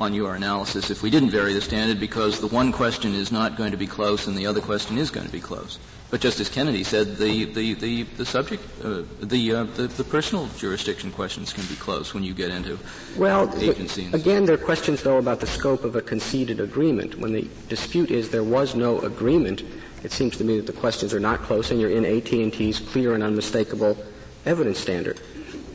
on 0.00 0.14
your 0.14 0.34
analysis 0.34 0.90
if 0.90 1.02
we 1.02 1.10
didn't 1.10 1.30
vary 1.30 1.52
the 1.52 1.60
standard 1.60 2.00
because 2.00 2.40
the 2.40 2.48
one 2.48 2.72
question 2.72 3.14
is 3.14 3.30
not 3.30 3.56
going 3.56 3.70
to 3.70 3.76
be 3.76 3.86
close 3.86 4.26
and 4.26 4.36
the 4.36 4.46
other 4.46 4.60
question 4.60 4.98
is 4.98 5.10
going 5.10 5.26
to 5.26 5.32
be 5.32 5.40
close. 5.40 5.78
But 6.14 6.20
Justice 6.20 6.48
Kennedy 6.48 6.84
said 6.84 7.16
the, 7.16 7.44
the, 7.46 7.74
the, 7.74 8.04
the 8.04 8.24
subject, 8.24 8.62
uh, 8.84 9.02
the, 9.20 9.52
uh, 9.52 9.64
the, 9.64 9.88
the, 9.88 10.04
personal 10.04 10.46
jurisdiction 10.56 11.10
questions 11.10 11.52
can 11.52 11.66
be 11.66 11.74
close 11.74 12.14
when 12.14 12.22
you 12.22 12.32
get 12.32 12.52
into 12.52 12.78
well, 13.16 13.52
agencies. 13.60 14.14
Again, 14.14 14.44
there 14.44 14.54
are 14.54 14.64
questions, 14.64 15.02
though, 15.02 15.18
about 15.18 15.40
the 15.40 15.48
scope 15.48 15.82
of 15.82 15.96
a 15.96 16.00
conceded 16.00 16.60
agreement. 16.60 17.18
When 17.18 17.32
the 17.32 17.48
dispute 17.68 18.12
is 18.12 18.30
there 18.30 18.44
was 18.44 18.76
no 18.76 19.00
agreement, 19.00 19.64
it 20.04 20.12
seems 20.12 20.36
to 20.36 20.44
me 20.44 20.56
that 20.58 20.68
the 20.68 20.80
questions 20.80 21.12
are 21.12 21.18
not 21.18 21.40
close 21.40 21.72
and 21.72 21.80
you're 21.80 21.90
in 21.90 22.04
AT&T's 22.04 22.78
clear 22.78 23.14
and 23.14 23.24
unmistakable 23.24 23.96
evidence 24.46 24.78
standard. 24.78 25.20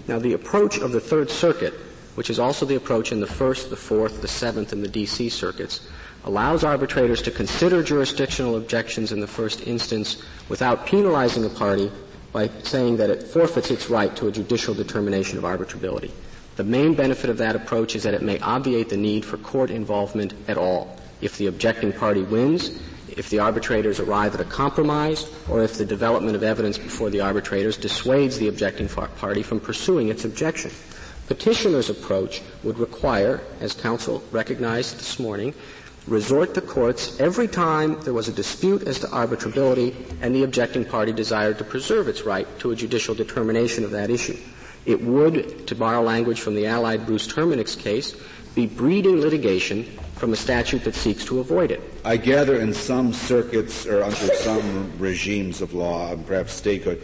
Now, 0.07 0.19
the 0.19 0.31
approach 0.31 0.77
of 0.77 0.93
the 0.93 1.01
Third 1.01 1.29
Circuit, 1.29 1.73
which 2.15 2.29
is 2.29 2.39
also 2.39 2.65
the 2.65 2.75
approach 2.75 3.11
in 3.11 3.19
the 3.19 3.27
First, 3.27 3.69
the 3.69 3.75
Fourth, 3.75 4.21
the 4.21 4.29
Seventh, 4.29 4.71
and 4.71 4.81
the 4.81 4.87
D.C. 4.87 5.27
circuits, 5.27 5.85
allows 6.29 6.63
arbitrators 6.63 7.23
to 7.23 7.31
consider 7.31 7.81
jurisdictional 7.81 8.55
objections 8.55 9.11
in 9.11 9.19
the 9.19 9.25
first 9.25 9.65
instance 9.65 10.21
without 10.47 10.85
penalizing 10.85 11.43
a 11.43 11.49
party 11.49 11.91
by 12.31 12.47
saying 12.61 12.97
that 12.97 13.09
it 13.09 13.23
forfeits 13.23 13.71
its 13.71 13.89
right 13.89 14.15
to 14.15 14.27
a 14.27 14.31
judicial 14.31 14.75
determination 14.75 15.39
of 15.39 15.43
arbitrability. 15.43 16.11
The 16.55 16.63
main 16.63 16.93
benefit 16.93 17.31
of 17.31 17.39
that 17.39 17.55
approach 17.55 17.95
is 17.95 18.03
that 18.03 18.13
it 18.13 18.21
may 18.21 18.37
obviate 18.41 18.89
the 18.89 18.97
need 18.97 19.25
for 19.25 19.37
court 19.37 19.71
involvement 19.71 20.35
at 20.47 20.57
all. 20.57 20.95
If 21.19 21.39
the 21.39 21.47
objecting 21.47 21.91
party 21.93 22.21
wins, 22.21 22.79
if 23.17 23.31
the 23.31 23.39
arbitrators 23.39 23.99
arrive 23.99 24.35
at 24.35 24.41
a 24.41 24.45
compromise 24.45 25.25
or 25.49 25.63
if 25.63 25.79
the 25.79 25.85
development 25.85 26.35
of 26.35 26.43
evidence 26.43 26.77
before 26.77 27.09
the 27.09 27.21
arbitrators 27.21 27.75
dissuades 27.75 28.37
the 28.37 28.49
objecting 28.49 28.87
party 28.87 29.41
from 29.41 29.59
pursuing 29.59 30.09
its 30.09 30.25
objection. 30.25 30.69
Petitioner's 31.29 31.91
approach 31.91 32.41
would 32.63 32.79
require, 32.79 33.41
as 33.61 33.73
counsel 33.73 34.23
recognized 34.31 34.97
this 34.97 35.19
morning, 35.19 35.53
resort 36.09 36.53
to 36.55 36.61
courts 36.61 37.19
every 37.19 37.47
time 37.47 38.01
there 38.01 38.13
was 38.13 38.27
a 38.27 38.33
dispute 38.33 38.83
as 38.83 38.99
to 38.99 39.07
arbitrability 39.07 39.93
and 40.21 40.35
the 40.35 40.43
objecting 40.43 40.83
party 40.83 41.13
desired 41.13 41.57
to 41.57 41.63
preserve 41.63 42.07
its 42.07 42.23
right 42.23 42.47
to 42.59 42.71
a 42.71 42.75
judicial 42.75 43.13
determination 43.13 43.83
of 43.83 43.91
that 43.91 44.09
issue. 44.09 44.37
It 44.85 45.01
would, 45.03 45.67
to 45.67 45.75
borrow 45.75 46.01
language 46.01 46.41
from 46.41 46.55
the 46.55 46.65
Allied 46.65 47.05
Bruce 47.05 47.27
Terminix 47.27 47.77
case, 47.77 48.15
be 48.55 48.65
breeding 48.65 49.21
litigation 49.21 49.83
from 50.15 50.33
a 50.33 50.35
statute 50.35 50.83
that 50.83 50.95
seeks 50.95 51.23
to 51.25 51.39
avoid 51.39 51.71
it. 51.71 51.81
I 52.03 52.17
gather 52.17 52.59
in 52.59 52.73
some 52.73 53.13
circuits 53.13 53.85
or 53.85 54.03
under 54.03 54.15
some 54.15 54.91
regimes 54.97 55.61
of 55.61 55.73
law, 55.73 56.11
and 56.11 56.25
perhaps 56.25 56.53
statehood, 56.53 57.03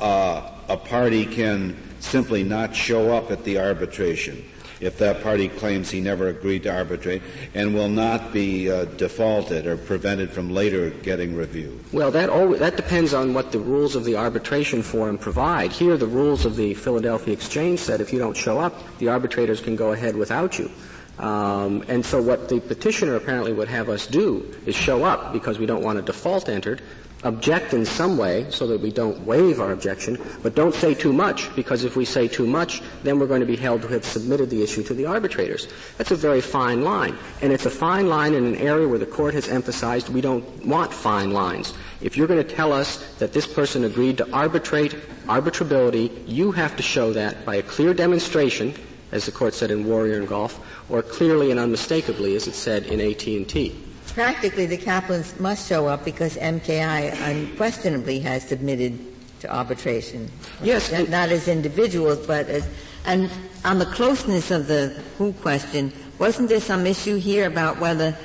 uh, 0.00 0.50
a 0.68 0.76
party 0.76 1.24
can 1.24 1.76
simply 2.00 2.44
not 2.44 2.76
show 2.76 3.12
up 3.16 3.30
at 3.30 3.42
the 3.44 3.58
arbitration 3.58 4.44
if 4.80 4.98
that 4.98 5.22
party 5.22 5.48
claims 5.48 5.90
he 5.90 6.00
never 6.00 6.28
agreed 6.28 6.62
to 6.64 6.74
arbitrate 6.74 7.22
and 7.54 7.74
will 7.74 7.88
not 7.88 8.32
be 8.32 8.70
uh, 8.70 8.84
defaulted 8.84 9.66
or 9.66 9.76
prevented 9.76 10.30
from 10.30 10.50
later 10.50 10.90
getting 10.90 11.34
review? 11.34 11.80
Well, 11.92 12.10
that, 12.12 12.28
always, 12.28 12.60
that 12.60 12.76
depends 12.76 13.14
on 13.14 13.34
what 13.34 13.52
the 13.52 13.58
rules 13.58 13.96
of 13.96 14.04
the 14.04 14.16
arbitration 14.16 14.82
forum 14.82 15.18
provide. 15.18 15.72
Here, 15.72 15.96
the 15.96 16.06
rules 16.06 16.44
of 16.44 16.56
the 16.56 16.74
Philadelphia 16.74 17.34
Exchange 17.34 17.80
said 17.80 18.00
if 18.00 18.12
you 18.12 18.18
don't 18.18 18.36
show 18.36 18.58
up, 18.58 18.98
the 18.98 19.08
arbitrators 19.08 19.60
can 19.60 19.76
go 19.76 19.92
ahead 19.92 20.16
without 20.16 20.58
you. 20.58 20.70
Um, 21.18 21.84
and 21.88 22.04
so 22.04 22.22
what 22.22 22.48
the 22.48 22.60
petitioner 22.60 23.16
apparently 23.16 23.52
would 23.52 23.68
have 23.68 23.88
us 23.88 24.06
do 24.06 24.54
is 24.66 24.76
show 24.76 25.04
up 25.04 25.32
because 25.32 25.58
we 25.58 25.66
don't 25.66 25.82
want 25.82 25.98
a 25.98 26.02
default 26.02 26.48
entered, 26.48 26.80
object 27.24 27.74
in 27.74 27.84
some 27.84 28.16
way 28.16 28.46
so 28.50 28.66
that 28.66 28.80
we 28.80 28.90
don't 28.90 29.18
waive 29.26 29.60
our 29.60 29.72
objection, 29.72 30.16
but 30.42 30.54
don't 30.54 30.74
say 30.74 30.94
too 30.94 31.12
much 31.12 31.54
because 31.56 31.84
if 31.84 31.96
we 31.96 32.04
say 32.04 32.28
too 32.28 32.46
much, 32.46 32.80
then 33.02 33.18
we're 33.18 33.26
going 33.26 33.40
to 33.40 33.46
be 33.46 33.56
held 33.56 33.82
to 33.82 33.88
have 33.88 34.04
submitted 34.04 34.50
the 34.50 34.62
issue 34.62 34.82
to 34.84 34.94
the 34.94 35.04
arbitrators. 35.04 35.68
That's 35.96 36.10
a 36.10 36.16
very 36.16 36.40
fine 36.40 36.82
line. 36.82 37.16
And 37.42 37.52
it's 37.52 37.66
a 37.66 37.70
fine 37.70 38.08
line 38.08 38.34
in 38.34 38.44
an 38.44 38.56
area 38.56 38.86
where 38.86 38.98
the 38.98 39.06
court 39.06 39.34
has 39.34 39.48
emphasized 39.48 40.08
we 40.08 40.20
don't 40.20 40.44
want 40.64 40.92
fine 40.92 41.32
lines. 41.32 41.74
If 42.00 42.16
you're 42.16 42.28
going 42.28 42.44
to 42.44 42.54
tell 42.54 42.72
us 42.72 43.16
that 43.16 43.32
this 43.32 43.46
person 43.46 43.84
agreed 43.84 44.18
to 44.18 44.32
arbitrate 44.32 44.92
arbitrability, 45.26 46.22
you 46.26 46.52
have 46.52 46.76
to 46.76 46.82
show 46.82 47.12
that 47.12 47.44
by 47.44 47.56
a 47.56 47.62
clear 47.62 47.92
demonstration 47.92 48.74
as 49.12 49.26
the 49.26 49.32
court 49.32 49.54
said 49.54 49.70
in 49.70 49.86
Warrior 49.86 50.18
and 50.18 50.28
Gulf, 50.28 50.60
or 50.90 51.02
clearly 51.02 51.50
and 51.50 51.58
unmistakably, 51.58 52.36
as 52.36 52.46
it 52.46 52.54
said 52.54 52.84
in 52.86 53.00
AT&T. 53.00 53.87
Practically, 54.18 54.66
the 54.66 54.76
Kaplans 54.76 55.38
must 55.38 55.68
show 55.68 55.86
up 55.86 56.04
because 56.04 56.36
MKI 56.38 57.12
unquestionably 57.22 58.18
has 58.18 58.42
submitted 58.42 58.98
to 59.38 59.54
arbitration. 59.54 60.28
Yes, 60.60 60.90
not, 60.90 61.08
not 61.08 61.28
as 61.28 61.46
individuals, 61.46 62.26
but 62.26 62.48
as 62.48 62.66
and 63.04 63.30
on 63.64 63.78
the 63.78 63.86
closeness 63.86 64.50
of 64.50 64.66
the 64.66 64.88
who 65.18 65.32
question, 65.34 65.92
wasn't 66.18 66.48
there 66.48 66.58
some 66.58 66.84
issue 66.84 67.14
here 67.14 67.46
about 67.46 67.78
whether 67.78 68.18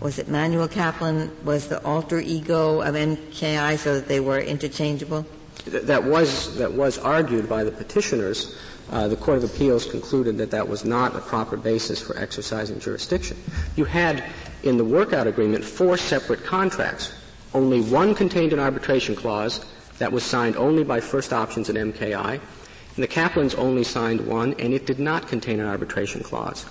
was 0.00 0.18
it 0.18 0.26
Manuel 0.26 0.66
Kaplan 0.66 1.30
was 1.44 1.68
the 1.68 1.80
alter 1.84 2.18
ego 2.18 2.80
of 2.80 2.96
MKI 2.96 3.78
so 3.78 3.94
that 3.94 4.08
they 4.08 4.18
were 4.18 4.40
interchangeable? 4.40 5.24
That 5.64 6.02
was 6.02 6.56
that 6.56 6.72
was 6.72 6.98
argued 6.98 7.48
by 7.48 7.62
the 7.62 7.70
petitioners 7.70 8.58
uh, 8.90 9.06
the 9.06 9.16
Court 9.16 9.38
of 9.38 9.44
Appeals 9.44 9.86
concluded 9.86 10.36
that 10.38 10.50
that 10.50 10.66
was 10.66 10.84
not 10.84 11.14
a 11.14 11.20
proper 11.20 11.56
basis 11.56 12.02
for 12.02 12.18
exercising 12.18 12.80
jurisdiction. 12.80 13.36
You 13.76 13.84
had 13.84 14.24
in 14.62 14.76
the 14.76 14.84
workout 14.84 15.26
agreement 15.26 15.64
four 15.64 15.96
separate 15.96 16.44
contracts. 16.44 17.12
Only 17.54 17.80
one 17.80 18.14
contained 18.14 18.52
an 18.52 18.60
arbitration 18.60 19.16
clause 19.16 19.64
that 19.98 20.12
was 20.12 20.22
signed 20.22 20.56
only 20.56 20.84
by 20.84 21.00
First 21.00 21.32
Options 21.32 21.68
and 21.68 21.92
MKI, 21.92 22.34
and 22.34 23.04
the 23.04 23.08
Kaplans 23.08 23.58
only 23.58 23.84
signed 23.84 24.26
one, 24.26 24.54
and 24.58 24.72
it 24.72 24.86
did 24.86 24.98
not 24.98 25.28
contain 25.28 25.60
an 25.60 25.66
arbitration 25.66 26.22
clause. 26.22 26.66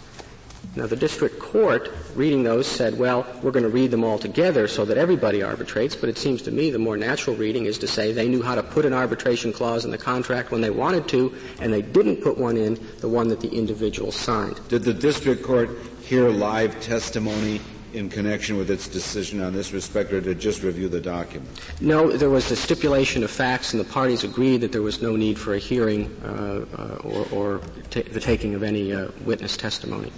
Now, 0.76 0.86
the 0.86 0.96
district 0.96 1.40
court, 1.40 1.92
reading 2.16 2.44
those, 2.44 2.68
said, 2.68 2.98
well, 3.00 3.26
we're 3.42 3.52
going 3.52 3.64
to 3.64 3.70
read 3.70 3.92
them 3.92 4.04
all 4.04 4.20
together 4.20 4.68
so 4.68 4.86
that 4.86 4.98
everybody 4.98 5.42
arbitrates, 5.42 5.96
but 5.96 6.10
it 6.10 6.18
seems 6.18 6.42
to 6.44 6.52
me 6.52 6.70
the 6.70 6.78
more 6.78 6.98
natural 6.98 7.36
reading 7.36 7.66
is 7.66 7.78
to 7.80 7.88
say 7.88 8.12
they 8.12 8.28
knew 8.28 8.44
how 8.44 8.56
to 8.56 8.62
put 8.62 8.86
an 8.86 8.94
arbitration 8.94 9.52
clause 9.52 9.84
in 9.84 9.92
the 9.92 9.98
contract 9.98 10.52
when 10.52 10.62
they 10.62 10.70
wanted 10.70 11.08
to, 11.08 11.34
and 11.60 11.74
they 11.74 11.82
didn't 11.82 12.18
put 12.18 12.38
one 12.38 12.56
in, 12.56 12.80
the 13.00 13.10
one 13.10 13.30
that 13.30 13.40
the 13.40 13.50
individual 13.50 14.12
signed. 14.12 14.60
Did 14.68 14.84
the 14.84 14.94
district 14.94 15.44
court 15.44 15.72
hear 16.02 16.30
live 16.30 16.80
testimony 16.82 17.62
in 17.94 18.10
connection 18.10 18.58
with 18.58 18.70
its 18.70 18.88
decision 18.88 19.42
on 19.42 19.54
this 19.54 19.72
respect, 19.74 20.12
or 20.12 20.18
it 20.18 20.40
just 20.40 20.64
review 20.64 20.90
the 20.90 21.02
document? 21.02 21.50
No, 21.82 22.12
there 22.12 22.30
was 22.30 22.52
a 22.52 22.56
stipulation 22.56 23.24
of 23.24 23.32
facts, 23.32 23.74
and 23.74 23.80
the 23.80 23.88
parties 23.88 24.24
agreed 24.24 24.62
that 24.62 24.72
there 24.72 24.82
was 24.82 25.02
no 25.02 25.16
need 25.16 25.38
for 25.38 25.54
a 25.54 25.60
hearing 25.60 26.16
uh, 26.24 26.66
uh, 26.78 27.02
or, 27.04 27.28
or 27.32 27.62
the 27.92 28.20
taking 28.20 28.56
of 28.56 28.64
any 28.64 28.94
uh, 28.94 29.10
witness 29.26 29.58
testimony. 29.58 30.12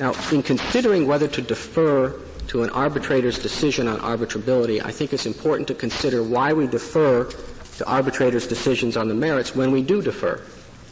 Now, 0.00 0.14
in 0.32 0.42
considering 0.42 1.06
whether 1.06 1.26
to 1.28 1.42
defer 1.42 2.20
to 2.48 2.62
an 2.62 2.70
arbitrator's 2.70 3.38
decision 3.38 3.88
on 3.88 3.98
arbitrability, 3.98 4.84
I 4.84 4.90
think 4.90 5.12
it's 5.12 5.26
important 5.26 5.68
to 5.68 5.74
consider 5.74 6.22
why 6.22 6.52
we 6.52 6.66
defer 6.66 7.24
to 7.24 7.86
arbitrators' 7.86 8.46
decisions 8.46 8.96
on 8.96 9.08
the 9.08 9.14
merits 9.14 9.54
when 9.54 9.70
we 9.70 9.82
do 9.82 10.00
defer. 10.02 10.40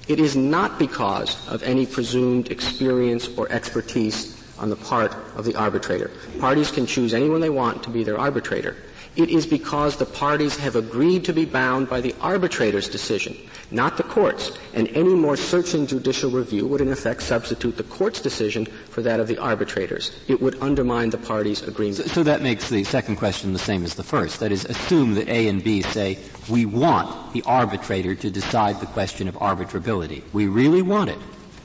It 0.09 0.21
is 0.21 0.37
not 0.37 0.79
because 0.79 1.49
of 1.49 1.63
any 1.63 1.85
presumed 1.85 2.51
experience 2.51 3.29
or 3.37 3.51
expertise 3.51 4.36
on 4.59 4.71
the 4.71 4.77
part 4.77 5.15
of 5.37 5.45
the 5.45 5.55
arbitrator. 5.55 6.11
Parties 6.41 6.71
can 6.71 6.87
choose 6.87 7.15
anyone 7.15 7.41
they 7.41 7.51
want 7.51 7.83
to 7.83 7.91
be 7.91 8.05
their 8.05 8.19
arbitrator. 8.19 8.77
It 9.17 9.31
is 9.31 9.47
because 9.47 9.97
the 9.97 10.05
parties 10.05 10.59
have 10.59 10.77
agreed 10.77 11.25
to 11.25 11.33
be 11.33 11.47
bound 11.47 11.89
by 11.89 12.03
the 12.03 12.15
arbitrator's 12.21 12.87
decision, 12.87 13.35
not 13.71 13.97
the 13.97 14.03
court's, 14.03 14.53
and 14.75 14.89
any 14.89 15.15
more 15.15 15.39
searching 15.39 15.87
judicial 15.87 16.31
review 16.31 16.67
would 16.67 16.83
in 16.83 16.93
effect 16.93 17.23
substitute 17.23 17.79
the 17.79 17.83
court's 17.85 18.21
decision 18.21 18.67
for 18.67 19.01
that 19.01 19.19
of 19.19 19.27
the 19.27 19.39
arbitrators. 19.39 20.13
It 20.29 20.43
would 20.43 20.63
undermine 20.63 21.09
the 21.09 21.19
parties' 21.19 21.63
agreement. 21.63 21.97
So, 21.97 22.07
so 22.09 22.23
that 22.25 22.43
makes 22.43 22.69
the 22.69 22.85
second 22.85 23.17
question 23.17 23.55
the 23.55 23.59
same 23.59 23.87
as 23.87 23.95
the 23.95 24.03
first. 24.03 24.39
That 24.41 24.53
is, 24.53 24.67
assume 24.67 25.15
that 25.15 25.29
A 25.31 25.49
and 25.49 25.65
B 25.65 25.81
say, 25.81 26.19
we 26.51 26.67
want 26.67 27.33
the 27.33 27.43
arbitrator 27.47 28.15
to 28.17 28.31
decide 28.31 28.81
the 28.81 28.87
question 28.87 29.29
of 29.29 29.35
arbitrability. 29.37 30.25
We 30.35 30.47
really 30.47 30.83
want 30.83 31.09
it. 31.09 31.19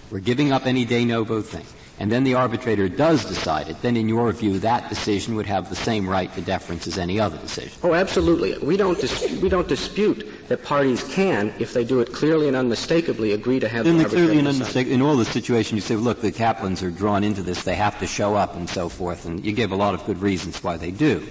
We're 0.10 0.20
giving 0.20 0.54
up 0.54 0.66
any 0.66 0.86
de 0.86 1.04
novo 1.04 1.42
thing 1.42 1.66
and 2.02 2.12
then 2.12 2.24
the 2.24 2.34
arbitrator 2.34 2.90
does 2.90 3.24
decide 3.26 3.70
it, 3.70 3.80
then 3.84 3.96
in 3.96 4.10
your 4.10 4.32
view 4.32 4.58
that 4.58 4.90
decision 4.90 5.36
would 5.36 5.46
have 5.46 5.70
the 5.70 5.76
same 5.76 6.10
right 6.10 6.34
to 6.34 6.42
deference 6.42 6.88
as 6.88 6.98
any 6.98 7.20
other 7.20 7.38
decision. 7.38 7.80
Oh, 7.84 7.94
absolutely. 7.94 8.58
We 8.58 8.76
don't, 8.76 9.00
dis- 9.00 9.40
we 9.40 9.50
don't 9.50 9.68
dispute 9.68 10.28
that 10.48 10.64
parties 10.64 11.04
can, 11.14 11.54
if 11.60 11.74
they 11.76 11.84
do 11.84 12.00
it 12.00 12.12
clearly 12.12 12.48
and 12.48 12.58
unmistakably, 12.58 13.34
agree 13.34 13.60
to 13.60 13.70
have 13.70 13.86
then 13.86 14.00
the 14.00 14.06
clearly 14.06 14.40
and 14.40 14.48
unmistakably, 14.48 14.96
in 14.96 15.04
all 15.04 15.16
the 15.16 15.26
situations 15.26 15.74
you 15.74 15.82
say, 15.82 15.96
look, 15.96 16.22
the 16.22 16.32
Kaplans 16.32 16.82
are 16.82 16.90
drawn 16.90 17.24
into 17.24 17.44
this, 17.44 17.66
they 17.66 17.76
have 17.76 18.00
to 18.00 18.08
show 18.08 18.34
up 18.34 18.56
and 18.56 18.68
so 18.68 18.90
forth, 18.90 19.28
and 19.28 19.46
you 19.46 19.52
give 19.52 19.72
a 19.72 19.76
lot 19.76 19.94
of 19.94 20.04
good 20.08 20.20
reasons 20.24 20.64
why 20.64 20.78
they 20.78 20.90
do. 20.90 21.24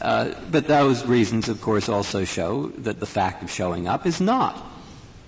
Uh, 0.00 0.34
but 0.50 0.66
those 0.66 1.06
reasons, 1.06 1.48
of 1.48 1.60
course, 1.60 1.88
also 1.88 2.24
show 2.24 2.72
that 2.78 2.98
the 2.98 3.06
fact 3.06 3.44
of 3.44 3.52
showing 3.52 3.86
up 3.86 4.04
is 4.04 4.20
not 4.20 4.67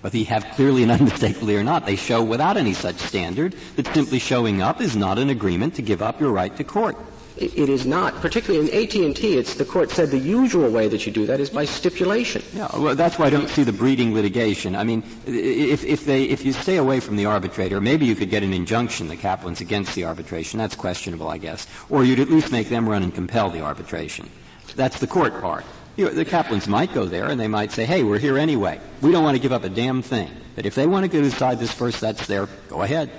whether 0.00 0.16
you 0.16 0.24
have 0.26 0.44
clearly 0.52 0.82
and 0.82 0.92
unmistakably 1.00 1.56
or 1.56 1.64
not, 1.64 1.86
they 1.86 1.96
show 1.96 2.22
without 2.22 2.56
any 2.56 2.74
such 2.74 2.96
standard 2.96 3.54
that 3.76 3.86
simply 3.94 4.18
showing 4.18 4.62
up 4.62 4.80
is 4.80 4.96
not 4.96 5.18
an 5.18 5.30
agreement 5.30 5.74
to 5.74 5.82
give 5.82 6.02
up 6.02 6.20
your 6.20 6.30
right 6.30 6.56
to 6.56 6.64
court. 6.64 6.96
It 7.36 7.70
is 7.70 7.86
not, 7.86 8.16
particularly 8.16 8.68
in 8.68 8.84
AT&T. 8.84 9.38
It's 9.38 9.54
the 9.54 9.64
court 9.64 9.90
said 9.90 10.10
the 10.10 10.18
usual 10.18 10.68
way 10.68 10.88
that 10.88 11.06
you 11.06 11.12
do 11.12 11.24
that 11.24 11.40
is 11.40 11.48
by 11.48 11.64
stipulation. 11.64 12.42
Yeah, 12.52 12.68
well, 12.76 12.94
that's 12.94 13.18
why 13.18 13.26
I 13.26 13.30
don't 13.30 13.48
see 13.48 13.62
the 13.62 13.72
breeding 13.72 14.12
litigation. 14.12 14.76
I 14.76 14.84
mean, 14.84 15.02
if, 15.26 15.82
if 15.84 16.04
they 16.04 16.24
if 16.24 16.44
you 16.44 16.52
stay 16.52 16.76
away 16.76 17.00
from 17.00 17.16
the 17.16 17.24
arbitrator, 17.24 17.80
maybe 17.80 18.04
you 18.04 18.14
could 18.14 18.28
get 18.28 18.42
an 18.42 18.52
injunction 18.52 19.08
that 19.08 19.20
Kaplan's 19.20 19.62
against 19.62 19.94
the 19.94 20.04
arbitration. 20.04 20.58
That's 20.58 20.74
questionable, 20.74 21.28
I 21.28 21.38
guess. 21.38 21.66
Or 21.88 22.04
you'd 22.04 22.20
at 22.20 22.28
least 22.28 22.52
make 22.52 22.68
them 22.68 22.86
run 22.86 23.02
and 23.02 23.14
compel 23.14 23.48
the 23.48 23.62
arbitration. 23.62 24.28
That's 24.76 25.00
the 25.00 25.06
court 25.06 25.40
part. 25.40 25.64
You 25.96 26.06
know, 26.06 26.10
the 26.12 26.24
Kaplans 26.24 26.68
might 26.68 26.94
go 26.94 27.04
there 27.04 27.28
and 27.28 27.38
they 27.38 27.48
might 27.48 27.72
say, 27.72 27.84
hey, 27.84 28.02
we're 28.02 28.18
here 28.18 28.38
anyway. 28.38 28.80
We 29.02 29.12
don't 29.12 29.24
want 29.24 29.36
to 29.36 29.42
give 29.42 29.52
up 29.52 29.64
a 29.64 29.68
damn 29.68 30.02
thing. 30.02 30.30
But 30.54 30.66
if 30.66 30.74
they 30.74 30.86
want 30.86 31.04
to 31.04 31.08
go 31.08 31.20
decide 31.20 31.58
this 31.58 31.72
first, 31.72 32.00
that's 32.00 32.26
their, 32.26 32.48
go 32.68 32.82
ahead. 32.82 33.10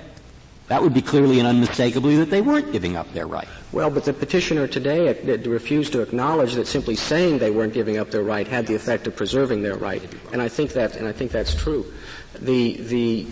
That 0.68 0.82
would 0.82 0.94
be 0.94 1.02
clearly 1.02 1.38
and 1.38 1.46
unmistakably 1.46 2.16
that 2.16 2.30
they 2.30 2.40
weren't 2.40 2.72
giving 2.72 2.96
up 2.96 3.12
their 3.12 3.26
right. 3.26 3.48
Well, 3.72 3.90
but 3.90 4.04
the 4.04 4.12
petitioner 4.12 4.66
today 4.66 5.12
refused 5.46 5.92
to 5.92 6.00
acknowledge 6.00 6.54
that 6.54 6.66
simply 6.66 6.96
saying 6.96 7.38
they 7.38 7.50
weren't 7.50 7.74
giving 7.74 7.98
up 7.98 8.10
their 8.10 8.22
right 8.22 8.46
had 8.46 8.66
the 8.66 8.74
effect 8.74 9.06
of 9.06 9.16
preserving 9.16 9.62
their 9.62 9.76
right. 9.76 10.02
And 10.32 10.40
I 10.40 10.48
think 10.48 10.72
that, 10.72 10.96
and 10.96 11.06
I 11.06 11.12
think 11.12 11.30
that's 11.30 11.54
true. 11.54 11.92
The, 12.40 12.76
the 12.78 13.26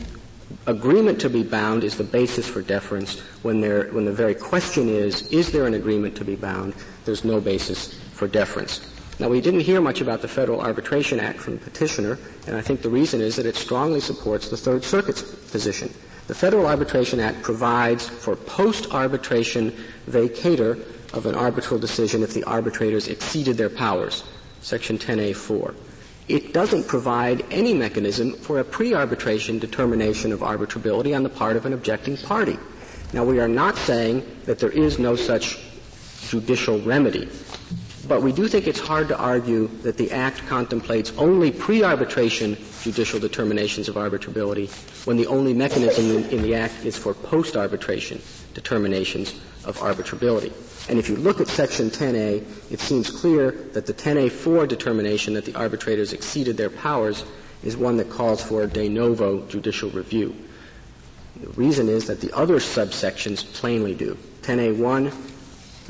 agreement 0.66 1.20
to 1.20 1.30
be 1.30 1.42
bound 1.42 1.84
is 1.84 1.96
the 1.96 2.04
basis 2.04 2.46
for 2.46 2.62
deference 2.62 3.20
when 3.42 3.60
there, 3.60 3.84
when 3.92 4.04
the 4.04 4.12
very 4.12 4.34
question 4.34 4.88
is, 4.88 5.22
is 5.28 5.52
there 5.52 5.66
an 5.66 5.74
agreement 5.74 6.16
to 6.16 6.24
be 6.24 6.36
bound? 6.36 6.74
There's 7.04 7.24
no 7.24 7.40
basis 7.40 7.94
for 8.12 8.28
deference. 8.28 8.89
Now, 9.20 9.28
we 9.28 9.42
didn't 9.42 9.60
hear 9.60 9.82
much 9.82 10.00
about 10.00 10.22
the 10.22 10.28
Federal 10.28 10.62
Arbitration 10.62 11.20
Act 11.20 11.40
from 11.40 11.58
the 11.58 11.60
petitioner, 11.60 12.18
and 12.46 12.56
I 12.56 12.62
think 12.62 12.80
the 12.80 12.88
reason 12.88 13.20
is 13.20 13.36
that 13.36 13.44
it 13.44 13.54
strongly 13.54 14.00
supports 14.00 14.48
the 14.48 14.56
Third 14.56 14.82
Circuit's 14.82 15.20
position. 15.20 15.92
The 16.26 16.34
Federal 16.34 16.64
Arbitration 16.64 17.20
Act 17.20 17.42
provides 17.42 18.08
for 18.08 18.34
post-arbitration 18.34 19.76
vacatur 20.08 20.82
of 21.12 21.26
an 21.26 21.34
arbitral 21.34 21.78
decision 21.78 22.22
if 22.22 22.32
the 22.32 22.44
arbitrators 22.44 23.08
exceeded 23.08 23.58
their 23.58 23.68
powers, 23.68 24.24
section 24.62 24.96
10A4. 24.96 25.74
It 26.28 26.54
doesn't 26.54 26.88
provide 26.88 27.44
any 27.50 27.74
mechanism 27.74 28.32
for 28.32 28.60
a 28.60 28.64
pre-arbitration 28.64 29.58
determination 29.58 30.32
of 30.32 30.40
arbitrability 30.40 31.14
on 31.14 31.24
the 31.24 31.28
part 31.28 31.58
of 31.58 31.66
an 31.66 31.74
objecting 31.74 32.16
party. 32.16 32.56
Now 33.12 33.24
we 33.24 33.38
are 33.38 33.48
not 33.48 33.76
saying 33.76 34.24
that 34.46 34.60
there 34.60 34.70
is 34.70 34.98
no 34.98 35.14
such 35.14 35.58
judicial 36.22 36.80
remedy. 36.80 37.28
But 38.10 38.22
we 38.22 38.32
do 38.32 38.48
think 38.48 38.66
it's 38.66 38.80
hard 38.80 39.06
to 39.06 39.16
argue 39.16 39.68
that 39.82 39.96
the 39.96 40.10
Act 40.10 40.44
contemplates 40.48 41.12
only 41.16 41.52
pre-arbitration 41.52 42.56
judicial 42.82 43.20
determinations 43.20 43.88
of 43.88 43.94
arbitrability 43.94 44.68
when 45.06 45.16
the 45.16 45.28
only 45.28 45.54
mechanism 45.54 46.06
in, 46.16 46.24
in 46.30 46.42
the 46.42 46.56
Act 46.56 46.84
is 46.84 46.98
for 46.98 47.14
post-arbitration 47.14 48.20
determinations 48.52 49.40
of 49.64 49.78
arbitrability. 49.78 50.50
And 50.90 50.98
if 50.98 51.08
you 51.08 51.14
look 51.14 51.40
at 51.40 51.46
Section 51.46 51.88
10A, 51.88 52.72
it 52.72 52.80
seems 52.80 53.08
clear 53.08 53.52
that 53.74 53.86
the 53.86 53.94
10A4 53.94 54.66
determination 54.66 55.34
that 55.34 55.44
the 55.44 55.54
arbitrators 55.54 56.12
exceeded 56.12 56.56
their 56.56 56.68
powers 56.68 57.24
is 57.62 57.76
one 57.76 57.96
that 57.98 58.10
calls 58.10 58.42
for 58.42 58.66
de 58.66 58.88
novo 58.88 59.46
judicial 59.46 59.88
review. 59.90 60.34
The 61.40 61.50
reason 61.50 61.88
is 61.88 62.08
that 62.08 62.20
the 62.20 62.36
other 62.36 62.56
subsections 62.56 63.44
plainly 63.54 63.94
do. 63.94 64.18
10A1, 64.42 65.29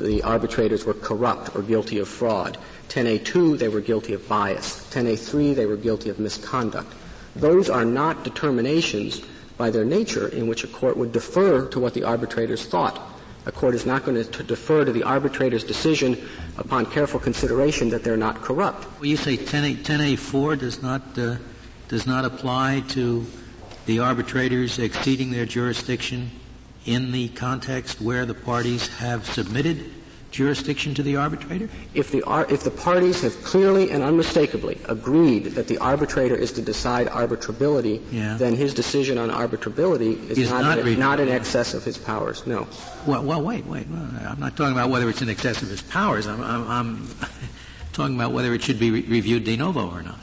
the 0.03 0.21
arbitrators 0.23 0.85
were 0.85 0.93
corrupt 0.93 1.55
or 1.55 1.61
guilty 1.61 1.99
of 1.99 2.07
fraud. 2.07 2.57
10A2, 2.89 3.57
they 3.57 3.69
were 3.69 3.81
guilty 3.81 4.13
of 4.13 4.27
bias. 4.27 4.87
10A3, 4.91 5.55
they 5.55 5.65
were 5.65 5.77
guilty 5.77 6.09
of 6.09 6.19
misconduct. 6.19 6.93
Those 7.35 7.69
are 7.69 7.85
not 7.85 8.23
determinations 8.23 9.21
by 9.57 9.69
their 9.69 9.85
nature 9.85 10.27
in 10.27 10.47
which 10.47 10.63
a 10.63 10.67
court 10.67 10.97
would 10.97 11.11
defer 11.11 11.67
to 11.67 11.79
what 11.79 11.93
the 11.93 12.03
arbitrators 12.03 12.65
thought. 12.65 12.99
A 13.45 13.51
court 13.51 13.73
is 13.73 13.85
not 13.85 14.03
going 14.03 14.23
to 14.23 14.43
defer 14.43 14.85
to 14.85 14.91
the 14.91 15.03
arbitrator's 15.03 15.63
decision 15.63 16.27
upon 16.57 16.85
careful 16.85 17.19
consideration 17.19 17.89
that 17.89 18.03
they're 18.03 18.17
not 18.17 18.41
corrupt. 18.41 18.87
Well, 18.99 19.05
you 19.05 19.17
say 19.17 19.37
10A, 19.37 19.77
10A4 19.77 20.59
does 20.59 20.81
not, 20.81 21.17
uh, 21.17 21.37
does 21.87 22.05
not 22.05 22.25
apply 22.25 22.83
to 22.89 23.25
the 23.85 23.99
arbitrators 23.99 24.77
exceeding 24.77 25.31
their 25.31 25.45
jurisdiction 25.45 26.29
in 26.85 27.11
the 27.11 27.29
context 27.29 28.01
where 28.01 28.25
the 28.25 28.33
parties 28.33 28.87
have 28.87 29.25
submitted 29.25 29.91
jurisdiction 30.31 30.93
to 30.95 31.03
the 31.03 31.17
arbitrator? 31.17 31.69
If 31.93 32.11
the, 32.11 32.23
if 32.49 32.63
the 32.63 32.71
parties 32.71 33.21
have 33.21 33.43
clearly 33.43 33.91
and 33.91 34.01
unmistakably 34.01 34.79
agreed 34.85 35.45
that 35.55 35.67
the 35.67 35.77
arbitrator 35.77 36.35
is 36.35 36.51
to 36.53 36.61
decide 36.61 37.07
arbitrability, 37.07 38.01
yeah. 38.11 38.35
then 38.37 38.55
his 38.55 38.73
decision 38.73 39.17
on 39.17 39.29
arbitrability 39.29 40.29
is 40.29 40.49
not, 40.49 40.61
not, 40.61 40.77
a, 40.79 40.95
not, 40.95 41.19
in 41.19 41.29
excess 41.29 41.73
of 41.73 41.83
his 41.83 41.97
powers. 41.97 42.47
No. 42.47 42.67
Well, 43.05 43.23
well 43.23 43.41
wait, 43.41 43.65
wait. 43.65 43.87
Well, 43.89 44.09
I'm 44.27 44.39
not 44.39 44.55
talking 44.55 44.73
about 44.73 44.89
whether 44.89 45.09
it's 45.09 45.21
in 45.21 45.29
excess 45.29 45.61
of 45.61 45.69
his 45.69 45.81
powers. 45.81 46.25
I'm, 46.27 46.41
I'm, 46.41 46.67
I'm 46.67 47.07
talking 47.93 48.15
about 48.15 48.31
whether 48.31 48.53
it 48.53 48.63
should 48.63 48.79
be 48.79 48.91
re- 48.91 49.01
reviewed 49.01 49.43
de 49.43 49.57
novo 49.57 49.89
or 49.89 50.01
not. 50.01 50.19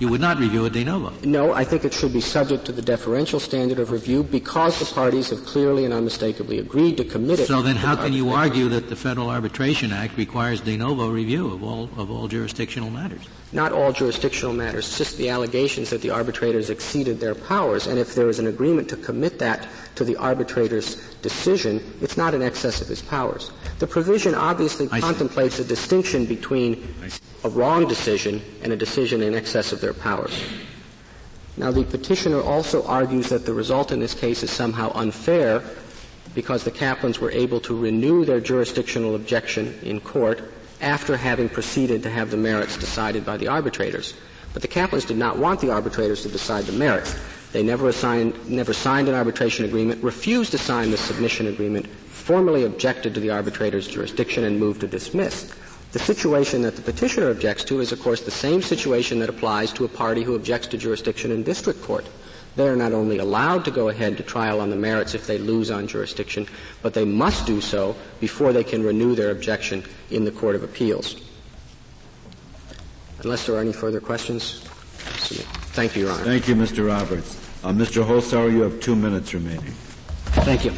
You 0.00 0.08
would 0.08 0.20
not 0.20 0.38
review 0.38 0.64
a 0.64 0.70
de 0.70 0.84
novo. 0.84 1.12
No, 1.22 1.52
I 1.52 1.62
think 1.62 1.84
it 1.84 1.94
should 1.94 2.12
be 2.12 2.20
subject 2.20 2.64
to 2.66 2.72
the 2.72 2.82
deferential 2.82 3.38
standard 3.38 3.78
of 3.78 3.92
review 3.92 4.24
because 4.24 4.80
the 4.80 4.92
parties 4.92 5.30
have 5.30 5.44
clearly 5.46 5.84
and 5.84 5.94
unmistakably 5.94 6.58
agreed 6.58 6.96
to 6.96 7.04
commit 7.04 7.38
it. 7.38 7.46
So 7.46 7.62
then 7.62 7.76
how 7.76 7.94
can 7.94 8.12
you 8.12 8.30
argue 8.30 8.68
that 8.70 8.88
the 8.88 8.96
Federal 8.96 9.30
Arbitration 9.30 9.92
Act 9.92 10.16
requires 10.16 10.60
de 10.60 10.76
novo 10.76 11.10
review 11.10 11.52
of 11.52 11.62
all, 11.62 11.88
of 11.96 12.10
all 12.10 12.26
jurisdictional 12.26 12.90
matters? 12.90 13.22
Not 13.52 13.70
all 13.70 13.92
jurisdictional 13.92 14.52
matters, 14.52 14.98
just 14.98 15.16
the 15.16 15.28
allegations 15.28 15.90
that 15.90 16.02
the 16.02 16.10
arbitrators 16.10 16.70
exceeded 16.70 17.20
their 17.20 17.36
powers. 17.36 17.86
And 17.86 17.96
if 17.96 18.16
there 18.16 18.28
is 18.28 18.40
an 18.40 18.48
agreement 18.48 18.88
to 18.88 18.96
commit 18.96 19.38
that 19.38 19.68
to 19.94 20.02
the 20.02 20.16
arbitrator's 20.16 20.96
decision, 21.22 21.80
it's 22.00 22.16
not 22.16 22.34
in 22.34 22.42
excess 22.42 22.82
of 22.82 22.88
his 22.88 23.00
powers. 23.00 23.52
The 23.78 23.86
provision 23.86 24.34
obviously 24.34 24.88
I 24.90 24.98
contemplates 25.00 25.56
see. 25.56 25.62
a 25.62 25.66
distinction 25.66 26.26
between 26.26 26.82
a 27.44 27.48
wrong 27.50 27.86
decision 27.86 28.42
and 28.62 28.72
a 28.72 28.76
decision 28.76 29.22
in 29.22 29.34
excess 29.34 29.72
of 29.72 29.80
their 29.80 29.94
powers. 29.94 30.42
Now, 31.56 31.70
the 31.70 31.84
petitioner 31.84 32.40
also 32.40 32.84
argues 32.86 33.28
that 33.28 33.46
the 33.46 33.54
result 33.54 33.92
in 33.92 34.00
this 34.00 34.14
case 34.14 34.42
is 34.42 34.50
somehow 34.50 34.90
unfair 34.94 35.62
because 36.34 36.64
the 36.64 36.70
Kaplans 36.70 37.18
were 37.18 37.30
able 37.30 37.60
to 37.60 37.78
renew 37.78 38.24
their 38.24 38.40
jurisdictional 38.40 39.14
objection 39.14 39.78
in 39.82 40.00
court 40.00 40.42
after 40.80 41.16
having 41.16 41.48
proceeded 41.48 42.02
to 42.02 42.10
have 42.10 42.30
the 42.30 42.36
merits 42.36 42.76
decided 42.76 43.24
by 43.24 43.36
the 43.36 43.46
arbitrators. 43.46 44.14
But 44.52 44.62
the 44.62 44.68
Kaplans 44.68 45.06
did 45.06 45.16
not 45.16 45.38
want 45.38 45.60
the 45.60 45.70
arbitrators 45.70 46.22
to 46.22 46.28
decide 46.28 46.64
the 46.64 46.72
merits. 46.72 47.14
They 47.52 47.62
never, 47.62 47.88
assigned, 47.88 48.50
never 48.50 48.72
signed 48.72 49.08
an 49.08 49.14
arbitration 49.14 49.64
agreement, 49.64 50.02
refused 50.02 50.50
to 50.52 50.58
sign 50.58 50.90
the 50.90 50.96
submission 50.96 51.46
agreement, 51.46 51.86
formally 51.86 52.64
objected 52.64 53.14
to 53.14 53.20
the 53.20 53.30
arbitrator's 53.30 53.86
jurisdiction, 53.86 54.42
and 54.42 54.58
moved 54.58 54.80
to 54.80 54.88
dismiss. 54.88 55.54
The 55.94 56.00
situation 56.00 56.62
that 56.62 56.74
the 56.74 56.82
petitioner 56.82 57.30
objects 57.30 57.62
to 57.64 57.78
is, 57.78 57.92
of 57.92 58.02
course, 58.02 58.20
the 58.20 58.30
same 58.32 58.62
situation 58.62 59.20
that 59.20 59.28
applies 59.28 59.72
to 59.74 59.84
a 59.84 59.88
party 59.88 60.24
who 60.24 60.34
objects 60.34 60.66
to 60.68 60.76
jurisdiction 60.76 61.30
in 61.30 61.44
district 61.44 61.82
court. 61.82 62.04
They 62.56 62.66
are 62.66 62.74
not 62.74 62.92
only 62.92 63.18
allowed 63.18 63.64
to 63.66 63.70
go 63.70 63.90
ahead 63.90 64.16
to 64.16 64.24
trial 64.24 64.60
on 64.60 64.70
the 64.70 64.76
merits 64.76 65.14
if 65.14 65.28
they 65.28 65.38
lose 65.38 65.70
on 65.70 65.86
jurisdiction, 65.86 66.48
but 66.82 66.94
they 66.94 67.04
must 67.04 67.46
do 67.46 67.60
so 67.60 67.94
before 68.18 68.52
they 68.52 68.64
can 68.64 68.82
renew 68.82 69.14
their 69.14 69.30
objection 69.30 69.84
in 70.10 70.24
the 70.24 70.32
Court 70.32 70.56
of 70.56 70.64
Appeals. 70.64 71.14
Unless 73.22 73.46
there 73.46 73.54
are 73.54 73.60
any 73.60 73.72
further 73.72 74.00
questions, 74.00 74.62
thank 75.74 75.94
you, 75.94 76.06
Your 76.06 76.12
Honor. 76.12 76.24
Thank 76.24 76.48
you, 76.48 76.56
Mr. 76.56 76.88
Roberts. 76.88 77.38
Uh, 77.62 77.70
Mr. 77.70 78.04
Holzhauer, 78.04 78.50
you 78.50 78.62
have 78.62 78.80
two 78.80 78.96
minutes 78.96 79.32
remaining. 79.32 79.72
Thank 80.42 80.64
you. 80.64 80.72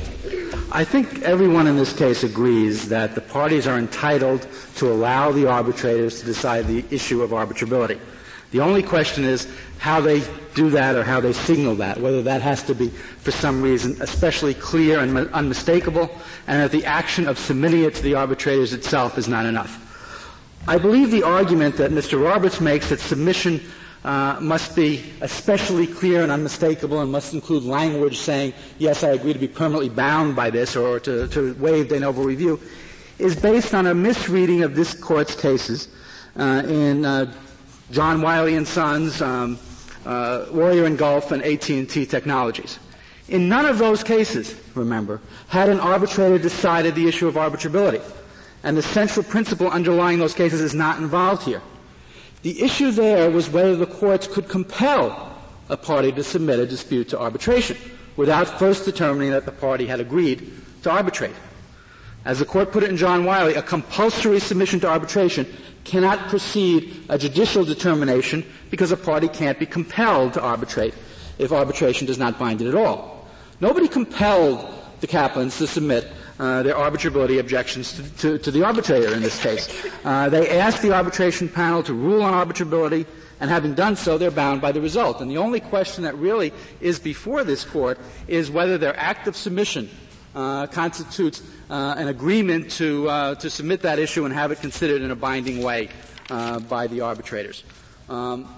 I 0.72 0.82
think 0.82 1.22
everyone 1.22 1.68
in 1.68 1.76
this 1.76 1.92
case 1.92 2.24
agrees 2.24 2.88
that 2.88 3.14
the 3.14 3.20
parties 3.20 3.68
are 3.68 3.78
entitled 3.78 4.48
to 4.76 4.90
allow 4.90 5.30
the 5.30 5.48
arbitrators 5.48 6.18
to 6.20 6.26
decide 6.26 6.66
the 6.66 6.84
issue 6.90 7.22
of 7.22 7.30
arbitrability. 7.30 8.00
The 8.50 8.60
only 8.60 8.82
question 8.82 9.24
is 9.24 9.46
how 9.78 10.00
they 10.00 10.22
do 10.54 10.70
that 10.70 10.96
or 10.96 11.04
how 11.04 11.20
they 11.20 11.32
signal 11.32 11.76
that, 11.76 12.00
whether 12.00 12.20
that 12.22 12.42
has 12.42 12.64
to 12.64 12.74
be, 12.74 12.88
for 12.88 13.30
some 13.30 13.62
reason, 13.62 13.96
especially 14.00 14.54
clear 14.54 14.98
and 15.00 15.16
unmistakable, 15.30 16.10
and 16.48 16.60
that 16.60 16.72
the 16.72 16.84
action 16.84 17.28
of 17.28 17.38
submitting 17.38 17.82
it 17.84 17.94
to 17.94 18.02
the 18.02 18.14
arbitrators 18.14 18.72
itself 18.72 19.18
is 19.18 19.28
not 19.28 19.46
enough. 19.46 19.82
I 20.66 20.78
believe 20.78 21.12
the 21.12 21.22
argument 21.22 21.76
that 21.76 21.92
Mr. 21.92 22.22
Roberts 22.22 22.60
makes 22.60 22.88
that 22.88 22.98
submission 22.98 23.60
uh, 24.06 24.38
must 24.40 24.76
be 24.76 25.12
especially 25.20 25.84
clear 25.84 26.22
and 26.22 26.30
unmistakable 26.30 27.00
and 27.00 27.10
must 27.10 27.34
include 27.34 27.64
language 27.64 28.18
saying, 28.18 28.54
yes, 28.78 29.02
I 29.02 29.08
agree 29.10 29.32
to 29.32 29.38
be 29.38 29.48
permanently 29.48 29.88
bound 29.88 30.36
by 30.36 30.48
this 30.48 30.76
or 30.76 31.00
to, 31.00 31.26
to 31.26 31.54
waive 31.54 31.88
de 31.88 31.98
novo 31.98 32.22
review, 32.22 32.60
is 33.18 33.34
based 33.34 33.74
on 33.74 33.88
a 33.88 33.94
misreading 33.94 34.62
of 34.62 34.76
this 34.76 34.94
court's 34.94 35.34
cases 35.34 35.88
uh, 36.36 36.62
in 36.66 37.04
uh, 37.04 37.34
John 37.90 38.22
Wiley 38.22 38.54
and 38.54 38.66
Sons, 38.66 39.20
um, 39.20 39.58
uh, 40.04 40.46
Warrior 40.52 40.84
and 40.84 40.96
Gulf, 40.96 41.32
and 41.32 41.42
AT&T 41.42 42.06
Technologies. 42.06 42.78
In 43.28 43.48
none 43.48 43.66
of 43.66 43.78
those 43.78 44.04
cases, 44.04 44.54
remember, 44.76 45.20
had 45.48 45.68
an 45.68 45.80
arbitrator 45.80 46.38
decided 46.38 46.94
the 46.94 47.08
issue 47.08 47.26
of 47.26 47.34
arbitrability. 47.34 48.02
And 48.62 48.76
the 48.76 48.82
central 48.82 49.24
principle 49.24 49.68
underlying 49.68 50.20
those 50.20 50.34
cases 50.34 50.60
is 50.60 50.74
not 50.74 51.00
involved 51.00 51.42
here. 51.42 51.60
The 52.42 52.62
issue 52.62 52.90
there 52.90 53.30
was 53.30 53.50
whether 53.50 53.76
the 53.76 53.86
courts 53.86 54.26
could 54.26 54.48
compel 54.48 55.36
a 55.68 55.76
party 55.76 56.12
to 56.12 56.22
submit 56.22 56.60
a 56.60 56.66
dispute 56.66 57.08
to 57.08 57.18
arbitration 57.18 57.76
without 58.16 58.58
first 58.58 58.84
determining 58.84 59.30
that 59.30 59.44
the 59.46 59.52
party 59.52 59.86
had 59.86 60.00
agreed 60.00 60.52
to 60.82 60.90
arbitrate. 60.90 61.34
As 62.24 62.38
the 62.38 62.44
court 62.44 62.72
put 62.72 62.82
it 62.82 62.90
in 62.90 62.96
John 62.96 63.24
Wiley, 63.24 63.54
a 63.54 63.62
compulsory 63.62 64.40
submission 64.40 64.80
to 64.80 64.88
arbitration 64.88 65.46
cannot 65.84 66.28
precede 66.28 67.04
a 67.08 67.18
judicial 67.18 67.64
determination 67.64 68.44
because 68.70 68.90
a 68.90 68.96
party 68.96 69.28
can't 69.28 69.58
be 69.58 69.66
compelled 69.66 70.34
to 70.34 70.40
arbitrate 70.42 70.94
if 71.38 71.52
arbitration 71.52 72.06
does 72.06 72.18
not 72.18 72.38
bind 72.38 72.60
it 72.60 72.68
at 72.68 72.74
all. 72.74 73.28
Nobody 73.60 73.86
compelled 73.86 74.72
the 75.00 75.06
Kaplans 75.06 75.58
to 75.58 75.66
submit 75.66 76.08
uh, 76.38 76.62
their 76.62 76.74
arbitrability 76.74 77.38
objections 77.40 77.94
to, 77.94 78.16
to, 78.18 78.38
to, 78.38 78.50
the 78.50 78.64
arbitrator 78.64 79.12
in 79.14 79.22
this 79.22 79.40
case. 79.40 79.86
Uh, 80.04 80.28
they 80.28 80.58
asked 80.58 80.82
the 80.82 80.92
arbitration 80.92 81.48
panel 81.48 81.82
to 81.82 81.94
rule 81.94 82.22
on 82.22 82.32
arbitrability, 82.34 83.06
and 83.40 83.50
having 83.50 83.74
done 83.74 83.96
so, 83.96 84.18
they're 84.18 84.30
bound 84.30 84.60
by 84.60 84.72
the 84.72 84.80
result. 84.80 85.20
And 85.20 85.30
the 85.30 85.38
only 85.38 85.60
question 85.60 86.04
that 86.04 86.16
really 86.16 86.52
is 86.80 86.98
before 86.98 87.44
this 87.44 87.64
court 87.64 87.98
is 88.28 88.50
whether 88.50 88.78
their 88.78 88.96
act 88.98 89.28
of 89.28 89.36
submission 89.36 89.90
uh, 90.34 90.66
constitutes 90.66 91.42
uh, 91.70 91.94
an 91.96 92.08
agreement 92.08 92.70
to, 92.72 93.08
uh, 93.08 93.34
to 93.36 93.48
submit 93.48 93.82
that 93.82 93.98
issue 93.98 94.24
and 94.24 94.34
have 94.34 94.52
it 94.52 94.60
considered 94.60 95.02
in 95.02 95.10
a 95.10 95.16
binding 95.16 95.62
way 95.62 95.88
by 96.28 96.86
the 96.88 97.00
arbitrators. 97.00 97.64
Um, 98.08 98.48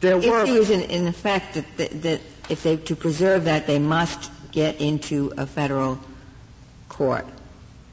there 0.00 0.18
if 0.18 0.26
were. 0.26 0.44
If 0.44 0.70
in, 0.70 0.82
in 0.82 1.06
effect 1.06 1.54
that, 1.54 1.76
that, 1.76 2.02
that 2.02 2.20
if 2.50 2.62
they 2.62 2.76
to 2.76 2.96
preserve 2.96 3.44
that 3.44 3.66
they 3.66 3.78
must 3.78 4.30
get 4.52 4.80
into 4.80 5.32
a 5.36 5.46
federal 5.46 5.98
court. 6.88 7.26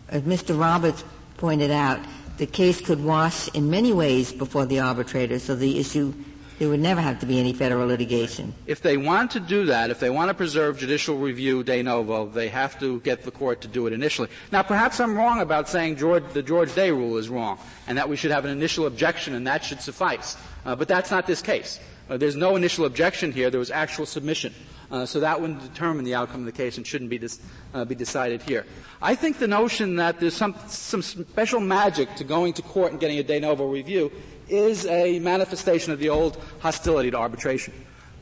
As 0.09 0.21
Mr. 0.23 0.59
Roberts 0.59 1.03
pointed 1.37 1.71
out, 1.71 1.99
the 2.37 2.45
case 2.45 2.79
could 2.81 3.03
wash 3.03 3.47
in 3.55 3.69
many 3.69 3.91
ways 3.91 4.31
before 4.31 4.65
the 4.65 4.79
arbitrator, 4.79 5.39
so 5.39 5.55
the 5.55 5.79
issue 5.79 6.13
There 6.59 6.67
would 6.67 6.81
never 6.81 6.99
have 6.99 7.19
to 7.21 7.25
be 7.25 7.39
any 7.39 7.53
federal 7.53 7.87
litigation. 7.87 8.53
If 8.67 8.81
they 8.81 8.97
want 8.97 9.31
to 9.31 9.39
do 9.39 9.65
that, 9.67 9.91
if 9.91 10.01
they 10.01 10.09
want 10.09 10.27
to 10.27 10.33
preserve 10.33 10.77
judicial 10.77 11.17
review 11.17 11.63
de 11.63 11.81
novo, 11.81 12.27
they 12.27 12.49
have 12.49 12.77
to 12.81 12.99
get 12.99 13.23
the 13.23 13.31
court 13.31 13.61
to 13.61 13.69
do 13.69 13.87
it 13.87 13.93
initially. 13.93 14.27
Now, 14.51 14.61
perhaps 14.61 14.99
I'm 14.99 15.15
wrong 15.15 15.39
about 15.39 15.69
saying 15.69 15.95
George, 15.95 16.23
the 16.33 16.43
George 16.43 16.75
Day 16.75 16.91
rule 16.91 17.15
is 17.15 17.29
wrong, 17.29 17.59
and 17.87 17.97
that 17.97 18.09
we 18.09 18.17
should 18.17 18.31
have 18.31 18.43
an 18.43 18.51
initial 18.51 18.87
objection, 18.87 19.35
and 19.35 19.47
that 19.47 19.63
should 19.63 19.79
suffice. 19.79 20.35
Uh, 20.65 20.75
but 20.75 20.89
that's 20.89 21.09
not 21.11 21.25
this 21.25 21.41
case. 21.41 21.79
Uh, 22.09 22.17
there's 22.17 22.35
no 22.35 22.57
initial 22.57 22.83
objection 22.83 23.31
here. 23.31 23.49
There 23.49 23.59
was 23.59 23.71
actual 23.71 24.05
submission. 24.05 24.53
Uh, 24.91 25.05
so 25.05 25.19
that 25.19 25.39
wouldn't 25.39 25.61
determine 25.61 26.03
the 26.03 26.15
outcome 26.15 26.41
of 26.41 26.45
the 26.45 26.51
case 26.51 26.77
and 26.77 26.85
shouldn't 26.87 27.09
be, 27.09 27.17
dis- 27.19 27.39
uh, 27.73 27.85
be 27.85 27.93
decided 27.93 28.41
here. 28.41 28.65
I 29.01 29.13
think 29.15 29.37
the 29.37 29.47
notion 29.47 29.97
that 29.97 30.19
there's 30.19 30.33
some, 30.33 30.55
some 30.67 31.01
special 31.01 31.59
magic 31.59 32.15
to 32.15 32.23
going 32.23 32.53
to 32.53 32.61
court 32.63 32.91
and 32.91 32.99
getting 32.99 33.19
a 33.19 33.23
de 33.23 33.39
novo 33.39 33.67
review 33.67 34.11
is 34.47 34.87
a 34.87 35.19
manifestation 35.19 35.93
of 35.93 35.99
the 35.99 36.09
old 36.09 36.41
hostility 36.59 37.11
to 37.11 37.17
arbitration. 37.17 37.73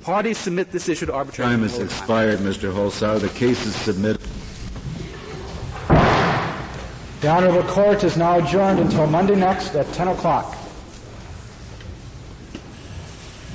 Parties 0.02 0.38
submit 0.38 0.72
this 0.72 0.90
issue 0.90 1.06
to 1.06 1.14
arbitration. 1.14 1.52
Time 1.52 1.62
has 1.62 1.80
expired, 1.80 2.40
Mr. 2.40 2.72
Holzhauer. 2.74 3.20
The 3.20 3.30
case 3.30 3.66
is 3.66 3.76
submitted. 3.76 4.22
The 7.22 7.30
Honorable 7.30 7.64
Court 7.64 8.04
is 8.04 8.16
now 8.16 8.38
adjourned 8.38 8.80
until 8.80 9.08
Monday 9.08 9.36
next 9.36 9.74
at 9.74 9.92
10 9.94 10.10
o'clock. 10.10 10.56